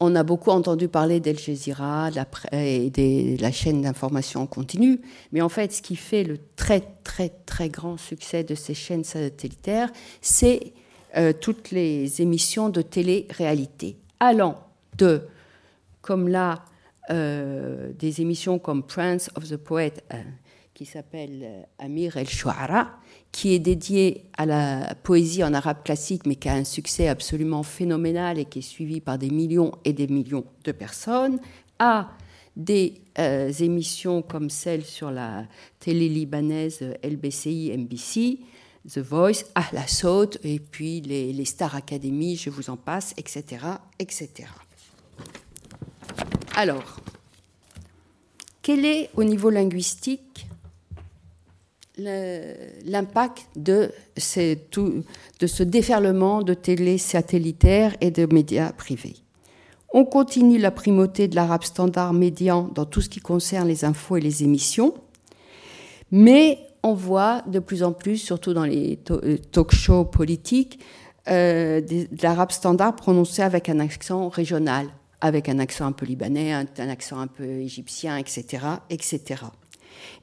on 0.00 0.16
a 0.16 0.24
beaucoup 0.24 0.50
entendu 0.50 0.88
parler 0.88 1.20
d'Al 1.20 1.38
Jazeera 1.38 2.10
et 2.52 2.90
de 2.90 3.40
la 3.40 3.52
chaîne 3.52 3.82
d'information 3.82 4.40
en 4.40 4.46
continu, 4.46 5.00
mais 5.30 5.40
en 5.40 5.48
fait, 5.48 5.72
ce 5.72 5.80
qui 5.80 5.94
fait 5.94 6.24
le 6.24 6.38
très 6.56 6.80
très 7.04 7.28
très 7.28 7.68
grand 7.68 7.96
succès 7.96 8.42
de 8.42 8.56
ces 8.56 8.74
chaînes 8.74 9.04
satellitaires, 9.04 9.90
c'est 10.20 10.72
euh, 11.16 11.32
toutes 11.32 11.70
les 11.70 12.20
émissions 12.20 12.68
de 12.68 12.82
télé-réalité, 12.82 13.96
allant 14.18 14.58
de, 14.98 15.22
comme 16.00 16.26
là, 16.26 16.64
euh, 17.10 17.92
des 17.96 18.20
émissions 18.20 18.58
comme 18.58 18.82
Prince 18.82 19.30
of 19.36 19.48
the 19.48 19.56
Poet, 19.56 19.94
qui 20.74 20.84
s'appelle 20.84 21.68
Amir 21.78 22.16
el-Shuara, 22.16 22.88
qui 23.32 23.54
est 23.54 23.58
dédié 23.58 24.24
à 24.36 24.44
la 24.44 24.94
poésie 25.02 25.42
en 25.42 25.54
arabe 25.54 25.82
classique, 25.82 26.26
mais 26.26 26.36
qui 26.36 26.48
a 26.50 26.54
un 26.54 26.64
succès 26.64 27.08
absolument 27.08 27.62
phénoménal 27.62 28.38
et 28.38 28.44
qui 28.44 28.58
est 28.58 28.62
suivi 28.62 29.00
par 29.00 29.18
des 29.18 29.30
millions 29.30 29.72
et 29.86 29.94
des 29.94 30.06
millions 30.06 30.44
de 30.64 30.72
personnes, 30.72 31.40
à 31.78 32.10
des 32.54 33.00
euh, 33.18 33.50
émissions 33.50 34.20
comme 34.20 34.50
celle 34.50 34.84
sur 34.84 35.10
la 35.10 35.46
télé 35.80 36.10
libanaise 36.10 36.80
LBCI, 37.02 37.74
MBC, 37.76 38.40
The 38.86 38.98
Voice, 38.98 39.44
Ah 39.54 39.66
la 39.72 39.86
Saute, 39.86 40.38
et 40.44 40.60
puis 40.60 41.00
les, 41.00 41.32
les 41.32 41.44
Star 41.46 41.74
Academy, 41.74 42.36
je 42.36 42.50
vous 42.50 42.68
en 42.68 42.76
passe, 42.76 43.14
etc., 43.16 43.64
etc. 43.98 44.48
Alors, 46.54 47.00
quel 48.60 48.84
est 48.84 49.08
au 49.14 49.24
niveau 49.24 49.48
linguistique 49.48 50.46
l'impact 51.98 53.46
de, 53.56 53.90
ce 54.16 55.62
déferlement 55.62 56.42
de 56.42 56.54
télé 56.54 56.98
satellitaires 56.98 57.94
et 58.00 58.10
de 58.10 58.32
médias 58.32 58.72
privés. 58.72 59.16
On 59.92 60.04
continue 60.04 60.58
la 60.58 60.70
primauté 60.70 61.28
de 61.28 61.36
l'arabe 61.36 61.64
standard 61.64 62.14
médian 62.14 62.70
dans 62.74 62.86
tout 62.86 63.02
ce 63.02 63.10
qui 63.10 63.20
concerne 63.20 63.68
les 63.68 63.84
infos 63.84 64.16
et 64.16 64.22
les 64.22 64.42
émissions, 64.42 64.94
mais 66.10 66.58
on 66.82 66.94
voit 66.94 67.42
de 67.46 67.58
plus 67.58 67.82
en 67.82 67.92
plus, 67.92 68.16
surtout 68.16 68.54
dans 68.54 68.64
les 68.64 68.98
euh, 69.10 69.36
talk 69.52 69.72
shows 69.74 70.06
politiques, 70.06 70.80
euh, 71.28 71.80
de 71.80 72.22
l'arabe 72.22 72.50
standard 72.52 72.96
prononcé 72.96 73.42
avec 73.42 73.68
un 73.68 73.80
accent 73.80 74.28
régional, 74.28 74.88
avec 75.20 75.48
un 75.48 75.58
accent 75.58 75.86
un 75.86 75.92
peu 75.92 76.06
libanais, 76.06 76.52
un, 76.52 76.64
un 76.78 76.88
accent 76.88 77.20
un 77.20 77.28
peu 77.28 77.44
égyptien, 77.44 78.16
etc., 78.16 78.64
etc. 78.88 79.44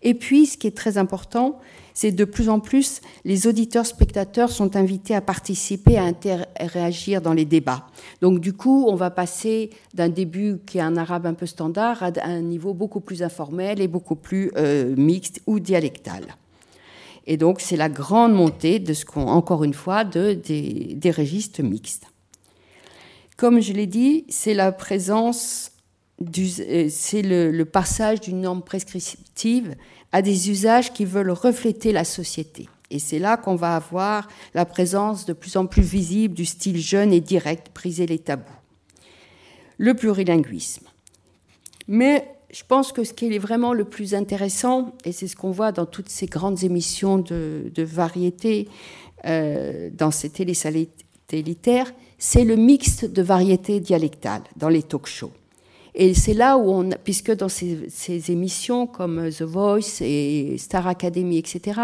Et 0.01 0.13
puis, 0.13 0.45
ce 0.45 0.57
qui 0.57 0.67
est 0.67 0.75
très 0.75 0.97
important, 0.97 1.59
c'est 1.99 2.13
de 2.13 2.23
plus 2.23 2.47
en 2.47 2.61
plus 2.61 3.01
les 3.25 3.45
auditeurs 3.45 3.85
spectateurs 3.85 4.51
sont 4.51 4.77
invités 4.77 5.15
à 5.15 5.19
participer, 5.19 5.97
à 5.97 6.03
interagir 6.03 7.21
dans 7.21 7.33
les 7.33 7.43
débats. 7.43 7.87
Donc 8.21 8.39
du 8.39 8.53
coup, 8.53 8.85
on 8.87 8.95
va 8.95 9.09
passer 9.09 9.71
d'un 9.93 10.07
début 10.07 10.59
qui 10.65 10.77
est 10.77 10.81
un 10.81 10.95
arabe 10.95 11.25
un 11.25 11.33
peu 11.33 11.45
standard 11.45 12.01
à 12.01 12.11
un 12.23 12.39
niveau 12.39 12.73
beaucoup 12.73 13.01
plus 13.01 13.21
informel 13.21 13.81
et 13.81 13.89
beaucoup 13.89 14.15
plus 14.15 14.49
euh, 14.55 14.95
mixte 14.95 15.41
ou 15.45 15.59
dialectal. 15.59 16.23
Et 17.27 17.35
donc 17.35 17.59
c'est 17.59 17.75
la 17.75 17.89
grande 17.89 18.33
montée 18.33 18.79
de 18.79 18.93
ce 18.93 19.03
qu'on, 19.03 19.27
encore 19.27 19.65
une 19.65 19.73
fois, 19.73 20.05
de, 20.05 20.33
des, 20.33 21.11
registres 21.11 21.61
mixtes. 21.61 22.05
Comme 23.35 23.59
je 23.61 23.73
l'ai 23.73 23.87
dit, 23.87 24.23
c'est 24.29 24.53
la 24.53 24.71
présence 24.71 25.71
c'est 26.89 27.21
le, 27.21 27.63
passage 27.63 28.21
d'une 28.21 28.41
norme 28.41 28.61
prescriptive 28.61 29.75
à 30.11 30.21
des 30.21 30.49
usages 30.49 30.93
qui 30.93 31.05
veulent 31.05 31.31
refléter 31.31 31.91
la 31.91 32.03
société. 32.03 32.67
Et 32.91 32.99
c'est 32.99 33.19
là 33.19 33.37
qu'on 33.37 33.55
va 33.55 33.75
avoir 33.75 34.27
la 34.53 34.65
présence 34.65 35.25
de 35.25 35.33
plus 35.33 35.55
en 35.57 35.67
plus 35.67 35.83
visible 35.83 36.33
du 36.33 36.45
style 36.45 36.79
jeune 36.79 37.13
et 37.13 37.21
direct, 37.21 37.67
briser 37.73 38.07
les 38.07 38.19
tabous. 38.19 38.43
Le 39.77 39.93
plurilinguisme. 39.93 40.87
Mais 41.87 42.27
je 42.51 42.63
pense 42.67 42.91
que 42.91 43.03
ce 43.03 43.13
qui 43.13 43.33
est 43.33 43.39
vraiment 43.39 43.73
le 43.73 43.85
plus 43.85 44.15
intéressant, 44.15 44.95
et 45.05 45.11
c'est 45.11 45.27
ce 45.27 45.35
qu'on 45.35 45.51
voit 45.51 45.71
dans 45.71 45.85
toutes 45.85 46.09
ces 46.09 46.25
grandes 46.25 46.63
émissions 46.63 47.19
de, 47.19 47.71
variété 47.77 48.67
euh, 49.25 49.89
dans 49.93 50.11
ces 50.11 50.31
télé 50.31 50.53
satellitaires, 50.53 51.93
c'est 52.17 52.43
le 52.43 52.55
mixte 52.55 53.05
de 53.05 53.21
variétés 53.21 53.79
dialectales 53.79 54.43
dans 54.57 54.69
les 54.69 54.83
talk-shows. 54.83 55.31
Et 56.01 56.13
c'est 56.13 56.33
là 56.33 56.57
où 56.57 56.71
on, 56.71 56.89
puisque 57.03 57.35
dans 57.35 57.49
ces, 57.49 58.31
émissions 58.31 58.87
comme 58.87 59.29
The 59.29 59.41
Voice 59.41 59.99
et 59.99 60.57
Star 60.57 60.87
Academy, 60.87 61.37
etc., 61.37 61.77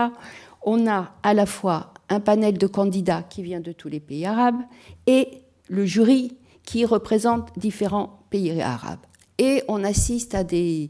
on 0.61 0.87
a 0.87 1.11
à 1.21 1.33
la 1.33 1.45
fois 1.45 1.93
un 2.07 2.21
panel 2.21 2.57
de 2.57 2.65
candidats 2.65 3.23
qui 3.23 3.43
vient 3.43 3.59
de 3.59 3.73
tous 3.73 3.89
les 3.89 3.99
pays 3.99 4.25
arabes 4.25 4.61
et 5.05 5.41
le 5.67 5.85
jury 5.85 6.37
qui 6.63 6.85
représente 6.85 7.59
différents 7.59 8.21
pays 8.29 8.61
arabes. 8.61 9.05
Et 9.37 9.63
on 9.67 9.83
assiste 9.83 10.33
à 10.33 10.45
des, 10.45 10.89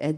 euh, 0.00 0.12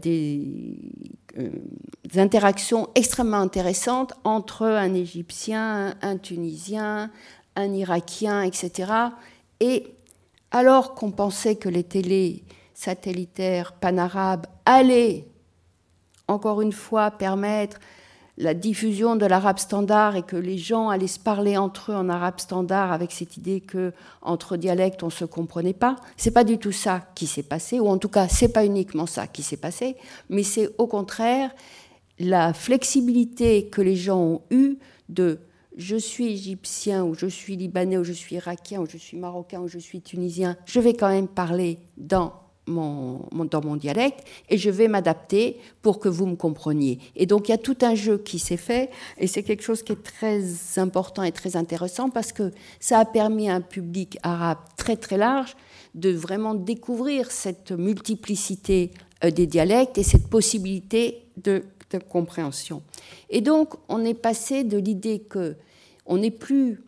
interactions 2.15 2.87
extrêmement 2.93 3.37
intéressantes 3.37 4.13
entre 4.23 4.67
un 4.67 4.93
Égyptien, 4.93 5.95
un 6.03 6.17
Tunisien, 6.17 7.09
un 7.55 7.73
Irakien, 7.73 8.43
etc. 8.43 8.91
Et 9.59 9.92
alors 10.53 10.93
qu'on 10.93 11.11
pensait 11.11 11.55
que 11.55 11.67
les 11.67 11.83
télés 11.83 12.43
satellitaires 12.73 13.73
panarabes 13.73 14.45
allaient, 14.65 15.27
encore 16.27 16.61
une 16.61 16.71
fois, 16.71 17.11
permettre 17.11 17.79
la 18.37 18.53
diffusion 18.53 19.15
de 19.15 19.25
l'arabe 19.25 19.59
standard 19.59 20.15
et 20.15 20.23
que 20.23 20.35
les 20.35 20.57
gens 20.57 20.89
allaient 20.89 21.07
se 21.07 21.19
parler 21.19 21.57
entre 21.57 21.91
eux 21.91 21.95
en 21.95 22.09
arabe 22.09 22.39
standard 22.39 22.91
avec 22.91 23.11
cette 23.11 23.37
idée 23.37 23.61
que 23.61 23.93
entre 24.21 24.57
dialectes 24.57 25.03
on 25.03 25.11
se 25.11 25.25
comprenait 25.25 25.73
pas. 25.73 25.97
C'est 26.17 26.31
pas 26.31 26.43
du 26.43 26.57
tout 26.57 26.71
ça 26.71 27.01
qui 27.13 27.27
s'est 27.27 27.43
passé, 27.43 27.79
ou 27.79 27.87
en 27.87 27.97
tout 27.97 28.09
cas 28.09 28.27
c'est 28.27 28.51
pas 28.51 28.65
uniquement 28.65 29.05
ça 29.05 29.27
qui 29.27 29.43
s'est 29.43 29.57
passé, 29.57 29.97
mais 30.29 30.43
c'est 30.43 30.69
au 30.77 30.87
contraire 30.87 31.51
la 32.19 32.53
flexibilité 32.53 33.67
que 33.67 33.81
les 33.81 33.95
gens 33.95 34.19
ont 34.19 34.41
eue 34.49 34.77
de 35.09 35.39
je 35.77 35.95
suis 35.95 36.27
égyptien 36.27 37.03
ou 37.03 37.15
je 37.15 37.27
suis 37.27 37.55
libanais 37.55 37.97
ou 37.97 38.03
je 38.03 38.13
suis 38.13 38.35
irakien 38.35 38.81
ou 38.81 38.87
je 38.87 38.97
suis 38.97 39.17
marocain 39.17 39.59
ou 39.61 39.67
je 39.67 39.79
suis 39.79 40.01
tunisien, 40.01 40.55
je 40.65 40.79
vais 40.79 40.93
quand 40.93 41.09
même 41.09 41.27
parler 41.27 41.79
dans 41.97 42.33
mon, 42.67 43.27
dans 43.49 43.63
mon 43.63 43.75
dialecte 43.75 44.25
et 44.49 44.57
je 44.57 44.69
vais 44.69 44.87
m'adapter 44.87 45.57
pour 45.81 45.99
que 45.99 46.09
vous 46.09 46.25
me 46.25 46.35
compreniez. 46.35 46.99
Et 47.15 47.25
donc 47.25 47.49
il 47.49 47.51
y 47.51 47.55
a 47.55 47.57
tout 47.57 47.77
un 47.81 47.95
jeu 47.95 48.17
qui 48.17 48.39
s'est 48.39 48.57
fait 48.57 48.89
et 49.17 49.27
c'est 49.27 49.43
quelque 49.43 49.63
chose 49.63 49.83
qui 49.83 49.93
est 49.93 50.03
très 50.03 50.43
important 50.77 51.23
et 51.23 51.31
très 51.31 51.55
intéressant 51.55 52.09
parce 52.09 52.31
que 52.31 52.51
ça 52.79 52.99
a 52.99 53.05
permis 53.05 53.49
à 53.49 53.55
un 53.55 53.61
public 53.61 54.17
arabe 54.23 54.59
très 54.77 54.95
très 54.95 55.17
large 55.17 55.55
de 55.95 56.11
vraiment 56.11 56.55
découvrir 56.55 57.31
cette 57.31 57.71
multiplicité 57.71 58.91
euh, 59.23 59.31
des 59.31 59.47
dialectes 59.47 59.97
et 59.97 60.03
cette 60.03 60.27
possibilité 60.27 61.25
de, 61.37 61.63
compréhension. 61.99 62.81
Et 63.29 63.41
donc 63.41 63.75
on 63.89 64.03
est 64.03 64.13
passé 64.13 64.63
de 64.63 64.77
l'idée 64.77 65.19
que 65.19 65.55
on 66.05 66.17
n'est 66.17 66.31
plus 66.31 66.81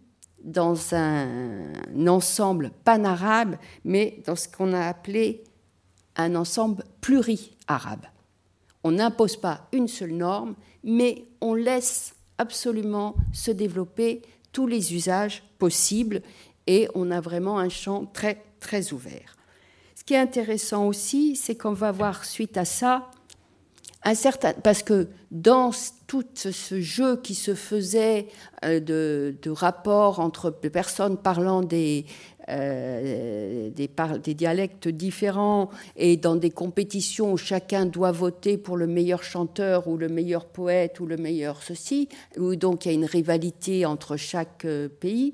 dans 0.44 0.94
un 0.94 2.08
ensemble 2.08 2.72
pan-arabe, 2.84 3.58
mais 3.84 4.22
dans 4.26 4.36
ce 4.36 4.48
qu'on 4.48 4.74
a 4.74 4.86
appelé 4.86 5.44
un 6.16 6.36
ensemble 6.36 6.84
pluri-arabe. 7.02 8.06
On 8.84 8.92
n'impose 8.92 9.38
pas 9.38 9.68
une 9.72 9.88
seule 9.88 10.14
norme, 10.14 10.56
mais 10.84 11.26
on 11.42 11.56
laisse 11.56 12.16
absolument 12.38 13.16
se 13.34 13.52
développer 13.52 14.22
tous 14.52 14.68
les 14.68 14.94
usages 14.94 15.44
possibles 15.58 16.22
et 16.68 16.88
on 16.94 17.12
a 17.12 17.22
vraiment 17.22 17.58
un 17.58 17.70
champ 17.70 18.06
très 18.06 18.44
très 18.60 18.94
ouvert. 18.94 19.36
Ce 19.96 20.04
qui 20.04 20.14
est 20.14 20.20
intéressant 20.20 20.88
aussi, 20.88 21.36
c'est 21.36 21.56
qu'on 21.56 21.74
va 21.74 21.92
voir 21.92 22.26
suite 22.26 22.58
à 22.58 22.66
ça 22.66 23.10
parce 24.64 24.84
que 24.84 25.08
dans 25.32 25.72
tout 26.06 26.24
ce 26.36 26.80
jeu 26.80 27.18
qui 27.18 27.34
se 27.34 27.56
faisait 27.56 28.28
euh, 28.64 28.80
de, 28.80 29.50
rapports 29.50 30.20
entre 30.20 30.52
personnes 30.52 31.18
parlant 31.18 31.64
des, 31.64 32.06
euh, 32.50 33.72
des, 33.72 34.34
dialectes 34.36 34.88
différents 34.88 35.70
et 35.96 36.18
dans 36.18 36.36
des 36.36 36.52
compétitions 36.52 37.34
où 37.34 37.38
chacun 37.38 37.88
doit 37.88 38.12
voter 38.12 38.58
pour 38.58 38.78
le 38.78 38.86
meilleur 38.86 39.24
chanteur 39.24 39.88
ou 39.88 39.98
le 39.98 40.08
meilleur 40.08 40.46
poète 40.46 41.00
ou 41.00 41.08
le 41.08 41.18
meilleur 41.18 41.64
ceci, 41.64 42.08
où 42.38 42.56
donc 42.56 42.86
il 42.86 42.90
y 42.90 42.92
a 42.92 42.96
une 42.96 43.06
rivalité 43.06 43.88
entre 43.88 44.18
chaque 44.18 44.66
euh, 44.66 44.88
pays. 44.88 45.34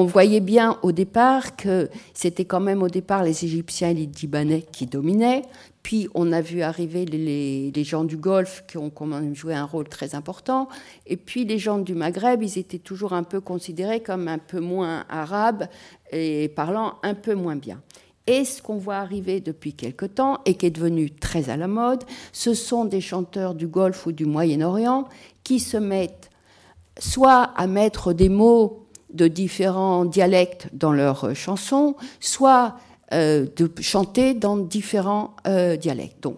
On 0.00 0.04
voyait 0.04 0.38
bien 0.38 0.78
au 0.82 0.92
départ 0.92 1.56
que 1.56 1.90
c'était 2.14 2.44
quand 2.44 2.60
même 2.60 2.84
au 2.84 2.88
départ 2.88 3.24
les 3.24 3.44
Égyptiens 3.44 3.88
et 3.88 3.94
les 3.94 4.06
Libanais 4.06 4.64
qui 4.70 4.86
dominaient, 4.86 5.42
puis 5.82 6.08
on 6.14 6.30
a 6.30 6.40
vu 6.40 6.62
arriver 6.62 7.04
les, 7.04 7.82
gens 7.82 8.04
du 8.04 8.16
Golfe 8.16 8.62
qui 8.68 8.78
ont 8.78 8.90
quand 8.90 9.06
même 9.06 9.34
joué 9.34 9.56
un 9.56 9.64
rôle 9.64 9.88
très 9.88 10.14
important. 10.14 10.68
Et 11.08 11.16
puis 11.16 11.44
les 11.44 11.58
gens 11.58 11.78
du 11.78 11.96
Maghreb, 11.96 12.44
ils 12.44 12.60
étaient 12.60 12.78
toujours 12.78 13.12
un 13.12 13.24
peu 13.24 13.40
considérés 13.40 13.98
comme 13.98 14.28
un 14.28 14.38
peu 14.38 14.60
moins 14.60 15.04
arabes 15.08 15.66
et 16.12 16.46
parlant 16.46 16.94
un 17.02 17.14
peu 17.14 17.34
moins 17.34 17.56
bien. 17.56 17.82
Et 18.28 18.44
ce 18.44 18.62
qu'on 18.62 18.76
voit 18.76 18.98
arriver 18.98 19.40
depuis 19.40 19.72
quelque 19.72 20.06
temps 20.06 20.38
et 20.46 20.54
qui 20.54 20.66
est 20.66 20.70
devenu 20.70 21.10
très 21.10 21.50
à 21.50 21.56
la 21.56 21.66
mode, 21.66 22.04
ce 22.32 22.54
sont 22.54 22.84
des 22.84 23.00
chanteurs 23.00 23.56
du 23.56 23.66
Golfe 23.66 24.06
ou 24.06 24.12
du 24.12 24.26
Moyen-Orient 24.26 25.08
qui 25.42 25.58
se 25.58 25.76
mettent 25.76 26.30
soit 27.00 27.42
à 27.56 27.66
mettre 27.66 28.12
des 28.12 28.28
mots 28.28 28.87
de 29.12 29.28
différents 29.28 30.04
dialectes 30.04 30.68
dans 30.72 30.92
leurs 30.92 31.34
chansons, 31.34 31.96
soit 32.20 32.76
euh, 33.12 33.46
de 33.56 33.70
chanter 33.80 34.34
dans 34.34 34.58
différents 34.58 35.34
euh, 35.46 35.76
dialectes. 35.76 36.22
Donc, 36.22 36.36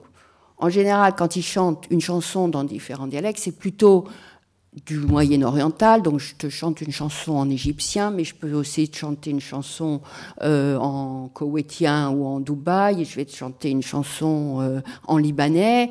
en 0.58 0.68
général, 0.68 1.14
quand 1.16 1.34
ils 1.34 1.42
chantent 1.42 1.86
une 1.90 2.00
chanson 2.00 2.48
dans 2.48 2.62
différents 2.62 3.08
dialectes, 3.08 3.40
c'est 3.42 3.58
plutôt 3.58 4.04
du 4.86 4.98
Moyen-Oriental. 4.98 6.02
Donc, 6.02 6.20
je 6.20 6.36
te 6.36 6.48
chante 6.48 6.80
une 6.80 6.92
chanson 6.92 7.32
en 7.32 7.50
égyptien, 7.50 8.12
mais 8.12 8.22
je 8.22 8.36
peux 8.36 8.52
aussi 8.52 8.88
te 8.88 8.98
chanter 8.98 9.30
une 9.30 9.40
chanson 9.40 10.00
euh, 10.42 10.76
en 10.76 11.28
koweïtien 11.28 12.10
ou 12.10 12.24
en 12.24 12.38
Dubaï, 12.38 13.02
et 13.02 13.04
je 13.04 13.16
vais 13.16 13.24
te 13.24 13.34
chanter 13.34 13.70
une 13.70 13.82
chanson 13.82 14.80
en 15.08 15.16
libanais. 15.16 15.90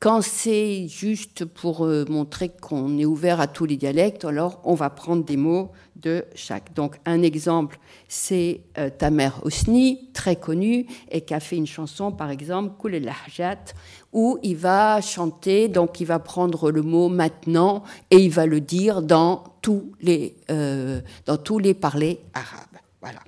Quand 0.00 0.22
c'est 0.22 0.86
juste 0.86 1.44
pour 1.44 1.84
montrer 2.08 2.50
qu'on 2.50 2.98
est 2.98 3.04
ouvert 3.04 3.40
à 3.40 3.48
tous 3.48 3.64
les 3.64 3.76
dialectes, 3.76 4.24
alors 4.24 4.60
on 4.62 4.74
va 4.74 4.90
prendre 4.90 5.24
des 5.24 5.36
mots 5.36 5.72
de 5.96 6.24
chaque. 6.34 6.72
Donc 6.74 7.00
un 7.04 7.22
exemple, 7.22 7.78
c'est 8.06 8.60
euh, 8.78 8.90
Tamer 8.90 9.30
Hosni, 9.42 10.08
très 10.12 10.36
connu, 10.36 10.86
et 11.10 11.22
qui 11.22 11.34
a 11.34 11.40
fait 11.40 11.56
une 11.56 11.66
chanson, 11.66 12.12
par 12.12 12.30
exemple, 12.30 12.74
Koul 12.78 12.92
Lahjat, 12.92 13.74
où 14.12 14.38
il 14.42 14.56
va 14.56 15.00
chanter, 15.00 15.68
donc 15.68 16.00
il 16.00 16.06
va 16.06 16.18
prendre 16.18 16.70
le 16.70 16.82
mot 16.82 17.08
maintenant 17.08 17.82
et 18.10 18.18
il 18.18 18.30
va 18.30 18.46
le 18.46 18.60
dire 18.60 19.02
dans 19.02 19.44
tous 19.62 19.92
les, 20.00 20.36
euh, 20.50 21.00
dans 21.26 21.36
tous 21.36 21.58
les 21.58 21.74
parlers 21.74 22.20
arabes. 22.34 22.78
Voilà. 23.00 23.20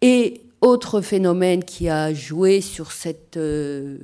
Et 0.00 0.40
autre 0.60 1.00
phénomène 1.00 1.64
qui 1.64 1.88
a 1.88 2.14
joué 2.14 2.60
sur 2.60 2.92
cette 2.92 3.36
euh, 3.36 3.98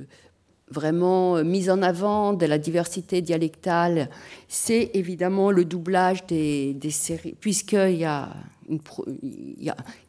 vraiment 0.71 1.37
euh, 1.37 1.43
mise 1.43 1.69
en 1.69 1.81
avant 1.81 2.33
de 2.33 2.45
la 2.45 2.57
diversité 2.57 3.21
dialectale, 3.21 4.09
c'est 4.47 4.91
évidemment 4.93 5.51
le 5.51 5.65
doublage 5.65 6.25
des, 6.27 6.75
séries, 6.89 7.35
puisqu'il 7.39 7.97
y 7.97 8.05
a, 8.05 8.29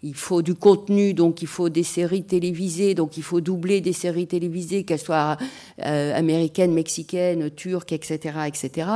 il, 0.02 0.14
faut 0.14 0.42
du 0.42 0.54
contenu, 0.54 1.14
donc 1.14 1.42
il 1.42 1.48
faut 1.48 1.68
des 1.68 1.82
séries 1.82 2.24
télévisées, 2.24 2.94
donc 2.94 3.16
il 3.16 3.22
faut 3.22 3.40
doubler 3.40 3.80
des 3.80 3.92
séries 3.92 4.26
télévisées, 4.26 4.84
qu'elles 4.84 4.98
soient 4.98 5.36
euh, 5.84 6.16
américaines, 6.16 6.72
mexicaines, 6.72 7.50
turques, 7.50 7.92
etc., 7.92 8.38
etc. 8.46 8.88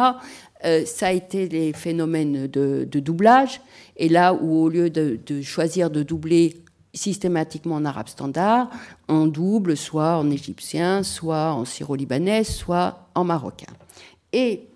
Euh, 0.64 0.84
ça 0.86 1.08
a 1.08 1.12
été 1.12 1.48
les 1.48 1.72
phénomènes 1.72 2.46
de, 2.46 2.84
doublage, 2.84 3.60
et 3.96 4.08
là 4.08 4.34
où 4.34 4.62
au 4.62 4.68
lieu 4.68 4.90
de 4.90 5.42
choisir 5.42 5.90
de 5.90 6.02
doubler 6.02 6.63
systématiquement 6.94 7.74
en 7.74 7.84
arabe 7.84 8.08
standard, 8.08 8.70
en 9.08 9.26
double, 9.26 9.76
soit 9.76 10.16
en 10.16 10.30
égyptien, 10.30 11.02
soit 11.02 11.52
en 11.52 11.64
syro-libanais, 11.64 12.44
soit 12.44 13.08
en 13.14 13.24
marocain. 13.24 13.72
Et 14.32 14.68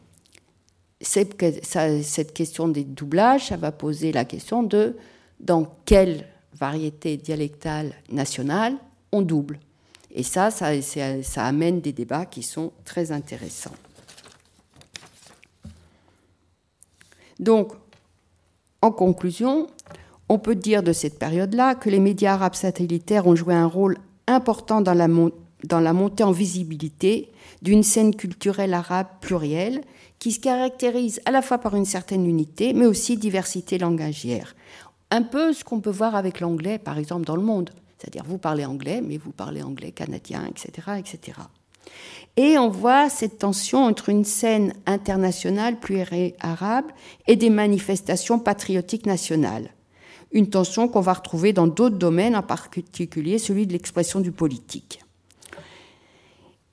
cette, 1.01 1.37
question 1.37 2.69
des 2.69 2.85
doublages, 2.85 3.49
ça 3.49 3.57
va 3.57 3.73
poser 3.73 4.13
la 4.13 4.25
question 4.25 4.63
de 4.63 4.97
dans 5.41 5.73
quelle 5.85 6.27
variété 6.55 7.17
dialectale 7.17 7.93
nationale 8.11 8.75
on 9.13 9.23
double. 9.23 9.61
Et 10.11 10.23
ça, 10.23 10.51
ça, 10.51 10.81
ça 10.83 11.45
amène 11.45 11.81
des 11.81 11.93
débats 11.93 12.27
qui 12.27 12.43
sont 12.43 12.73
très 12.85 13.13
intéressants. 13.13 13.75
Donc, 17.39 17.73
en 18.83 18.91
conclusion, 18.91 19.69
on 20.29 20.39
peut 20.39 20.55
dire 20.55 20.83
de 20.83 20.93
cette 20.93 21.19
période-là 21.19 21.75
que 21.75 21.91
les 21.91 22.01
médias 22.01 22.35
arabes 22.35 22.55
satellitaires 22.55 23.27
ont 23.27 23.35
joué 23.35 23.55
un 23.55 23.67
rôle 23.67 23.99
important 24.27 24.81
dans 24.81 24.95
la, 24.95 25.93
montée 25.93 26.25
en 26.25 26.33
visibilité 26.33 27.31
d'une 27.63 27.83
scène 27.83 28.15
culturelle 28.15 28.75
arabe 28.75 29.07
plurielle 29.21 29.83
qui 30.19 30.33
se 30.33 30.41
caractérise 30.41 31.21
à 31.25 31.31
la 31.31 31.43
fois 31.43 31.59
par 31.59 31.75
une 31.77 31.85
certaine 31.85 32.27
unité, 32.27 32.73
mais 32.75 32.87
aussi 32.87 33.17
diversité 33.17 33.79
langagière. 33.79 34.55
Un 35.11 35.23
peu 35.23 35.53
ce 35.53 35.65
qu'on 35.65 35.81
peut 35.81 35.91
voir 35.91 36.15
avec 36.15 36.41
l'anglais, 36.41 36.79
par 36.79 36.99
exemple, 36.99 37.25
dans 37.25 37.37
le 37.37 37.43
monde. 37.43 37.71
C'est-à-dire, 37.97 38.25
vous 38.27 38.39
parlez 38.39 38.65
anglais, 38.65 39.01
mais 39.01 39.17
vous 39.17 39.33
parlez 39.33 39.63
anglais 39.63 39.93
canadien, 39.93 40.47
etc., 40.47 40.89
etc. 40.99 41.39
Et 42.37 42.59
on 42.59 42.69
voit 42.69 43.09
cette 43.09 43.39
tension 43.39 43.85
entre 43.85 44.11
une 44.11 44.25
scène 44.25 44.75
internationale 44.87 45.81
pluriarabe 45.81 46.85
et 47.27 47.37
des 47.37 47.51
manifestations 47.51 48.39
patriotiques 48.39 49.07
nationales 49.07 49.71
une 50.33 50.49
tension 50.49 50.89
qu'on 50.89 51.01
va 51.01 51.15
retrouver 51.15 51.53
dans 51.53 51.67
d'autres 51.67 51.97
domaines, 51.97 52.37
en 52.37 52.43
particulier 52.43 53.39
celui 53.39 53.67
de 53.67 53.73
l'expression 53.73 54.21
du 54.21 54.33
politique. 54.33 55.01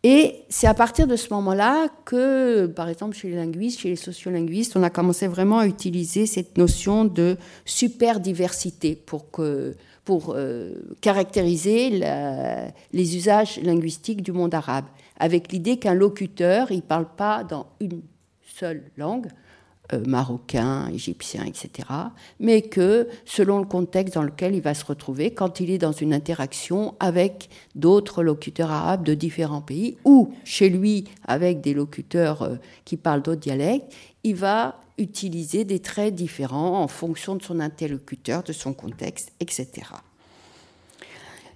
Et 0.08 0.44
c'est 0.50 0.68
à 0.68 0.76
partir 0.76 1.08
de 1.08 1.16
ce 1.16 1.34
moment-là 1.34 1.88
que, 2.06 2.68
par 2.68 2.90
exemple, 2.90 3.18
chez 3.18 3.30
les 3.30 3.38
linguistes, 3.38 3.80
chez 3.80 3.90
les 3.90 3.96
sociolinguistes, 3.96 4.78
on 4.78 4.84
a 4.84 4.92
commencé 4.92 5.28
vraiment 5.28 5.58
à 5.58 5.66
utiliser 5.66 6.28
cette 6.28 6.60
notion 6.60 7.06
de 7.06 7.38
superdiversité 7.66 8.96
pour, 8.96 9.26
pour 10.04 10.36
euh, 10.36 10.76
caractériser 11.02 11.90
les 12.94 13.18
usages 13.18 13.60
linguistiques 13.64 14.22
du 14.22 14.32
monde 14.32 14.54
arabe, 14.54 14.86
avec 15.18 15.52
l'idée 15.52 15.78
qu'un 15.78 15.96
locuteur, 15.96 16.72
il 16.72 16.78
ne 16.78 16.82
parle 16.82 17.08
pas 17.16 17.44
dans 17.44 17.66
une 17.80 18.04
seule 18.44 18.84
langue, 18.98 19.30
euh, 19.94 20.04
marocain, 20.08 20.88
égyptien, 20.94 21.46
etc. 21.46 21.88
Mais 22.40 22.62
que 22.62 23.08
selon 23.26 23.60
le 23.60 23.66
contexte 23.66 24.16
dans 24.16 24.24
lequel 24.24 24.56
il 24.56 24.62
va 24.62 24.74
se 24.74 24.86
retrouver, 24.86 25.32
quand 25.32 25.60
il 25.60 25.70
est 25.70 25.78
dans 25.78 25.92
une 25.92 26.14
interaction 26.14 26.96
avec 27.00 27.50
d'autres 27.76 28.24
locuteurs 28.24 28.72
arabes 28.72 29.04
de 29.04 29.14
différents 29.14 29.62
pays, 29.62 29.98
ou 30.04 30.34
chez 30.44 30.70
lui 30.70 31.06
avec 31.28 31.62
des 31.62 31.74
locuteurs 31.74 32.42
euh, 32.42 32.56
qui 32.84 32.98
parlent 32.98 33.22
d'autres 33.22 33.42
dialectes, 33.42 33.94
il 34.24 34.36
va 34.36 34.80
utiliser 34.98 35.66
des 35.66 35.80
traits 35.80 36.16
différents 36.16 36.82
en 36.82 36.88
fonction 36.88 37.36
de 37.36 37.44
son 37.44 37.60
interlocuteur, 37.60 38.44
de 38.44 38.54
son 38.54 38.74
contexte, 38.74 39.34
etc. 39.40 39.68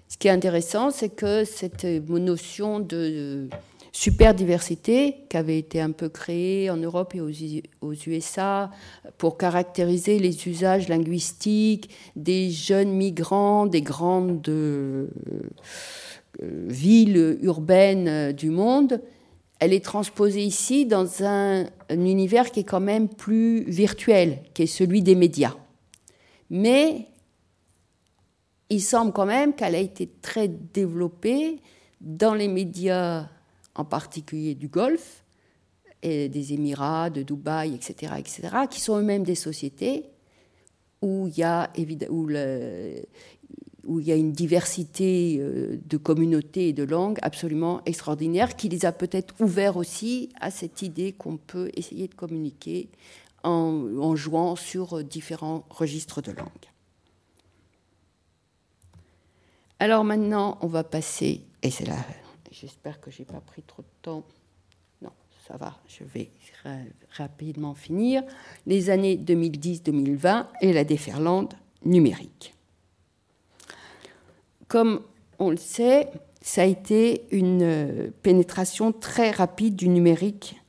Ce 0.07 0.17
qui 0.17 0.27
est 0.27 0.32
intéressant, 0.32 0.91
c'est 0.91 1.09
que 1.09 1.45
cette 1.45 1.86
notion 1.86 2.80
de 2.80 3.47
super 3.91 4.33
diversité 4.33 5.25
qui 5.29 5.37
avait 5.37 5.57
été 5.57 5.81
un 5.81 5.91
peu 5.91 6.09
créée 6.09 6.69
en 6.69 6.77
Europe 6.77 7.15
et 7.15 7.21
aux, 7.21 7.93
USA 7.93 8.69
pour 9.17 9.37
caractériser 9.37 10.19
les 10.19 10.47
usages 10.47 10.87
linguistiques 10.87 11.89
des 12.15 12.49
jeunes 12.49 12.91
migrants 12.91 13.65
des 13.65 13.81
grandes 13.81 14.47
euh, 14.49 15.07
villes 16.41 17.37
urbaines 17.41 18.31
du 18.31 18.49
monde. 18.49 19.01
Elle 19.59 19.73
est 19.73 19.83
transposée 19.83 20.43
ici 20.43 20.85
dans 20.85 21.23
un, 21.23 21.65
un 21.89 22.05
univers 22.05 22.51
qui 22.51 22.61
est 22.61 22.65
quand 22.65 22.79
même 22.79 23.09
plus 23.09 23.63
virtuel, 23.63 24.39
qui 24.53 24.63
est 24.63 24.67
celui 24.67 25.01
des 25.01 25.15
médias. 25.15 25.55
Mais 26.49 27.07
il 28.69 28.81
semble 28.81 29.11
quand 29.11 29.25
même 29.25 29.53
qu'elle 29.53 29.75
a 29.75 29.79
été 29.79 30.09
très 30.21 30.47
développée 30.47 31.59
dans 31.99 32.33
les 32.33 32.47
médias 32.47 33.27
en 33.80 33.86
particulier 33.86 34.55
du 34.55 34.67
Golfe, 34.67 35.23
des 36.03 36.53
Émirats, 36.53 37.09
de 37.09 37.23
Dubaï, 37.23 37.73
etc., 37.73 38.13
etc., 38.17 38.41
qui 38.69 38.82
sont 38.82 38.97
eux-mêmes 38.97 39.23
des 39.23 39.36
sociétés 39.36 40.05
où 41.01 41.27
il 41.27 41.38
y 41.38 41.43
a, 41.43 41.69
une 43.86 44.32
diversité 44.34 45.38
euh, 45.39 45.80
de 45.86 45.97
communautés 45.97 46.69
et 46.69 46.73
de 46.73 46.84
langues 46.84 47.19
absolument 47.21 47.82
extraordinaire, 47.86 48.57
qui 48.57 48.67
les 48.67 48.86
a 48.86 48.91
peut-être 48.91 49.34
ouverts 49.39 49.77
aussi 49.77 50.30
à 50.41 50.51
cette 50.51 50.82
idée 50.82 51.13
qu'on 51.13 51.38
peut 51.38 51.71
essayer 51.75 52.09
de 52.09 52.15
communiquer 52.15 52.89
en, 53.43 53.82
en, 53.97 54.15
jouant 54.17 54.57
sur 54.57 55.01
différents 55.05 55.63
registres 55.69 56.21
de 56.21 56.32
langue. 56.32 56.67
Alors 59.80 60.03
maintenant, 60.03 60.57
on 60.61 60.67
va 60.67 60.84
passer, 60.84 61.43
et 61.63 61.71
c'est 61.71 61.88
là 61.88 61.95
J'espère 62.60 62.99
que 62.99 63.10
je 63.10 63.20
n'ai 63.20 63.26
pas 63.26 63.39
pris 63.39 63.62
trop 63.62 63.82
de 63.82 63.88
temps. 64.01 64.26
Non, 65.01 65.12
ça 65.47 65.55
va, 65.55 65.78
je 65.88 66.03
vais 66.03 66.30
rapidement 67.12 67.74
finir. 67.74 68.22
Les 68.68 68.89
années 68.89 69.16
2010-2020 69.16 70.47
et 70.62 70.74
la 70.74 70.84
déferlante 70.84 71.55
numérique. 71.86 72.53
Comme 74.68 75.01
on 75.39 75.51
le 75.51 75.57
sait, 75.57 76.10
ça 76.41 76.64
a 76.64 76.66
été 76.66 77.28
une 77.32 77.64
euh, 77.64 78.10
pénétration 78.24 78.91
très 78.91 79.32
rapide 79.32 79.78
du 79.78 79.88
numérique 79.88 80.60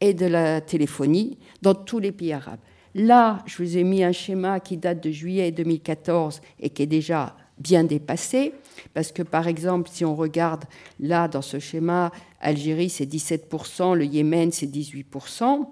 et 0.00 0.14
de 0.14 0.26
la 0.26 0.62
téléphonie 0.62 1.36
dans 1.60 1.74
tous 1.74 1.98
les 1.98 2.12
pays 2.12 2.32
arabes. 2.32 2.60
Là, 2.94 3.42
je 3.44 3.62
vous 3.62 3.76
ai 3.76 3.84
mis 3.84 4.02
un 4.02 4.12
schéma 4.12 4.60
qui 4.60 4.78
date 4.78 5.02
de 5.02 5.10
juillet 5.10 5.50
2014 5.52 6.40
et 6.60 6.70
qui 6.70 6.82
est 6.82 6.86
déjà 6.86 7.36
bien 7.58 7.84
dépassé. 7.84 8.54
Parce 8.92 9.12
que, 9.12 9.22
par 9.22 9.48
exemple, 9.48 9.88
si 9.92 10.04
on 10.04 10.14
regarde 10.14 10.64
là, 11.00 11.28
dans 11.28 11.42
ce 11.42 11.58
schéma, 11.58 12.12
Algérie, 12.40 12.90
c'est 12.90 13.06
17%, 13.06 13.94
le 13.94 14.04
Yémen, 14.04 14.52
c'est 14.52 14.66
18%. 14.66 15.66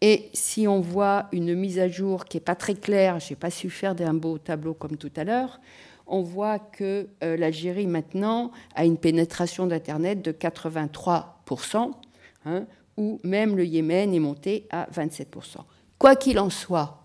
Et 0.00 0.28
si 0.32 0.68
on 0.68 0.80
voit 0.80 1.26
une 1.32 1.54
mise 1.54 1.78
à 1.78 1.88
jour 1.88 2.26
qui 2.26 2.36
n'est 2.36 2.42
pas 2.42 2.54
très 2.54 2.74
claire, 2.74 3.18
je 3.18 3.30
n'ai 3.30 3.36
pas 3.36 3.50
su 3.50 3.70
faire 3.70 3.94
un 4.00 4.14
beau 4.14 4.38
tableau 4.38 4.74
comme 4.74 4.96
tout 4.96 5.12
à 5.16 5.24
l'heure, 5.24 5.60
on 6.06 6.22
voit 6.22 6.58
que 6.58 7.08
euh, 7.24 7.36
l'Algérie 7.36 7.86
maintenant 7.86 8.52
a 8.74 8.84
une 8.84 8.98
pénétration 8.98 9.66
d'Internet 9.66 10.22
de 10.22 10.32
83%, 10.32 11.90
hein, 12.44 12.66
ou 12.96 13.20
même 13.24 13.56
le 13.56 13.64
Yémen 13.64 14.14
est 14.14 14.20
monté 14.20 14.66
à 14.70 14.86
27%. 14.94 15.58
Quoi 15.98 16.14
qu'il 16.14 16.38
en 16.38 16.50
soit, 16.50 17.02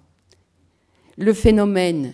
le 1.17 1.33
phénomène 1.33 2.13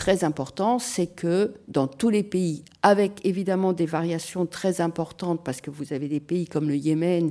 très 0.00 0.24
important, 0.24 0.78
c'est 0.78 1.08
que 1.08 1.52
dans 1.68 1.86
tous 1.86 2.08
les 2.08 2.22
pays, 2.22 2.64
avec 2.82 3.20
évidemment 3.26 3.74
des 3.74 3.84
variations 3.84 4.46
très 4.46 4.80
importantes, 4.80 5.44
parce 5.44 5.60
que 5.60 5.70
vous 5.70 5.92
avez 5.92 6.08
des 6.08 6.20
pays 6.20 6.46
comme 6.46 6.68
le 6.68 6.76
Yémen 6.76 7.30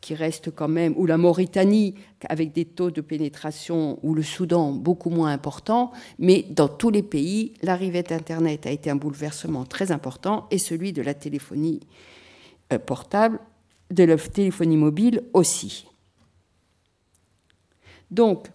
qui 0.00 0.14
restent 0.14 0.50
quand 0.50 0.66
même, 0.66 0.94
ou 0.96 1.04
la 1.04 1.18
Mauritanie 1.18 1.94
avec 2.26 2.54
des 2.54 2.64
taux 2.64 2.90
de 2.90 3.02
pénétration, 3.02 3.98
ou 4.02 4.14
le 4.14 4.22
Soudan 4.22 4.72
beaucoup 4.72 5.10
moins 5.10 5.30
importants, 5.30 5.92
mais 6.18 6.46
dans 6.48 6.68
tous 6.68 6.88
les 6.88 7.02
pays, 7.02 7.52
l'arrivée 7.62 8.02
d'Internet 8.02 8.66
a 8.66 8.70
été 8.70 8.88
un 8.88 8.96
bouleversement 8.96 9.66
très 9.66 9.92
important, 9.92 10.46
et 10.50 10.58
celui 10.58 10.94
de 10.94 11.02
la 11.02 11.12
téléphonie 11.12 11.80
euh, 12.72 12.78
portable, 12.78 13.40
de 13.90 14.04
la 14.04 14.16
téléphonie 14.16 14.78
mobile 14.78 15.22
aussi. 15.34 15.86
Donc, 18.10 18.48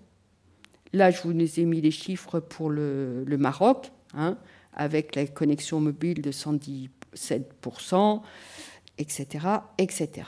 Là, 0.93 1.11
je 1.11 1.21
vous 1.23 1.31
ai 1.31 1.65
mis 1.65 1.81
les 1.81 1.91
chiffres 1.91 2.39
pour 2.39 2.69
le, 2.69 3.25
Maroc, 3.37 3.91
hein, 4.13 4.37
avec 4.73 5.15
la 5.15 5.25
connexion 5.25 5.79
mobile 5.79 6.21
de 6.21 6.31
117%, 6.31 8.21
etc., 8.97 9.47
etc. 9.77 10.23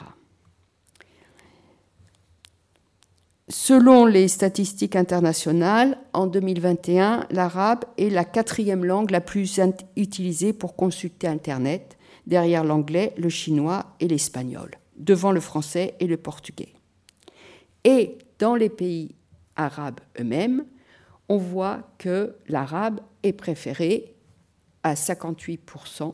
Selon 3.50 4.06
les 4.06 4.30
statistiques 4.30 4.96
internationales, 4.96 5.98
en 6.14 6.28
2021, 6.28 7.28
l'arabe 7.30 7.84
est 7.98 8.10
la 8.10 8.24
quatrième 8.24 8.86
langue 8.86 9.12
la 9.12 9.20
plus 9.20 9.60
utilisée 9.98 10.54
pour 10.54 10.78
consulter 10.78 11.28
Internet, 11.28 11.98
derrière 12.26 12.64
l'anglais, 12.64 13.14
le 13.18 13.28
chinois 13.28 13.96
et 14.00 14.08
l'espagnol, 14.08 14.72
devant 14.96 15.34
le 15.34 15.42
français 15.42 15.96
et 16.00 16.08
le 16.08 16.16
portugais. 16.16 16.74
Et 17.84 18.18
dans 18.40 18.56
les 18.56 18.70
pays 18.70 19.14
arabes 19.56 20.00
eux-mêmes, 20.20 20.66
on 21.30 21.38
voit 21.38 21.90
que 21.98 22.36
l'arabe 22.48 23.00
est 23.24 23.34
préféré 23.34 24.16
à 24.84 24.96
58% 24.96 26.14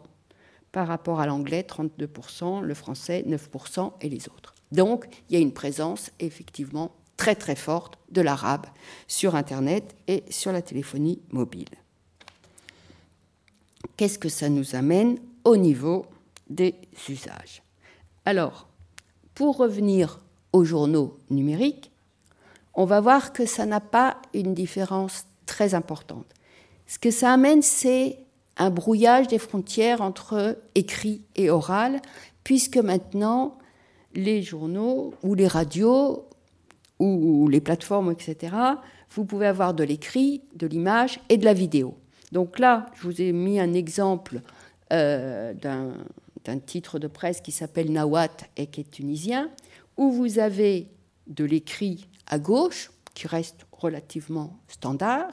par 0.71 0.87
rapport 0.87 1.19
à 1.19 1.25
l'anglais 1.25 1.65
32%, 1.67 2.61
le 2.61 2.73
français 2.73 3.25
9% 3.27 3.93
et 4.01 4.09
les 4.09 4.29
autres. 4.29 4.53
Donc 4.71 5.07
il 5.29 5.33
y 5.33 5.37
a 5.37 5.41
une 5.41 5.53
présence 5.53 6.11
effectivement 6.19 6.91
très 7.17 7.35
très 7.35 7.55
forte 7.55 7.97
de 8.11 8.21
l'arabe 8.21 8.67
sur 9.07 9.35
Internet 9.35 9.95
et 10.07 10.23
sur 10.29 10.51
la 10.51 10.61
téléphonie 10.61 11.21
mobile. 11.31 11.67
Qu'est-ce 13.97 14.19
que 14.19 14.29
ça 14.29 14.47
nous 14.49 14.75
amène 14.75 15.19
au 15.43 15.57
niveau 15.57 16.05
des 16.49 16.75
usages? 17.09 17.61
Alors, 18.25 18.67
pour 19.33 19.57
revenir 19.57 20.21
aux 20.53 20.63
journaux 20.63 21.17
numériques, 21.29 21.91
on 22.79 22.85
va 22.85 23.01
voir 23.01 23.33
que 23.33 23.45
ça 23.45 23.65
n'a 23.65 23.81
pas 23.81 24.21
une 24.33 24.53
différence 24.53 25.25
très 25.45 25.73
importante. 25.75 26.27
Ce 26.87 26.97
que 26.97 27.11
ça 27.11 27.33
amène, 27.33 27.61
c'est 27.61 28.19
un 28.55 28.69
brouillage 28.69 29.27
des 29.27 29.37
frontières 29.37 29.99
entre 29.99 30.57
écrit 30.75 31.25
et 31.35 31.49
oral, 31.49 32.01
puisque 32.45 32.77
maintenant, 32.77 33.57
les 34.15 34.41
journaux 34.41 35.13
ou 35.23 35.35
les 35.35 35.45
radios 35.47 36.25
ou 36.99 37.49
les 37.49 37.59
plateformes, 37.59 38.13
etc., 38.13 38.55
vous 39.09 39.25
pouvez 39.25 39.47
avoir 39.47 39.73
de 39.73 39.83
l'écrit, 39.83 40.41
de 40.55 40.65
l'image 40.65 41.19
et 41.27 41.35
de 41.35 41.43
la 41.43 41.53
vidéo. 41.53 41.97
Donc 42.31 42.59
là, 42.59 42.85
je 42.95 43.03
vous 43.03 43.21
ai 43.21 43.33
mis 43.33 43.59
un 43.59 43.73
exemple 43.73 44.39
euh, 44.93 45.53
d'un 45.53 46.59
titre 46.59 46.97
de 46.97 47.07
presse 47.07 47.41
qui 47.41 47.51
s'appelle 47.51 47.91
Nawat 47.91 48.37
et 48.55 48.67
qui 48.67 48.79
est 48.79 48.89
tunisien, 48.89 49.49
où 49.97 50.13
vous 50.13 50.39
avez 50.39 50.87
de 51.27 51.43
l'écrit 51.43 52.07
à 52.29 52.39
gauche, 52.39 52.91
qui 53.13 53.27
reste 53.27 53.65
relativement 53.71 54.57
standard, 54.67 55.29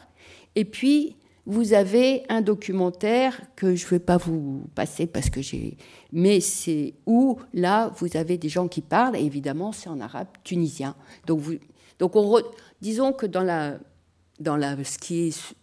et 0.54 0.64
puis 0.64 1.16
vous 1.46 1.72
avez 1.72 2.24
un 2.28 2.40
documentaire 2.40 3.40
que 3.54 3.76
je 3.76 3.84
ne 3.84 3.90
vais 3.90 3.98
pas 4.00 4.16
vous 4.16 4.66
passer 4.74 5.06
parce 5.06 5.30
que 5.30 5.40
j'ai. 5.40 5.76
Mais 6.12 6.40
c'est 6.40 6.94
où, 7.06 7.38
là, 7.54 7.92
vous 7.98 8.16
avez 8.16 8.36
des 8.36 8.48
gens 8.48 8.66
qui 8.66 8.80
parlent, 8.80 9.16
et 9.16 9.24
évidemment, 9.24 9.70
c'est 9.70 9.88
en 9.88 10.00
arabe 10.00 10.28
tunisien. 10.42 10.96
Donc, 11.26 11.40
vous... 11.40 11.54
Donc 11.98 12.14
on 12.16 12.42
disons 12.80 13.12
que 13.12 13.24
dans 13.24 13.42
la, 13.42 13.78
dans 14.40 14.56
la, 14.56 14.82
ce 14.84 14.98
qui 14.98 15.28
est 15.28 15.54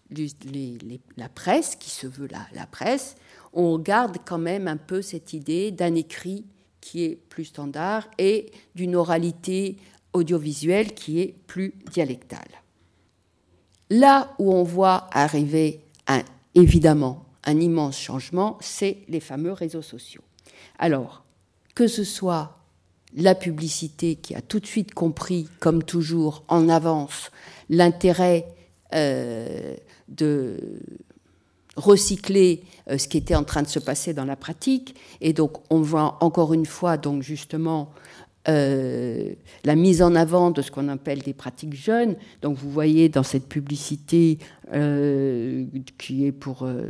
la 1.17 1.29
presse, 1.29 1.75
qui 1.75 1.89
se 1.89 2.07
veut 2.07 2.27
la 2.27 2.65
presse, 2.65 3.15
on 3.53 3.77
garde 3.77 4.17
quand 4.25 4.39
même 4.39 4.67
un 4.67 4.77
peu 4.77 5.01
cette 5.01 5.33
idée 5.33 5.71
d'un 5.71 5.93
écrit 5.95 6.45
qui 6.81 7.03
est 7.03 7.15
plus 7.15 7.45
standard 7.45 8.07
et 8.17 8.51
d'une 8.75 8.95
oralité 8.95 9.77
audiovisuel 10.13 10.93
qui 10.93 11.19
est 11.19 11.35
plus 11.47 11.73
dialectal. 11.91 12.47
Là 13.89 14.33
où 14.39 14.53
on 14.53 14.63
voit 14.63 15.07
arriver 15.11 15.81
évidemment 16.55 17.25
un 17.43 17.59
immense 17.59 17.99
changement, 17.99 18.57
c'est 18.61 18.99
les 19.09 19.19
fameux 19.19 19.51
réseaux 19.51 19.81
sociaux. 19.81 20.21
Alors, 20.79 21.23
que 21.75 21.87
ce 21.87 22.03
soit 22.03 22.57
la 23.15 23.35
publicité 23.35 24.15
qui 24.15 24.35
a 24.35 24.41
tout 24.41 24.59
de 24.59 24.65
suite 24.65 24.93
compris, 24.93 25.47
comme 25.59 25.83
toujours, 25.83 26.43
en 26.47 26.69
avance, 26.69 27.31
l'intérêt 27.69 28.47
euh, 28.93 29.75
de 30.07 30.79
recycler 31.75 32.63
euh, 32.89 32.97
ce 32.97 33.07
qui 33.07 33.17
était 33.17 33.35
en 33.35 33.43
train 33.43 33.61
de 33.61 33.67
se 33.67 33.79
passer 33.79 34.13
dans 34.13 34.25
la 34.25 34.35
pratique. 34.35 34.95
Et 35.21 35.33
donc, 35.33 35.57
on 35.69 35.81
voit 35.81 36.17
encore 36.21 36.53
une 36.53 36.65
fois, 36.65 36.97
donc 36.97 37.23
justement, 37.23 37.91
euh, 38.49 39.35
la 39.63 39.75
mise 39.75 40.01
en 40.01 40.15
avant 40.15 40.51
de 40.51 40.61
ce 40.61 40.69
qu'on 40.69 40.89
appelle 40.89 41.19
des 41.19 41.33
pratiques 41.33 41.75
jeunes. 41.75 42.15
Donc 42.41 42.57
vous 42.57 42.69
voyez 42.69 43.07
dans 43.07 43.23
cette 43.23 43.47
publicité 43.47 44.37
euh, 44.73 45.65
qui 45.97 46.25
est 46.25 46.33
pour 46.33 46.63
euh, 46.63 46.89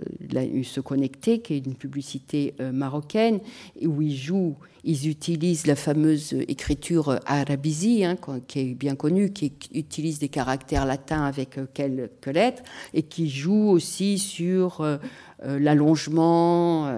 se 0.63 0.79
connecter, 0.79 1.41
qui 1.41 1.53
est 1.53 1.65
une 1.65 1.75
publicité 1.75 2.55
marocaine, 2.59 3.39
où 3.85 4.01
ils 4.01 4.15
jouent, 4.15 4.55
ils 4.83 5.07
utilisent 5.07 5.67
la 5.67 5.75
fameuse 5.75 6.33
écriture 6.47 7.19
arabisie, 7.27 8.03
hein, 8.03 8.17
qui 8.47 8.59
est 8.59 8.73
bien 8.73 8.95
connue, 8.95 9.31
qui 9.31 9.53
utilise 9.75 10.17
des 10.17 10.29
caractères 10.29 10.85
latins 10.85 11.23
avec 11.23 11.59
quelques 11.73 12.25
lettres, 12.27 12.63
et 12.95 13.03
qui 13.03 13.29
joue 13.29 13.69
aussi 13.69 14.17
sur 14.17 14.83
l'allongement 15.43 16.97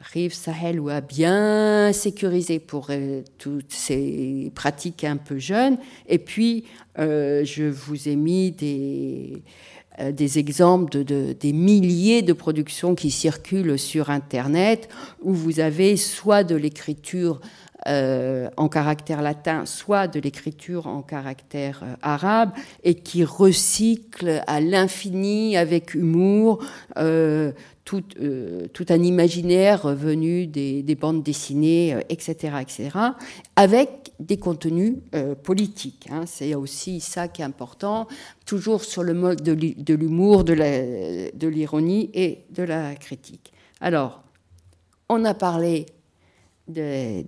Rive 0.00 0.32
Sahel 0.32 0.80
a 0.88 1.02
bien 1.02 1.92
sécurisé 1.92 2.58
pour 2.58 2.86
euh, 2.88 3.22
toutes 3.36 3.72
ces 3.72 4.50
pratiques 4.54 5.04
un 5.04 5.18
peu 5.18 5.38
jeunes. 5.38 5.76
Et 6.08 6.18
puis, 6.18 6.64
euh, 6.98 7.44
je 7.44 7.64
vous 7.64 8.08
ai 8.08 8.16
mis 8.16 8.50
des, 8.50 9.42
euh, 10.00 10.12
exemples 10.16 11.04
de, 11.04 11.34
des 11.38 11.52
milliers 11.52 12.22
de 12.22 12.32
productions 12.32 12.94
qui 12.94 13.10
circulent 13.10 13.78
sur 13.78 14.08
Internet, 14.08 14.88
où 15.20 15.34
vous 15.34 15.60
avez 15.60 15.98
soit 15.98 16.44
de 16.44 16.56
l'écriture 16.56 17.40
en 17.86 18.68
caractère 18.68 19.22
latin, 19.22 19.64
soit 19.64 20.06
de 20.06 20.20
l'écriture 20.20 20.86
en 20.86 21.00
caractère 21.00 21.82
arabe, 22.02 22.50
et 22.84 22.94
qui 22.94 23.24
recyclent 23.24 24.42
à 24.46 24.60
l'infini 24.60 25.56
avec 25.56 25.94
humour 25.94 26.62
euh, 26.98 27.52
tout, 28.72 28.86
un 28.88 29.02
imaginaire 29.02 29.88
venu 29.94 30.46
des, 30.46 30.94
bandes 30.94 31.22
dessinées, 31.22 31.96
etc., 32.08 32.36
euh, 32.44 32.58
etc., 32.58 32.90
avec 33.56 34.12
des 34.20 34.36
contenus 34.36 34.96
euh, 35.14 35.34
politiques. 35.34 36.08
Hein. 36.10 36.24
C'est 36.26 36.54
aussi 36.54 37.00
ça 37.00 37.28
qui 37.28 37.42
est 37.42 37.44
important, 37.44 38.06
toujours 38.46 38.84
sur 38.84 39.02
le 39.02 39.14
mode 39.14 39.42
de 39.42 39.94
l'humour, 39.94 40.44
de 40.44 41.46
l'ironie 41.46 42.10
et 42.14 42.44
de 42.50 42.62
la 42.62 42.94
critique. 42.94 43.52
Alors, 43.80 44.22
on 45.08 45.24
a 45.24 45.34
parlé 45.34 45.86
de, 46.68 47.24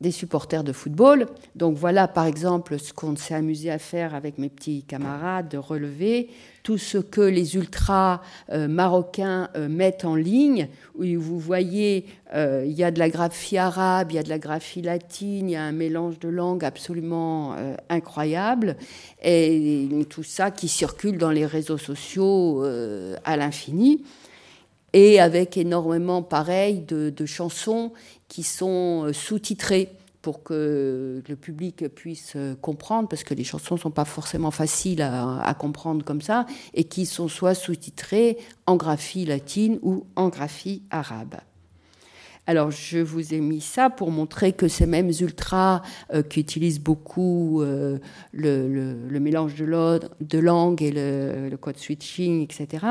des 0.00 0.10
supporters 0.12 0.62
de 0.62 0.72
football. 0.72 1.26
Donc 1.56 1.76
voilà 1.76 2.06
par 2.06 2.26
exemple 2.26 2.78
ce 2.78 2.92
qu'on 2.92 3.16
s'est 3.16 3.34
amusé 3.34 3.70
à 3.70 3.78
faire 3.78 4.14
avec 4.14 4.38
mes 4.38 4.50
petits 4.50 4.84
camarades, 4.84 5.48
de 5.48 5.58
relever 5.58 6.28
tout 6.64 6.78
ce 6.78 6.96
que 6.96 7.20
les 7.20 7.56
ultras 7.56 8.22
euh, 8.50 8.68
marocains 8.68 9.50
euh, 9.54 9.68
mettent 9.68 10.06
en 10.06 10.16
ligne, 10.16 10.68
où 10.98 11.04
vous 11.20 11.38
voyez, 11.38 12.06
euh, 12.34 12.64
il 12.66 12.72
y 12.72 12.82
a 12.82 12.90
de 12.90 12.98
la 12.98 13.10
graphie 13.10 13.58
arabe, 13.58 14.10
il 14.10 14.14
y 14.14 14.18
a 14.18 14.22
de 14.22 14.30
la 14.30 14.38
graphie 14.38 14.80
latine, 14.80 15.50
il 15.50 15.52
y 15.52 15.56
a 15.56 15.62
un 15.62 15.72
mélange 15.72 16.18
de 16.18 16.28
langues 16.28 16.64
absolument 16.64 17.54
incroyable, 17.90 18.76
et 19.22 19.88
tout 20.08 20.22
ça 20.22 20.50
qui 20.50 20.68
circule 20.68 21.18
dans 21.18 21.30
les 21.30 21.44
réseaux 21.44 21.78
sociaux 21.78 22.64
à 23.24 23.36
l'infini. 23.36 24.02
Et 24.94 25.20
avec 25.20 25.56
énormément, 25.56 26.22
pareil, 26.22 26.80
de 26.80 27.26
chansons 27.26 27.92
qui 28.28 28.42
sont 28.42 29.12
sous-titrées 29.12 29.90
pour 30.24 30.42
que 30.42 31.22
le 31.28 31.36
public 31.36 31.86
puisse 31.94 32.32
euh, 32.34 32.54
comprendre, 32.54 33.10
parce 33.10 33.24
que 33.24 33.34
les 33.34 33.44
chansons 33.44 33.74
ne 33.74 33.80
sont 33.80 33.90
pas 33.90 34.06
forcément 34.06 34.50
faciles 34.50 35.02
à, 35.02 35.54
comprendre 35.58 36.02
comme 36.02 36.22
ça, 36.22 36.46
et 36.72 36.84
qui 36.84 37.04
sont 37.04 37.28
soit 37.28 37.54
sous-titrées 37.54 38.38
en 38.64 38.76
graphie 38.76 39.26
latine 39.26 39.78
ou 39.82 40.06
en 40.16 40.30
graphie 40.30 40.80
arabe. 40.90 41.34
Alors, 42.46 42.70
je 42.70 43.00
vous 43.00 43.34
ai 43.34 43.40
mis 43.40 43.60
ça 43.60 43.90
pour 43.90 44.10
montrer 44.10 44.54
que 44.54 44.66
ces 44.66 44.86
mêmes 44.86 45.12
ultras 45.20 45.82
euh, 46.14 46.22
qui 46.22 46.40
utilisent 46.40 46.80
beaucoup 46.80 47.60
euh, 47.60 47.98
le, 48.32 49.18
mélange 49.20 49.54
de, 49.56 50.00
de 50.22 50.38
langue 50.38 50.82
et 50.82 50.90
le, 50.90 51.54
code 51.58 51.76
switching, 51.76 52.42
etc., 52.42 52.86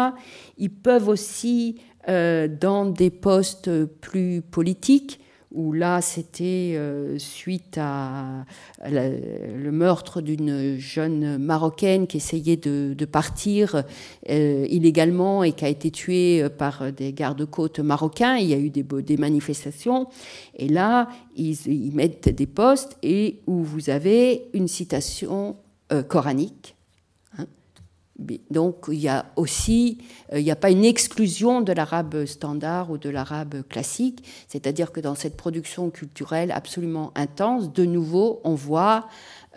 ils 0.60 0.70
peuvent 0.70 1.08
aussi, 1.08 1.82
dans 2.08 2.86
des 2.86 3.10
postes 3.10 3.86
plus 3.86 4.42
politiques, 4.44 5.20
où 5.54 5.72
là, 5.72 6.02
c'était 6.02 6.74
euh, 6.76 7.18
suite 7.20 7.78
à, 7.80 8.46
le 8.86 9.72
meurtre 9.72 10.22
d'une 10.22 10.78
jeune 10.78 11.38
Marocaine 11.38 12.08
qui 12.08 12.18
essayait 12.18 12.58
de, 12.58 13.06
partir 13.06 13.84
euh, 14.30 14.66
illégalement 14.70 15.44
et 15.44 15.52
qui 15.52 15.66
a 15.66 15.70
été 15.70 15.92
tuée 15.92 16.48
par 16.58 16.92
des 16.92 17.14
gardes-côtes 17.14 17.80
marocains. 17.80 18.38
Il 18.38 18.48
y 18.48 18.54
a 18.54 18.58
eu 18.58 18.70
des, 18.70 19.18
manifestations. 19.18 20.08
Et 20.56 20.68
là, 20.68 21.08
ils, 21.36 21.92
mettent 21.94 22.30
des 22.30 22.48
postes 22.48 22.98
et 23.04 23.40
où 23.46 23.64
vous 23.64 23.90
avez 23.90 24.50
une 24.54 24.68
citation 24.68 25.56
euh, 25.92 26.02
coranique 26.02 26.76
donc 28.52 28.86
il 28.90 29.00
y 29.00 29.08
a 29.08 29.26
aussi, 29.36 29.98
euh, 30.32 30.40
il 30.40 30.44
n'y 30.44 30.52
a 30.52 30.56
pas 30.56 30.70
une 30.70 30.86
exclusion 30.86 31.62
de 31.62 31.74
l'arabe 31.74 32.26
standard 32.26 32.92
ou 32.92 32.98
de 32.98 33.10
l'arabe 33.10 33.64
classique, 33.68 34.24
c'est-à-dire 34.48 34.92
que 34.92 35.00
dans 35.00 35.16
cette 35.16 35.36
production 35.36 35.90
culturelle 35.90 36.52
absolument 36.52 37.12
intense, 37.16 37.74
de 37.74 37.86
nouveau, 37.86 38.40
on 38.44 38.54
voit, 38.54 39.08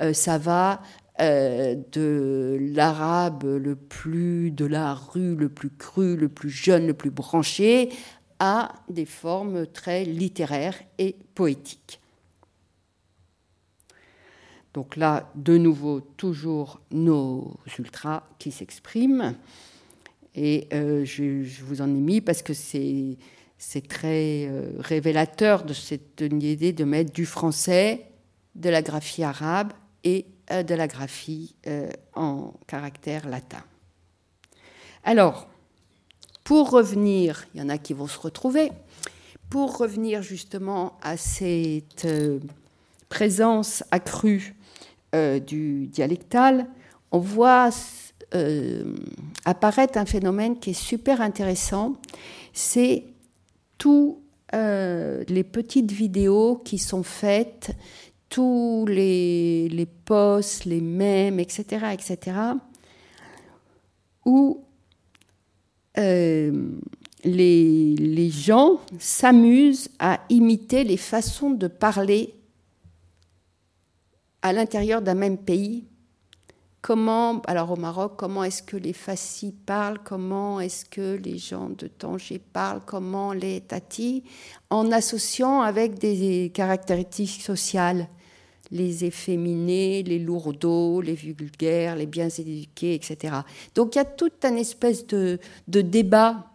euh, 0.01 0.13
ça 0.13 0.39
va 0.39 0.81
euh, 1.21 1.77
de 1.93 2.59
l'arabe 2.75 3.45
le 3.45 3.77
plus 3.77 4.51
de 4.51 4.65
la 4.65 4.95
rue, 4.95 5.35
le 5.37 5.49
plus 5.49 5.71
cru, 5.71 6.17
le 6.17 6.29
plus 6.29 6.51
jeune, 6.51 6.87
le 6.87 6.95
plus 6.95 7.11
branché, 7.11 7.91
à 8.39 8.73
des 8.91 9.07
formes 9.07 9.67
très 9.67 10.05
littéraires 10.05 10.79
et 10.99 11.17
poétiques. 11.35 12.01
Donc 14.77 14.97
là, 14.97 15.33
de 15.35 15.57
nouveau, 15.57 16.03
toujours 16.03 16.83
nos 16.91 17.57
ultras 17.79 18.25
qui 18.39 18.53
s'expriment. 18.53 19.35
Et 20.35 20.69
euh, 20.75 21.03
je, 21.03 21.65
vous 21.65 21.81
en 21.81 21.89
ai 21.89 21.99
mis 21.99 22.21
parce 22.21 22.43
que 22.43 22.53
c'est, 22.53 23.17
très 23.89 24.45
euh, 24.45 24.73
révélateur 24.79 25.65
de 25.65 25.73
cette 25.73 26.21
idée 26.21 26.75
de 26.75 26.85
mettre 26.85 27.11
du 27.11 27.25
français, 27.25 28.05
de 28.55 28.69
la 28.69 28.83
graphie 28.83 29.23
arabe 29.23 29.73
et 30.05 30.27
euh, 30.51 30.63
de 30.63 30.75
la 30.75 30.89
graphie 30.89 31.57
en 32.15 32.53
caractère 32.67 33.27
latin. 33.31 33.65
Alors, 35.05 35.49
pour 36.45 36.69
revenir, 36.71 37.47
il 37.55 37.63
y 37.63 37.65
en 37.65 37.71
a 37.71 37.79
qui 37.79 37.95
vont 37.95 38.09
se 38.09 38.19
retrouver, 38.19 38.73
pour 39.49 39.79
revenir 39.79 40.21
justement 40.21 40.99
à 41.01 41.17
cette 41.17 42.07
présence 43.09 43.83
accrue 43.91 44.56
euh, 45.17 45.41
du 45.41 45.87
dialectal, 45.87 46.67
on 47.11 47.19
voit 47.19 47.71
euh, 48.35 48.95
apparaître 49.47 49.97
un 49.97 50.05
phénomène 50.05 50.59
qui 50.59 50.71
est 50.71 50.75
super 50.75 51.23
intéressant, 51.23 51.95
c'est 52.53 53.05
tous 53.79 54.19
euh, 54.55 55.25
les 55.29 55.43
petites 55.43 55.91
vidéos 55.91 56.61
qui 56.63 56.77
sont 56.77 57.03
faites, 57.03 57.75
tous 58.29 58.85
les, 58.87 59.89
posts, 60.05 60.67
les 60.67 60.83
mèmes, 60.83 61.41
etc., 61.41 61.87
etc., 61.95 62.37
où 64.27 64.63
les 67.25 68.31
gens 68.31 68.81
s'amusent 68.99 69.89
à 69.99 70.21
imiter 70.29 70.85
les 70.85 70.99
façons 70.99 71.51
de 71.51 71.69
parler 71.69 72.36
à 74.47 74.53
l'intérieur 74.53 75.03
d'un 75.03 75.15
même 75.15 75.39
pays. 75.39 75.85
Comment, 76.81 77.43
alors 77.49 77.73
au 77.73 77.77
Maroc, 77.77 78.13
comment 78.17 78.45
est-ce 78.45 78.63
que 78.63 78.77
les 78.77 78.93
Fassis 78.93 79.53
parlent, 79.53 79.99
comment 80.05 80.61
est-ce 80.61 80.85
que 80.85 81.17
les 81.17 81.37
gens 81.37 81.69
de 81.69 81.89
Tanger 81.89 82.39
parlent, 82.39 82.81
comment 82.87 83.33
les 83.33 83.61
Tati, 83.61 84.23
en 84.71 84.93
associant 84.93 85.63
avec 85.63 85.99
des 85.99 86.53
caractéristiques 86.55 87.43
sociales, 87.43 88.07
les 88.71 89.05
efféminés, 89.05 90.05
les 90.05 90.21
lourdeaux, 90.21 91.01
les 91.01 91.15
vulgaires, 91.15 91.97
les 91.97 92.07
bien 92.07 92.29
éduqués, 92.29 92.95
etc. 92.95 93.35
Donc 93.75 93.97
il 93.97 93.99
y 93.99 94.01
a 94.01 94.05
tout 94.05 94.31
un 94.45 94.55
espèce 94.55 95.09
de, 95.09 95.41
débat 95.67 96.47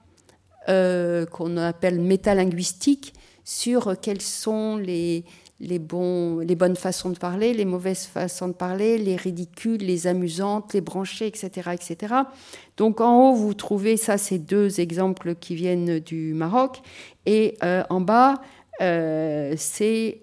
euh, 0.70 1.26
qu'on 1.26 1.58
appelle 1.58 2.00
métalinguistique 2.00 3.14
sur 3.44 4.00
quels 4.00 4.22
sont 4.22 4.78
les, 4.78 5.26
les, 5.62 5.80
les 5.80 6.56
bonnes 6.56 6.76
façons 6.76 7.10
de 7.12 7.18
parler, 7.18 7.54
les 7.54 7.66
mauvaises 7.66 8.06
façons 8.06 8.50
de 8.50 8.54
parler, 8.54 8.98
les 8.98 9.16
ridicules, 9.16 9.82
les 9.82 10.08
amusantes, 10.08 10.74
les 10.74 10.82
branchées, 10.82 11.28
etc. 11.28 11.72
etc. 11.74 12.16
Donc 12.78 13.00
en 13.00 13.30
haut, 13.30 13.36
vous 13.36 13.54
trouvez 13.54 13.96
ça, 13.96 14.18
ces 14.18 14.40
deux 14.40 14.82
exemples 14.82 15.36
qui 15.36 15.56
viennent 15.56 16.00
du 16.00 16.34
Maroc. 16.34 16.82
Et 17.26 17.58
euh, 17.64 17.84
en 17.90 18.02
bas, 18.02 18.42
c'est 18.80 20.20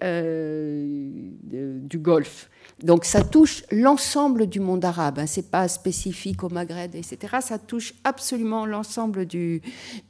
du 1.41 1.99
Golfe. 1.99 2.49
Donc 2.83 3.03
ça 3.03 3.23
touche 3.23 3.63
l'ensemble 3.71 4.47
du 4.47 4.59
monde 4.59 4.85
arabe, 4.85 5.19
hein. 5.19 5.27
ce 5.27 5.39
n'est 5.39 5.47
pas 5.47 5.67
spécifique 5.67 6.43
au 6.43 6.49
Maghreb, 6.49 6.95
etc. 6.95 7.37
Ça 7.41 7.59
touche 7.59 7.93
absolument 8.03 8.65
l'ensemble 8.65 9.25
du, 9.25 9.61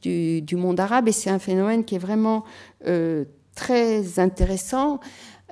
du, 0.01 0.55
monde 0.55 0.79
arabe 0.79 1.07
et 1.07 1.11
c'est 1.11 1.31
un 1.31 1.39
phénomène 1.39 1.83
qui 1.83 1.95
est 1.95 1.99
vraiment 1.99 2.43
euh, 2.85 3.25
très 3.59 4.19
intéressant. 4.19 4.99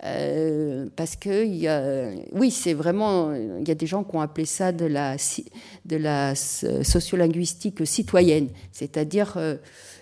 Euh, 0.04 0.86
parce 0.96 1.16
que 1.16 1.44
y 1.44 1.68
a, 1.68 2.12
oui, 2.32 2.52
c'est 2.52 2.76
vraiment, 2.76 3.34
il 3.34 3.68
y 3.68 3.72
a 3.72 3.76
des 3.76 3.88
gens 3.88 4.04
qui 4.04 4.16
ont 4.16 4.22
appelé 4.22 4.46
ça 4.46 4.72
de 4.72 4.86
la, 4.86 6.36
sociolinguistique 6.36 7.86
citoyenne, 7.86 8.50
c'est-à-dire 8.72 9.34
euh, 9.38 9.56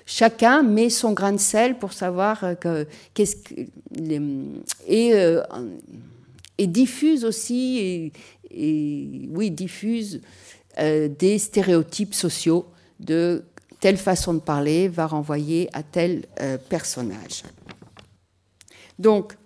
chacun 0.06 0.64
met 0.64 0.89
son 0.89 1.14
grain 1.14 1.32
de 1.32 1.39
sel 1.39 1.80
pour 1.80 1.93
savoir 1.93 2.60
que, 2.60 2.86
qu'est-ce 3.14 3.38
que, 3.38 3.62
et 6.58 6.68
diffuse 6.68 7.26
aussi, 7.26 8.12
et, 8.51 9.30
oui, 9.32 9.51
diffuse 9.51 10.22
euh, 10.80 11.08
des 11.08 11.39
stéréotypes 11.39 12.14
sociaux 12.14 12.66
de 12.99 13.43
telle 13.80 13.97
façon 13.97 14.34
de 14.34 14.39
parler 14.39 14.88
va 14.88 15.08
renvoyer 15.08 15.70
à 15.74 15.84
tel 15.84 16.26
euh, 16.41 16.58
personnage. 16.58 17.43
Donc, 19.00 19.38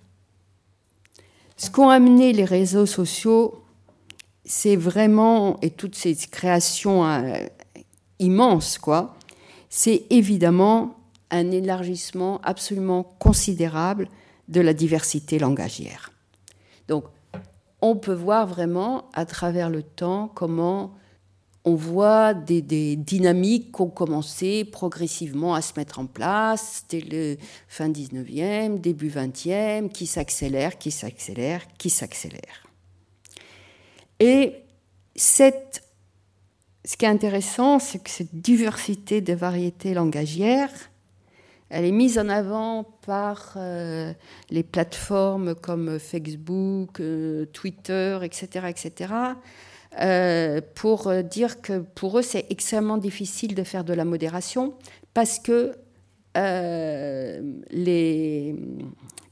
ce 1.58 1.70
qu'ont 1.70 1.89
amené 1.89 2.34
les 2.34 2.45
réseaux 2.45 2.86
sociaux, 2.86 3.64
c'est 4.45 4.76
vraiment, 4.76 5.60
et 5.62 5.70
toutes 5.70 5.95
ces 5.95 6.16
créations 6.16 7.06
euh, 7.06 7.45
immenses, 8.20 8.78
quoi, 8.78 9.16
c'est 9.70 10.06
évidemment 10.10 10.95
un 11.32 11.52
élargissement 11.52 12.41
absolument 12.43 13.04
considérable 13.04 14.08
de 14.47 14.62
la 14.62 14.74
diversité 14.74 15.38
langagière. 15.38 16.12
Donc, 16.88 17.06
on 17.82 17.95
peut 17.95 18.14
voir 18.14 18.47
vraiment 18.47 19.10
à 19.14 19.26
travers 19.26 19.70
le 19.70 19.84
temps 19.84 20.32
comment 20.34 20.91
on 21.70 21.76
voit 21.76 22.34
des, 22.34 22.95
dynamiques 22.95 23.72
qui 23.76 23.82
ont 23.82 23.89
commencé 23.89 24.65
progressivement 24.65 25.53
à 25.53 25.61
se 25.61 25.74
mettre 25.78 25.99
en 25.99 26.07
place 26.07 26.84
dès 26.89 27.01
le 27.01 27.38
fin 27.67 27.89
19e, 27.89 28.82
début 28.82 29.09
20e, 29.09 29.89
qui 29.89 30.07
s'accélèrent, 30.07 30.80
qui 30.80 30.89
s'accélèrent, 30.89 31.61
qui 31.78 31.91
s'accélèrent. 31.91 32.65
Et 34.20 34.55
ce 35.15 35.51
qui 36.97 37.05
est 37.05 37.09
intéressant, 37.09 37.78
c'est 37.78 37.99
que 37.99 38.09
cette 38.09 38.34
diversité 38.34 39.22
de 39.22 39.34
variétés 39.34 39.93
langagières, 39.93 40.74
elle 41.70 41.86
est 41.86 41.91
mise 41.91 42.17
en 42.17 42.30
avant 42.30 42.84
par 43.05 43.53
euh, 43.57 44.11
les 44.49 44.63
plateformes 44.63 45.53
comme 45.53 45.99
Facebook, 45.99 46.99
euh, 46.99 47.45
Twitter, 47.53 48.17
etc., 48.24 48.65
etc., 48.70 49.13
euh, 50.00 50.62
pour 50.76 51.12
dire 51.24 51.62
que 51.62 51.80
pour 51.80 52.20
eux, 52.20 52.22
c'est 52.22 52.46
extrêmement 52.50 52.98
difficile 52.98 53.56
de 53.56 53.64
faire 53.64 53.84
de 53.84 53.94
la 53.94 54.06
modération 54.06 54.74
parce 55.14 55.40
que 55.40 55.76
les... 57.72 58.56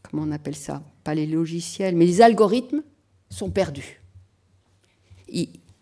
Comment 0.04 0.24
on 0.24 0.32
appelle 0.32 0.56
ça? 0.56 0.82
Pas 1.04 1.16
les 1.16 1.26
logiciels, 1.28 1.96
mais 1.96 2.06
les 2.06 2.22
algorithmes 2.22 2.82
sont 3.30 3.50
perdus. 3.50 4.02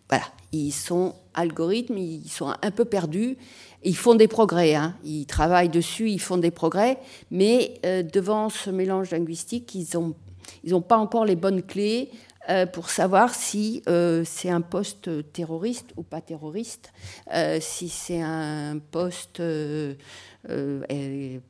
voilà, 0.08 0.24
ils 0.52 0.72
sont 0.72 1.14
algorithmes, 1.34 1.98
ils 1.98 2.28
sont 2.28 2.54
un 2.62 2.70
peu 2.70 2.84
perdus 2.84 3.36
ils 3.86 3.96
font 3.96 4.16
des 4.16 4.28
progrès, 4.28 4.74
hein. 4.74 4.96
ils 5.04 5.26
travaillent 5.26 5.68
dessus, 5.68 6.10
ils 6.10 6.20
font 6.20 6.38
des 6.38 6.50
progrès, 6.50 6.98
mais 7.30 7.74
euh, 7.86 8.02
devant 8.02 8.48
ce 8.48 8.68
mélange 8.68 9.12
linguistique, 9.12 9.74
ils 9.74 9.86
n'ont 9.94 10.14
ils 10.64 10.74
ont 10.74 10.80
pas 10.80 10.96
encore 10.96 11.24
les 11.24 11.34
bonnes 11.34 11.62
clés 11.62 12.10
euh, 12.10 12.35
pour 12.72 12.90
savoir 12.90 13.34
si 13.34 13.82
euh, 13.88 14.22
c'est 14.24 14.50
un 14.50 14.60
poste 14.60 15.32
terroriste 15.32 15.92
ou 15.96 16.02
pas 16.02 16.20
terroriste, 16.20 16.92
si 17.60 17.88
c'est 17.88 18.22
un 18.22 18.78
poste 18.78 19.42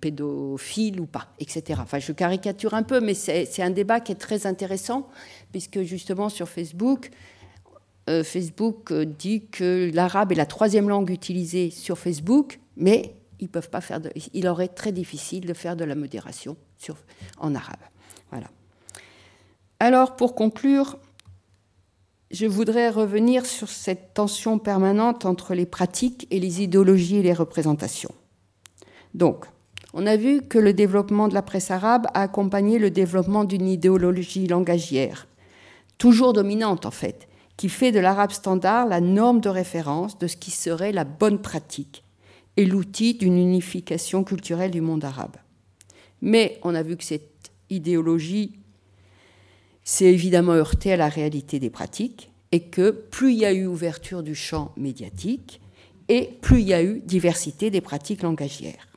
pédophile 0.00 1.00
ou 1.00 1.06
pas, 1.06 1.28
etc. 1.38 1.80
Enfin, 1.82 1.98
je 1.98 2.12
caricature 2.12 2.74
un 2.74 2.82
peu, 2.82 3.00
mais 3.00 3.14
c'est 3.14 3.62
un 3.62 3.70
débat 3.70 4.00
qui 4.00 4.12
est 4.12 4.16
très 4.16 4.46
intéressant, 4.46 5.08
puisque 5.52 5.82
justement 5.82 6.28
sur 6.28 6.48
Facebook, 6.48 7.10
euh, 8.08 8.22
Facebook 8.22 8.92
euh, 8.92 9.04
dit 9.04 9.46
que 9.46 9.90
l'arabe 9.92 10.30
est 10.32 10.36
la 10.36 10.46
troisième 10.46 10.88
langue 10.88 11.10
utilisée 11.10 11.70
sur 11.70 11.98
Facebook, 11.98 12.60
mais 12.76 13.16
ils 13.40 13.48
peuvent 13.48 13.68
pas 13.68 13.80
faire 13.80 14.00
il 14.32 14.46
aurait 14.46 14.68
très 14.68 14.92
difficile 14.92 15.44
de 15.44 15.54
faire 15.54 15.76
de 15.76 15.84
la 15.84 15.94
modération 15.94 16.56
sur, 16.78 16.96
en 17.38 17.54
arabe. 17.54 17.80
Voilà. 18.30 18.46
Alors, 19.78 20.16
pour 20.16 20.34
conclure, 20.34 20.96
je 22.30 22.46
voudrais 22.46 22.90
revenir 22.90 23.46
sur 23.46 23.68
cette 23.68 24.14
tension 24.14 24.58
permanente 24.58 25.26
entre 25.26 25.54
les 25.54 25.66
pratiques 25.66 26.26
et 26.30 26.40
les 26.40 26.62
idéologies 26.62 27.18
et 27.18 27.22
les 27.22 27.32
représentations. 27.32 28.14
Donc, 29.14 29.46
on 29.92 30.06
a 30.06 30.16
vu 30.16 30.42
que 30.42 30.58
le 30.58 30.72
développement 30.72 31.28
de 31.28 31.34
la 31.34 31.42
presse 31.42 31.70
arabe 31.70 32.06
a 32.14 32.22
accompagné 32.22 32.78
le 32.78 32.90
développement 32.90 33.44
d'une 33.44 33.68
idéologie 33.68 34.46
langagière, 34.46 35.26
toujours 35.98 36.32
dominante 36.32 36.84
en 36.84 36.90
fait, 36.90 37.28
qui 37.56 37.68
fait 37.68 37.92
de 37.92 38.00
l'arabe 38.00 38.32
standard 38.32 38.86
la 38.86 39.00
norme 39.00 39.40
de 39.40 39.48
référence 39.48 40.18
de 40.18 40.26
ce 40.26 40.36
qui 40.36 40.50
serait 40.50 40.92
la 40.92 41.04
bonne 41.04 41.40
pratique 41.40 42.04
et 42.56 42.66
l'outil 42.66 43.14
d'une 43.14 43.38
unification 43.38 44.24
culturelle 44.24 44.70
du 44.70 44.80
monde 44.80 45.04
arabe. 45.04 45.36
Mais 46.20 46.58
on 46.62 46.74
a 46.74 46.82
vu 46.82 46.96
que 46.96 47.04
cette 47.04 47.50
idéologie 47.70 48.58
s'est 49.86 50.12
évidemment 50.12 50.52
heurtée 50.52 50.92
à 50.92 50.96
la 50.96 51.08
réalité 51.08 51.60
des 51.60 51.70
pratiques 51.70 52.32
et 52.50 52.60
que 52.60 52.90
plus 52.90 53.32
il 53.32 53.38
y 53.38 53.44
a 53.44 53.52
eu 53.52 53.66
ouverture 53.66 54.24
du 54.24 54.34
champ 54.34 54.72
médiatique 54.76 55.60
et 56.08 56.28
plus 56.42 56.60
il 56.60 56.68
y 56.68 56.74
a 56.74 56.82
eu 56.82 57.00
diversité 57.04 57.70
des 57.70 57.80
pratiques 57.80 58.22
langagières. 58.22 58.88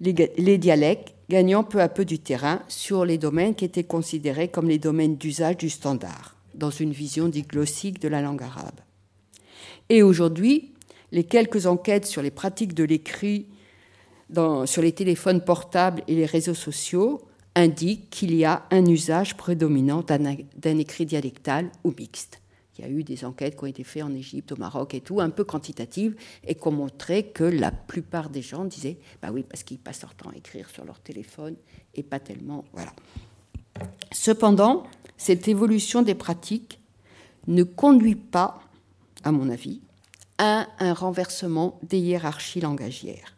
Les, 0.00 0.58
dialectes 0.58 1.14
gagnant 1.28 1.62
peu 1.62 1.80
à 1.80 1.88
peu 1.88 2.04
du 2.04 2.18
terrain 2.18 2.62
sur 2.66 3.04
les 3.04 3.16
domaines 3.16 3.54
qui 3.54 3.64
étaient 3.64 3.84
considérés 3.84 4.48
comme 4.48 4.68
les 4.68 4.78
domaines 4.78 5.16
d'usage 5.16 5.58
du 5.58 5.70
standard 5.70 6.36
dans 6.54 6.70
une 6.70 6.92
vision 6.92 7.28
diglossique 7.28 8.00
de 8.00 8.08
la 8.08 8.22
langue 8.22 8.42
arabe. 8.42 8.80
Et 9.88 10.02
aujourd'hui, 10.02 10.72
les 11.12 11.24
quelques 11.24 11.66
enquêtes 11.66 12.06
sur 12.06 12.22
les 12.22 12.32
pratiques 12.32 12.74
de 12.74 12.84
l'écrit 12.84 13.46
sur 14.64 14.82
les 14.82 14.92
téléphones 14.92 15.44
portables 15.44 16.02
et 16.08 16.14
les 16.14 16.26
réseaux 16.26 16.54
sociaux 16.54 17.20
indiquent 17.54 18.10
qu'il 18.10 18.34
y 18.34 18.44
a 18.44 18.64
un 18.70 18.84
usage 18.86 19.36
prédominant 19.36 20.02
d'un 20.02 20.78
écrit 20.78 21.06
dialectal 21.06 21.70
ou 21.84 21.92
mixte. 21.98 22.40
Il 22.78 22.84
y 22.84 22.88
a 22.88 22.90
eu 22.90 23.04
des 23.04 23.26
enquêtes 23.26 23.56
qui 23.56 23.64
ont 23.64 23.66
été 23.66 23.84
faites 23.84 24.02
en 24.02 24.14
Égypte, 24.14 24.52
au 24.52 24.56
Maroc 24.56 24.94
et 24.94 25.02
tout, 25.02 25.20
un 25.20 25.28
peu 25.28 25.44
quantitatives, 25.44 26.16
et 26.46 26.54
qui 26.54 26.66
ont 26.66 26.72
montré 26.72 27.24
que 27.26 27.44
la 27.44 27.72
plupart 27.72 28.30
des 28.30 28.40
gens 28.40 28.64
disaient 28.64 28.98
Bah 29.20 29.28
oui, 29.32 29.44
parce 29.46 29.64
qu'ils 29.64 29.78
passent 29.78 30.00
leur 30.00 30.14
temps 30.14 30.30
à 30.30 30.36
écrire 30.36 30.70
sur 30.70 30.84
leur 30.86 30.98
téléphone 31.00 31.56
et 31.94 32.02
pas 32.02 32.20
tellement. 32.20 32.64
Voilà. 32.72 32.92
Cependant, 34.12 34.84
cette 35.18 35.46
évolution 35.46 36.00
des 36.00 36.14
pratiques 36.14 36.80
ne 37.48 37.64
conduit 37.64 38.14
pas, 38.14 38.62
à 39.24 39.32
mon 39.32 39.50
avis, 39.50 39.82
à 40.38 40.66
un 40.78 40.94
renversement 40.94 41.78
des 41.82 41.98
hiérarchies 41.98 42.62
langagières. 42.62 43.36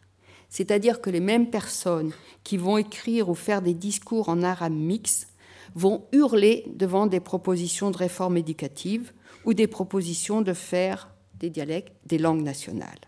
C'est-à-dire 0.53 1.00
que 1.00 1.09
les 1.09 1.20
mêmes 1.20 1.48
personnes 1.48 2.12
qui 2.44 2.59
vont 2.59 2.76
écrire 2.76 3.30
ou 3.30 3.34
faire 3.34 3.62
des 3.62 3.72
discours 3.72 4.28
en 4.28 4.42
arabe 4.42 4.74
mix 4.74 5.26
vont 5.74 6.05
hurler 6.12 6.66
devant 6.76 7.07
des 7.07 7.20
propositions 7.20 7.90
de 7.90 7.96
réforme 7.96 8.36
éducative 8.36 9.14
ou 9.46 9.55
des 9.55 9.66
propositions 9.66 10.42
de 10.42 10.53
faire 10.53 11.11
des 11.40 11.48
dialectes 11.48 11.94
des 12.05 12.18
langues 12.18 12.42
nationales. 12.42 13.00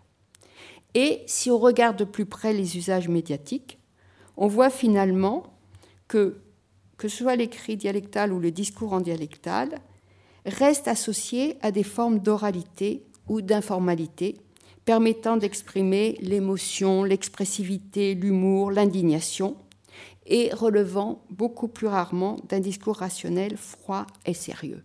Et 0.95 1.21
si 1.27 1.51
on 1.51 1.59
regarde 1.59 1.97
de 1.97 2.03
plus 2.03 2.25
près 2.25 2.51
les 2.51 2.77
usages 2.77 3.09
médiatiques, 3.09 3.77
on 4.37 4.47
voit 4.47 4.71
finalement 4.71 5.43
que 6.07 6.41
que 6.97 7.09
ce 7.09 7.17
soit 7.17 7.35
l'écrit 7.35 7.77
dialectal 7.77 8.31
ou 8.31 8.39
le 8.39 8.51
discours 8.51 8.93
en 8.93 9.01
dialectal, 9.01 9.81
reste 10.45 10.87
associé 10.87 11.57
à 11.61 11.71
des 11.71 11.83
formes 11.83 12.19
d'oralité 12.19 13.05
ou 13.27 13.41
d'informalité 13.41 14.37
permettant 14.85 15.37
d'exprimer 15.37 16.17
l'émotion, 16.21 17.03
l'expressivité, 17.03 18.13
l'humour, 18.13 18.71
l'indignation, 18.71 19.57
et 20.27 20.51
relevant 20.53 21.23
beaucoup 21.29 21.67
plus 21.67 21.87
rarement 21.87 22.37
d'un 22.49 22.59
discours 22.59 22.97
rationnel, 22.97 23.57
froid 23.57 24.07
et 24.25 24.33
sérieux. 24.33 24.83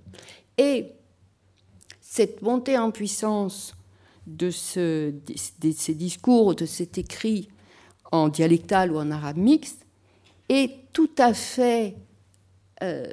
Et 0.58 0.92
cette 2.00 2.42
montée 2.42 2.76
en 2.76 2.90
puissance 2.90 3.74
de, 4.26 4.50
ce, 4.50 5.10
de 5.10 5.72
ces 5.72 5.94
discours, 5.94 6.54
de 6.54 6.66
cet 6.66 6.98
écrit 6.98 7.48
en 8.12 8.28
dialectal 8.28 8.92
ou 8.92 8.98
en 8.98 9.10
arabe 9.10 9.38
mixte, 9.38 9.86
est 10.48 10.92
tout 10.92 11.10
à 11.16 11.32
fait 11.32 11.96
euh, 12.82 13.06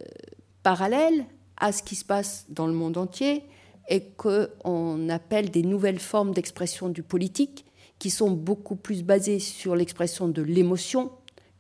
parallèle 0.64 1.26
à 1.56 1.72
ce 1.72 1.84
qui 1.84 1.96
se 1.96 2.04
passe 2.04 2.46
dans 2.50 2.68
le 2.68 2.74
monde 2.74 2.98
entier 2.98 3.44
et 3.88 4.10
qu'on 4.12 5.10
appelle 5.10 5.50
des 5.50 5.64
nouvelles 5.64 6.00
formes 6.00 6.34
d'expression 6.34 6.90
du 6.90 7.04
politique 7.04 7.66
qui 8.00 8.10
sont 8.10 8.32
beaucoup 8.32 8.76
plus 8.76 9.04
basées 9.04 9.40
sur 9.40 9.76
l'expression 9.76 10.28
de 10.28 10.42
l'émotion 10.42 11.12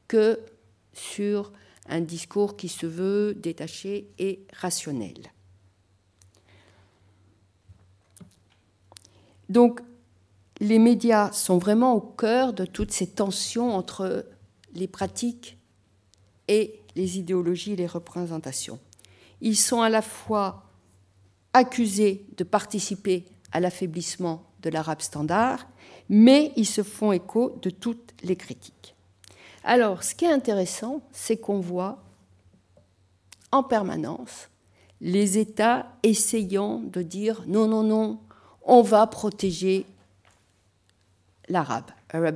que 0.07 0.39
sur 0.93 1.51
un 1.89 2.01
discours 2.01 2.57
qui 2.57 2.67
se 2.67 2.85
veut 2.85 3.33
détaché 3.33 4.09
et 4.19 4.45
rationnel. 4.53 5.31
Donc, 9.49 9.79
les 10.59 10.79
médias 10.79 11.31
sont 11.31 11.57
vraiment 11.57 11.93
au 11.93 12.01
cœur 12.01 12.51
de 12.53 12.65
toutes 12.65 12.91
ces 12.91 13.07
tensions 13.07 13.73
entre 13.73 14.25
les 14.73 14.87
pratiques 14.87 15.57
et 16.47 16.81
les 16.95 17.17
idéologies 17.17 17.73
et 17.73 17.77
les 17.77 17.87
représentations. 17.87 18.79
Ils 19.39 19.55
sont 19.55 19.81
à 19.81 19.89
la 19.89 20.01
fois 20.01 20.66
accusés 21.57 22.25
de 22.37 22.43
participer 22.43 23.25
à 23.51 23.59
l'affaiblissement 23.59 24.43
de 24.61 24.69
l'arabe 24.69 25.01
standard, 25.01 25.67
mais 26.09 26.51
ils 26.55 26.65
se 26.65 26.83
font 26.83 27.11
écho 27.11 27.57
de 27.61 27.69
toutes 27.69 28.13
les 28.23 28.35
critiques. 28.35 28.95
Alors, 29.63 30.03
ce 30.03 30.15
qui 30.15 30.25
est 30.25 30.31
intéressant, 30.31 31.01
c'est 31.11 31.37
qu'on 31.37 31.59
voit 31.59 32.03
en 33.51 33.63
permanence 33.63 34.49
les 35.01 35.37
États 35.37 35.87
essayant 36.03 36.79
de 36.79 37.01
dire 37.01 37.43
non, 37.47 37.67
non, 37.67 37.83
non, 37.83 38.19
on 38.63 38.81
va 38.81 39.05
protéger 39.07 39.85
l'arabe. 41.49 41.91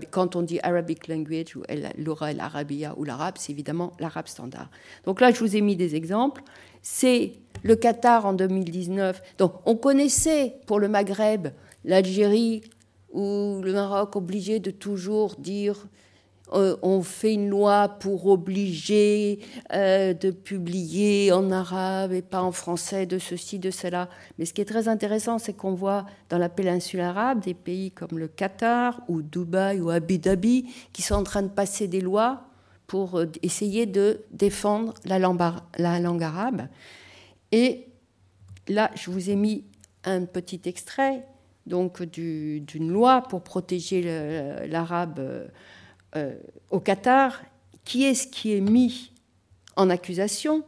Quand 0.09 0.35
on 0.35 0.41
dit 0.41 0.59
Arabic 0.63 1.07
language 1.07 1.55
ou 1.55 1.63
l'oral 1.97 2.39
arabia 2.39 2.93
ou 2.97 3.03
l'arabe, 3.03 3.35
c'est 3.37 3.53
évidemment 3.53 3.93
l'arabe 3.99 4.27
standard. 4.27 4.69
Donc 5.05 5.21
là, 5.21 5.31
je 5.31 5.39
vous 5.39 5.55
ai 5.55 5.61
mis 5.61 5.77
des 5.77 5.95
exemples. 5.95 6.43
C'est 6.81 7.33
le 7.63 7.75
Qatar 7.75 8.25
en 8.25 8.33
2019. 8.33 9.21
Donc 9.37 9.53
on 9.65 9.75
connaissait 9.75 10.55
pour 10.65 10.79
le 10.79 10.87
Maghreb 10.87 11.49
l'Algérie 11.85 12.63
ou 13.11 13.61
le 13.63 13.73
Maroc 13.73 14.15
obligé 14.15 14.59
de 14.59 14.71
toujours 14.71 15.35
dire 15.37 15.87
euh, 16.53 16.75
on 16.81 17.01
fait 17.01 17.33
une 17.33 17.49
loi 17.49 17.87
pour 17.87 18.25
obliger 18.27 19.39
euh, 19.73 20.13
de 20.13 20.31
publier 20.31 21.31
en 21.31 21.49
arabe 21.49 22.11
et 22.11 22.21
pas 22.21 22.41
en 22.41 22.51
français, 22.51 23.05
de 23.05 23.19
ceci, 23.19 23.57
de 23.57 23.71
cela. 23.71 24.09
Mais 24.37 24.45
ce 24.45 24.53
qui 24.53 24.59
est 24.59 24.65
très 24.65 24.89
intéressant, 24.89 25.39
c'est 25.39 25.53
qu'on 25.53 25.73
voit 25.73 26.05
dans 26.29 26.37
la 26.37 26.49
péninsule 26.49 26.99
arabe 26.99 27.39
des 27.39 27.53
pays 27.53 27.91
comme 27.91 28.19
le 28.19 28.27
Qatar 28.27 29.01
ou 29.07 29.21
Dubaï 29.21 29.79
ou 29.79 29.89
Abu 29.89 30.17
Dhabi 30.17 30.65
qui 30.91 31.01
sont 31.01 31.15
en 31.15 31.23
train 31.23 31.41
de 31.41 31.47
passer 31.47 31.87
des 31.87 32.01
lois 32.01 32.43
pour 32.85 33.17
euh, 33.17 33.27
essayer 33.43 33.85
de 33.85 34.19
défendre 34.31 34.93
la 35.05 35.19
langue, 35.19 36.23
arabe. 36.23 36.67
Et 37.53 37.87
là, 38.67 38.91
je 38.95 39.09
vous 39.09 39.29
ai 39.29 39.35
mis 39.35 39.63
un 40.03 40.25
petit 40.25 40.61
extrait 40.65 41.25
donc 41.65 42.01
d'une 42.03 42.91
loi 42.91 43.21
pour 43.21 43.43
protéger 43.43 44.01
l'arabe 44.67 45.21
euh, 46.15 46.35
au 46.69 46.79
Qatar, 46.79 47.41
qui 47.85 48.03
est-ce 48.03 48.27
qui 48.27 48.53
est 48.53 48.61
mis 48.61 49.11
en 49.75 49.89
accusation? 49.89 50.63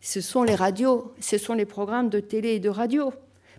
Ce 0.00 0.20
sont 0.20 0.42
les 0.42 0.54
radios, 0.54 1.14
ce 1.20 1.38
sont 1.38 1.54
les 1.54 1.66
programmes 1.66 2.08
de 2.08 2.20
télé 2.20 2.50
et 2.54 2.60
de 2.60 2.70
radio, 2.70 3.12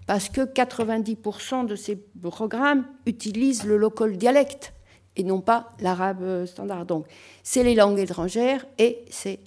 parce 0.08 0.30
que 0.30 0.42
90% 0.42 1.66
de 1.66 1.76
ces 1.76 1.96
programmes 1.96 2.86
utilisent 3.06 3.64
le 3.64 3.78
local 3.78 4.18
dialecte 4.18 4.74
et 5.16 5.24
non 5.24 5.42
pas 5.42 5.74
l'arabe 5.80 6.46
standard. 6.46 6.86
Donc, 6.86 7.06
c'est 7.44 7.64
les 7.64 7.76
langues 7.76 8.00
étrangères 8.00 8.66
et 8.78 9.06
c'est. 9.10 9.40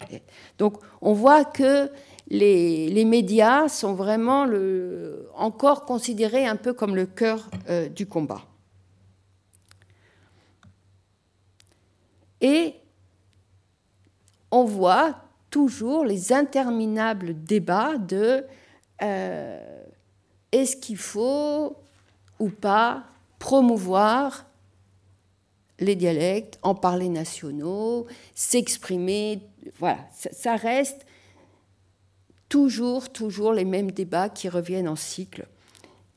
Donc, 0.58 0.78
on 1.00 1.14
voit 1.14 1.44
que 1.44 1.90
les, 2.28 3.04
médias 3.04 3.68
sont 3.68 3.94
vraiment 3.94 4.46
encore 5.36 5.84
considérés 5.84 6.46
un 6.46 6.56
peu 6.56 6.72
comme 6.72 6.96
le 6.96 7.06
cœur 7.06 7.50
euh, 7.68 7.88
du 7.88 8.06
combat. 8.06 8.42
Et 12.44 12.74
on 14.50 14.64
voit 14.64 15.16
toujours 15.48 16.04
les 16.04 16.30
interminables 16.34 17.42
débats 17.42 17.96
de 17.96 18.44
euh, 19.00 19.84
est-ce 20.52 20.76
qu'il 20.76 20.98
faut 20.98 21.78
ou 22.38 22.50
pas 22.50 23.04
promouvoir 23.38 24.44
les 25.78 25.96
dialectes, 25.96 26.58
en 26.62 26.74
parler 26.74 27.08
nationaux, 27.08 28.06
s'exprimer. 28.34 29.40
Voilà, 29.78 30.06
ça, 30.12 30.56
reste 30.56 31.06
toujours, 32.50 33.10
toujours 33.10 33.54
les 33.54 33.64
mêmes 33.64 33.90
débats 33.90 34.28
qui 34.28 34.50
reviennent 34.50 34.88
en 34.88 34.96
cycle. 34.96 35.46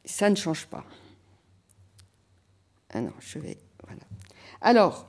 Ça 0.03 0.29
ne 0.29 0.35
change 0.35 0.65
pas. 0.65 0.83
Ah 2.89 2.99
non, 2.99 3.13
je 3.21 3.39
vais. 3.39 3.57
Voilà. 3.85 4.01
Alors, 4.59 5.07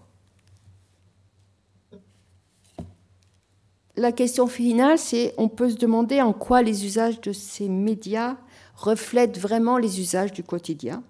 la 3.99 4.13
question 4.13 4.47
finale, 4.47 4.99
c'est 4.99 5.35
on 5.37 5.49
peut 5.49 5.69
se 5.71 5.77
demander 5.77 6.23
en 6.23 6.33
quoi 6.33 6.63
les 6.63 6.87
usages 6.87 7.21
de 7.21 7.33
ces 7.33 7.69
médias 7.69 8.37
reflètent 8.77 9.39
vraiment 9.39 9.77
les 9.77 10.01
usages 10.01 10.33
du 10.33 10.45
quotidien. 10.45 11.03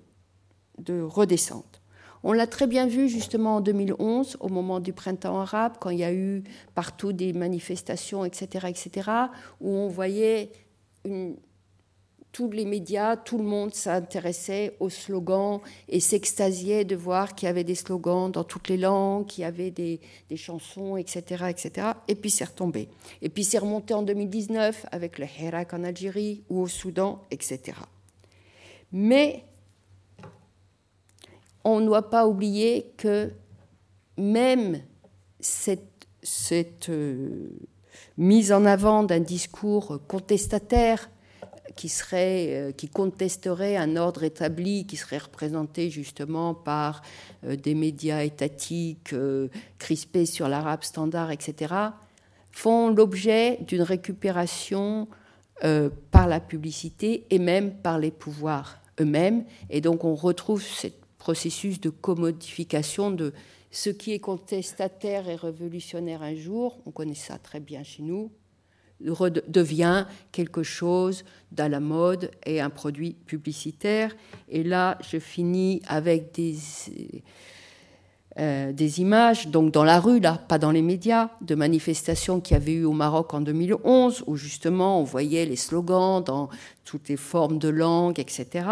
de 0.78 1.00
redescente. 1.00 1.80
On 2.22 2.32
l'a 2.32 2.46
très 2.46 2.66
bien 2.66 2.86
vu 2.86 3.08
justement 3.08 3.56
en 3.56 3.60
2011, 3.60 4.38
au 4.40 4.48
moment 4.48 4.80
du 4.80 4.92
printemps 4.92 5.38
arabe, 5.40 5.74
quand 5.78 5.90
il 5.90 5.98
y 5.98 6.04
a 6.04 6.12
eu 6.12 6.42
partout 6.74 7.12
des 7.12 7.32
manifestations, 7.32 8.24
etc., 8.24 8.66
etc., 8.68 9.10
où 9.60 9.70
on 9.70 9.88
voyait 9.88 10.50
une, 11.04 11.36
tous 12.36 12.50
les 12.50 12.66
médias, 12.66 13.16
tout 13.16 13.38
le 13.38 13.44
monde 13.44 13.72
s'intéressait 13.72 14.76
aux 14.78 14.90
slogans 14.90 15.60
et 15.88 16.00
s'extasiait 16.00 16.84
de 16.84 16.94
voir 16.94 17.34
qu'il 17.34 17.46
y 17.46 17.48
avait 17.48 17.64
des 17.64 17.74
slogans 17.74 18.30
dans 18.30 18.44
toutes 18.44 18.68
les 18.68 18.76
langues, 18.76 19.24
qu'il 19.24 19.40
y 19.40 19.44
avait 19.46 19.70
des, 19.70 20.00
chansons, 20.34 20.98
etc., 20.98 21.46
etc. 21.48 21.92
Et 22.08 22.14
puis 22.14 22.28
c'est 22.28 22.44
retombé. 22.44 22.90
Et 23.22 23.30
puis 23.30 23.42
c'est 23.42 23.56
remonté 23.56 23.94
en 23.94 24.02
2019 24.02 24.84
avec 24.92 25.18
le 25.18 25.24
Hirak 25.24 25.72
en 25.72 25.82
Algérie 25.82 26.42
ou 26.50 26.60
au 26.60 26.66
Soudan, 26.66 27.22
etc. 27.30 27.78
Mais 28.92 29.42
on 31.64 31.80
ne 31.80 31.86
doit 31.86 32.10
pas 32.10 32.26
oublier 32.26 32.92
que 32.98 33.32
même 34.18 34.82
cette, 35.40 36.90
euh, 36.90 37.48
mise 38.18 38.52
en 38.52 38.66
avant 38.66 39.04
d'un 39.04 39.20
discours 39.20 40.00
contestataire 40.06 41.08
qui, 41.76 41.88
serait, 41.88 42.48
euh, 42.50 42.72
qui 42.72 42.88
contesterait 42.88 43.76
un 43.76 43.96
ordre 43.96 44.24
établi 44.24 44.86
qui 44.86 44.96
serait 44.96 45.18
représenté 45.18 45.90
justement 45.90 46.54
par 46.54 47.02
euh, 47.44 47.54
des 47.54 47.74
médias 47.74 48.22
étatiques 48.22 49.12
euh, 49.12 49.48
crispés 49.78 50.26
sur 50.26 50.48
l'arabe 50.48 50.82
standard, 50.82 51.30
etc., 51.30 51.74
font 52.50 52.88
l'objet 52.88 53.58
d'une 53.66 53.82
récupération 53.82 55.08
par 56.10 56.26
la 56.26 56.38
publicité 56.38 57.24
et 57.30 57.38
même 57.38 57.72
par 57.74 57.98
les 57.98 58.10
pouvoirs 58.10 58.78
eux-mêmes. 59.00 59.44
Et 59.70 59.80
donc 59.80 60.04
on 60.04 60.14
retrouve 60.14 60.62
ce 60.62 60.88
processus 61.18 61.80
de 61.80 61.88
commodification 61.90 63.10
de 63.10 63.32
ce 63.70 63.90
qui 63.90 64.12
est 64.12 64.20
contestataire 64.20 65.28
et 65.28 65.34
révolutionnaire 65.34 66.22
un 66.22 66.34
jour, 66.34 66.78
on 66.86 66.90
connaît 66.90 67.14
ça 67.14 67.38
très 67.38 67.60
bien 67.60 67.82
chez 67.82 68.02
nous, 68.02 68.30
devient 69.00 70.06
quelque 70.32 70.62
chose 70.62 71.24
d'à 71.52 71.68
la 71.68 71.80
mode 71.80 72.30
et 72.44 72.60
un 72.60 72.70
produit 72.70 73.12
publicitaire. 73.26 74.14
Et 74.48 74.62
là, 74.62 74.98
je 75.08 75.18
finis 75.18 75.82
avec 75.86 76.34
des, 76.34 76.56
euh, 78.38 78.72
des 78.72 79.00
images, 79.00 79.48
donc 79.48 79.72
dans 79.72 79.84
la 79.84 80.00
rue, 80.00 80.20
là, 80.20 80.38
pas 80.48 80.58
dans 80.58 80.70
les 80.70 80.82
médias, 80.82 81.30
de 81.40 81.54
manifestations 81.54 82.40
qu'il 82.40 82.54
y 82.54 82.60
avait 82.60 82.72
eu 82.72 82.84
au 82.84 82.92
Maroc 82.92 83.32
en 83.34 83.40
2011, 83.40 84.24
où 84.26 84.36
justement 84.36 85.00
on 85.00 85.04
voyait 85.04 85.46
les 85.46 85.56
slogans 85.56 86.22
dans 86.22 86.48
toutes 86.84 87.08
les 87.08 87.16
formes 87.16 87.58
de 87.58 87.68
langue, 87.68 88.18
etc. 88.18 88.66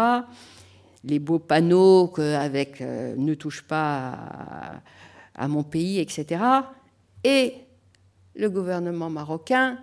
Les 1.03 1.19
beaux 1.19 1.39
panneaux 1.39 2.11
avec 2.19 2.81
euh, 2.81 3.15
ne 3.15 3.33
touche 3.35 3.63
pas 3.63 4.81
à 5.35 5.47
mon 5.47 5.63
pays, 5.63 5.99
etc. 5.99 6.43
Et 7.23 7.53
le 8.35 8.49
gouvernement 8.49 9.09
marocain 9.09 9.79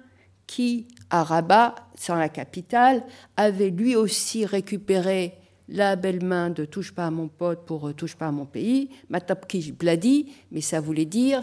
qui, 0.53 0.87
à 1.09 1.25
Rabat, 1.25 1.75
sans 1.95 2.17
la 2.17 2.29
capitale, 2.29 3.03
avait 3.39 3.71
lui 3.71 3.97
aussi 3.97 4.45
récupéré 4.45 5.33
la 5.69 5.97
belle 5.97 6.23
main 6.23 6.51
de 6.51 6.67
touche 6.67 6.93
pas 6.93 7.07
à 7.07 7.11
mon 7.11 7.29
pote 7.29 7.65
pour 7.65 7.89
euh, 7.89 7.95
touche 7.95 8.17
pas 8.17 8.27
à 8.27 8.33
mon 8.33 8.45
pays, 8.45 8.91
ma 9.09 9.21
qui 9.21 9.73
bladi, 9.73 10.31
mais 10.51 10.61
ça 10.61 10.79
voulait 10.81 11.07
dire 11.07 11.43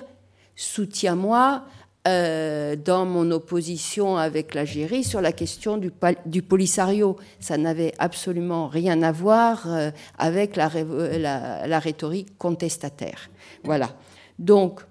soutiens-moi 0.56 1.64
euh, 2.08 2.76
dans 2.76 3.06
mon 3.08 3.32
opposition 3.32 4.16
avec 4.16 4.54
l'Algérie 4.54 5.04
sur 5.04 5.22
la 5.22 5.32
question 5.32 5.78
du, 5.78 5.92
du 6.28 6.44
Polisario. 6.44 7.16
Ça 7.40 7.58
n'avait 7.58 7.94
absolument 7.98 8.68
rien 8.68 9.02
à 9.02 9.12
voir 9.12 9.64
euh, 9.66 9.90
avec 10.20 10.56
la, 10.56 10.70
la, 11.18 11.66
la, 11.66 11.80
rhétorique 11.80 12.38
contestataire. 12.38 13.32
Voilà. 13.64 13.90
Donc, 14.38 14.82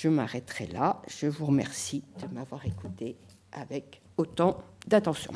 je 0.00 0.08
m'arrêterai 0.08 0.68
là. 0.68 1.02
Je 1.08 1.26
vous 1.26 1.46
remercie 1.46 2.04
de 2.22 2.32
m'avoir 2.32 2.64
écouté 2.64 3.16
avec 3.50 4.00
autant 4.16 4.58
d'attention. 4.86 5.32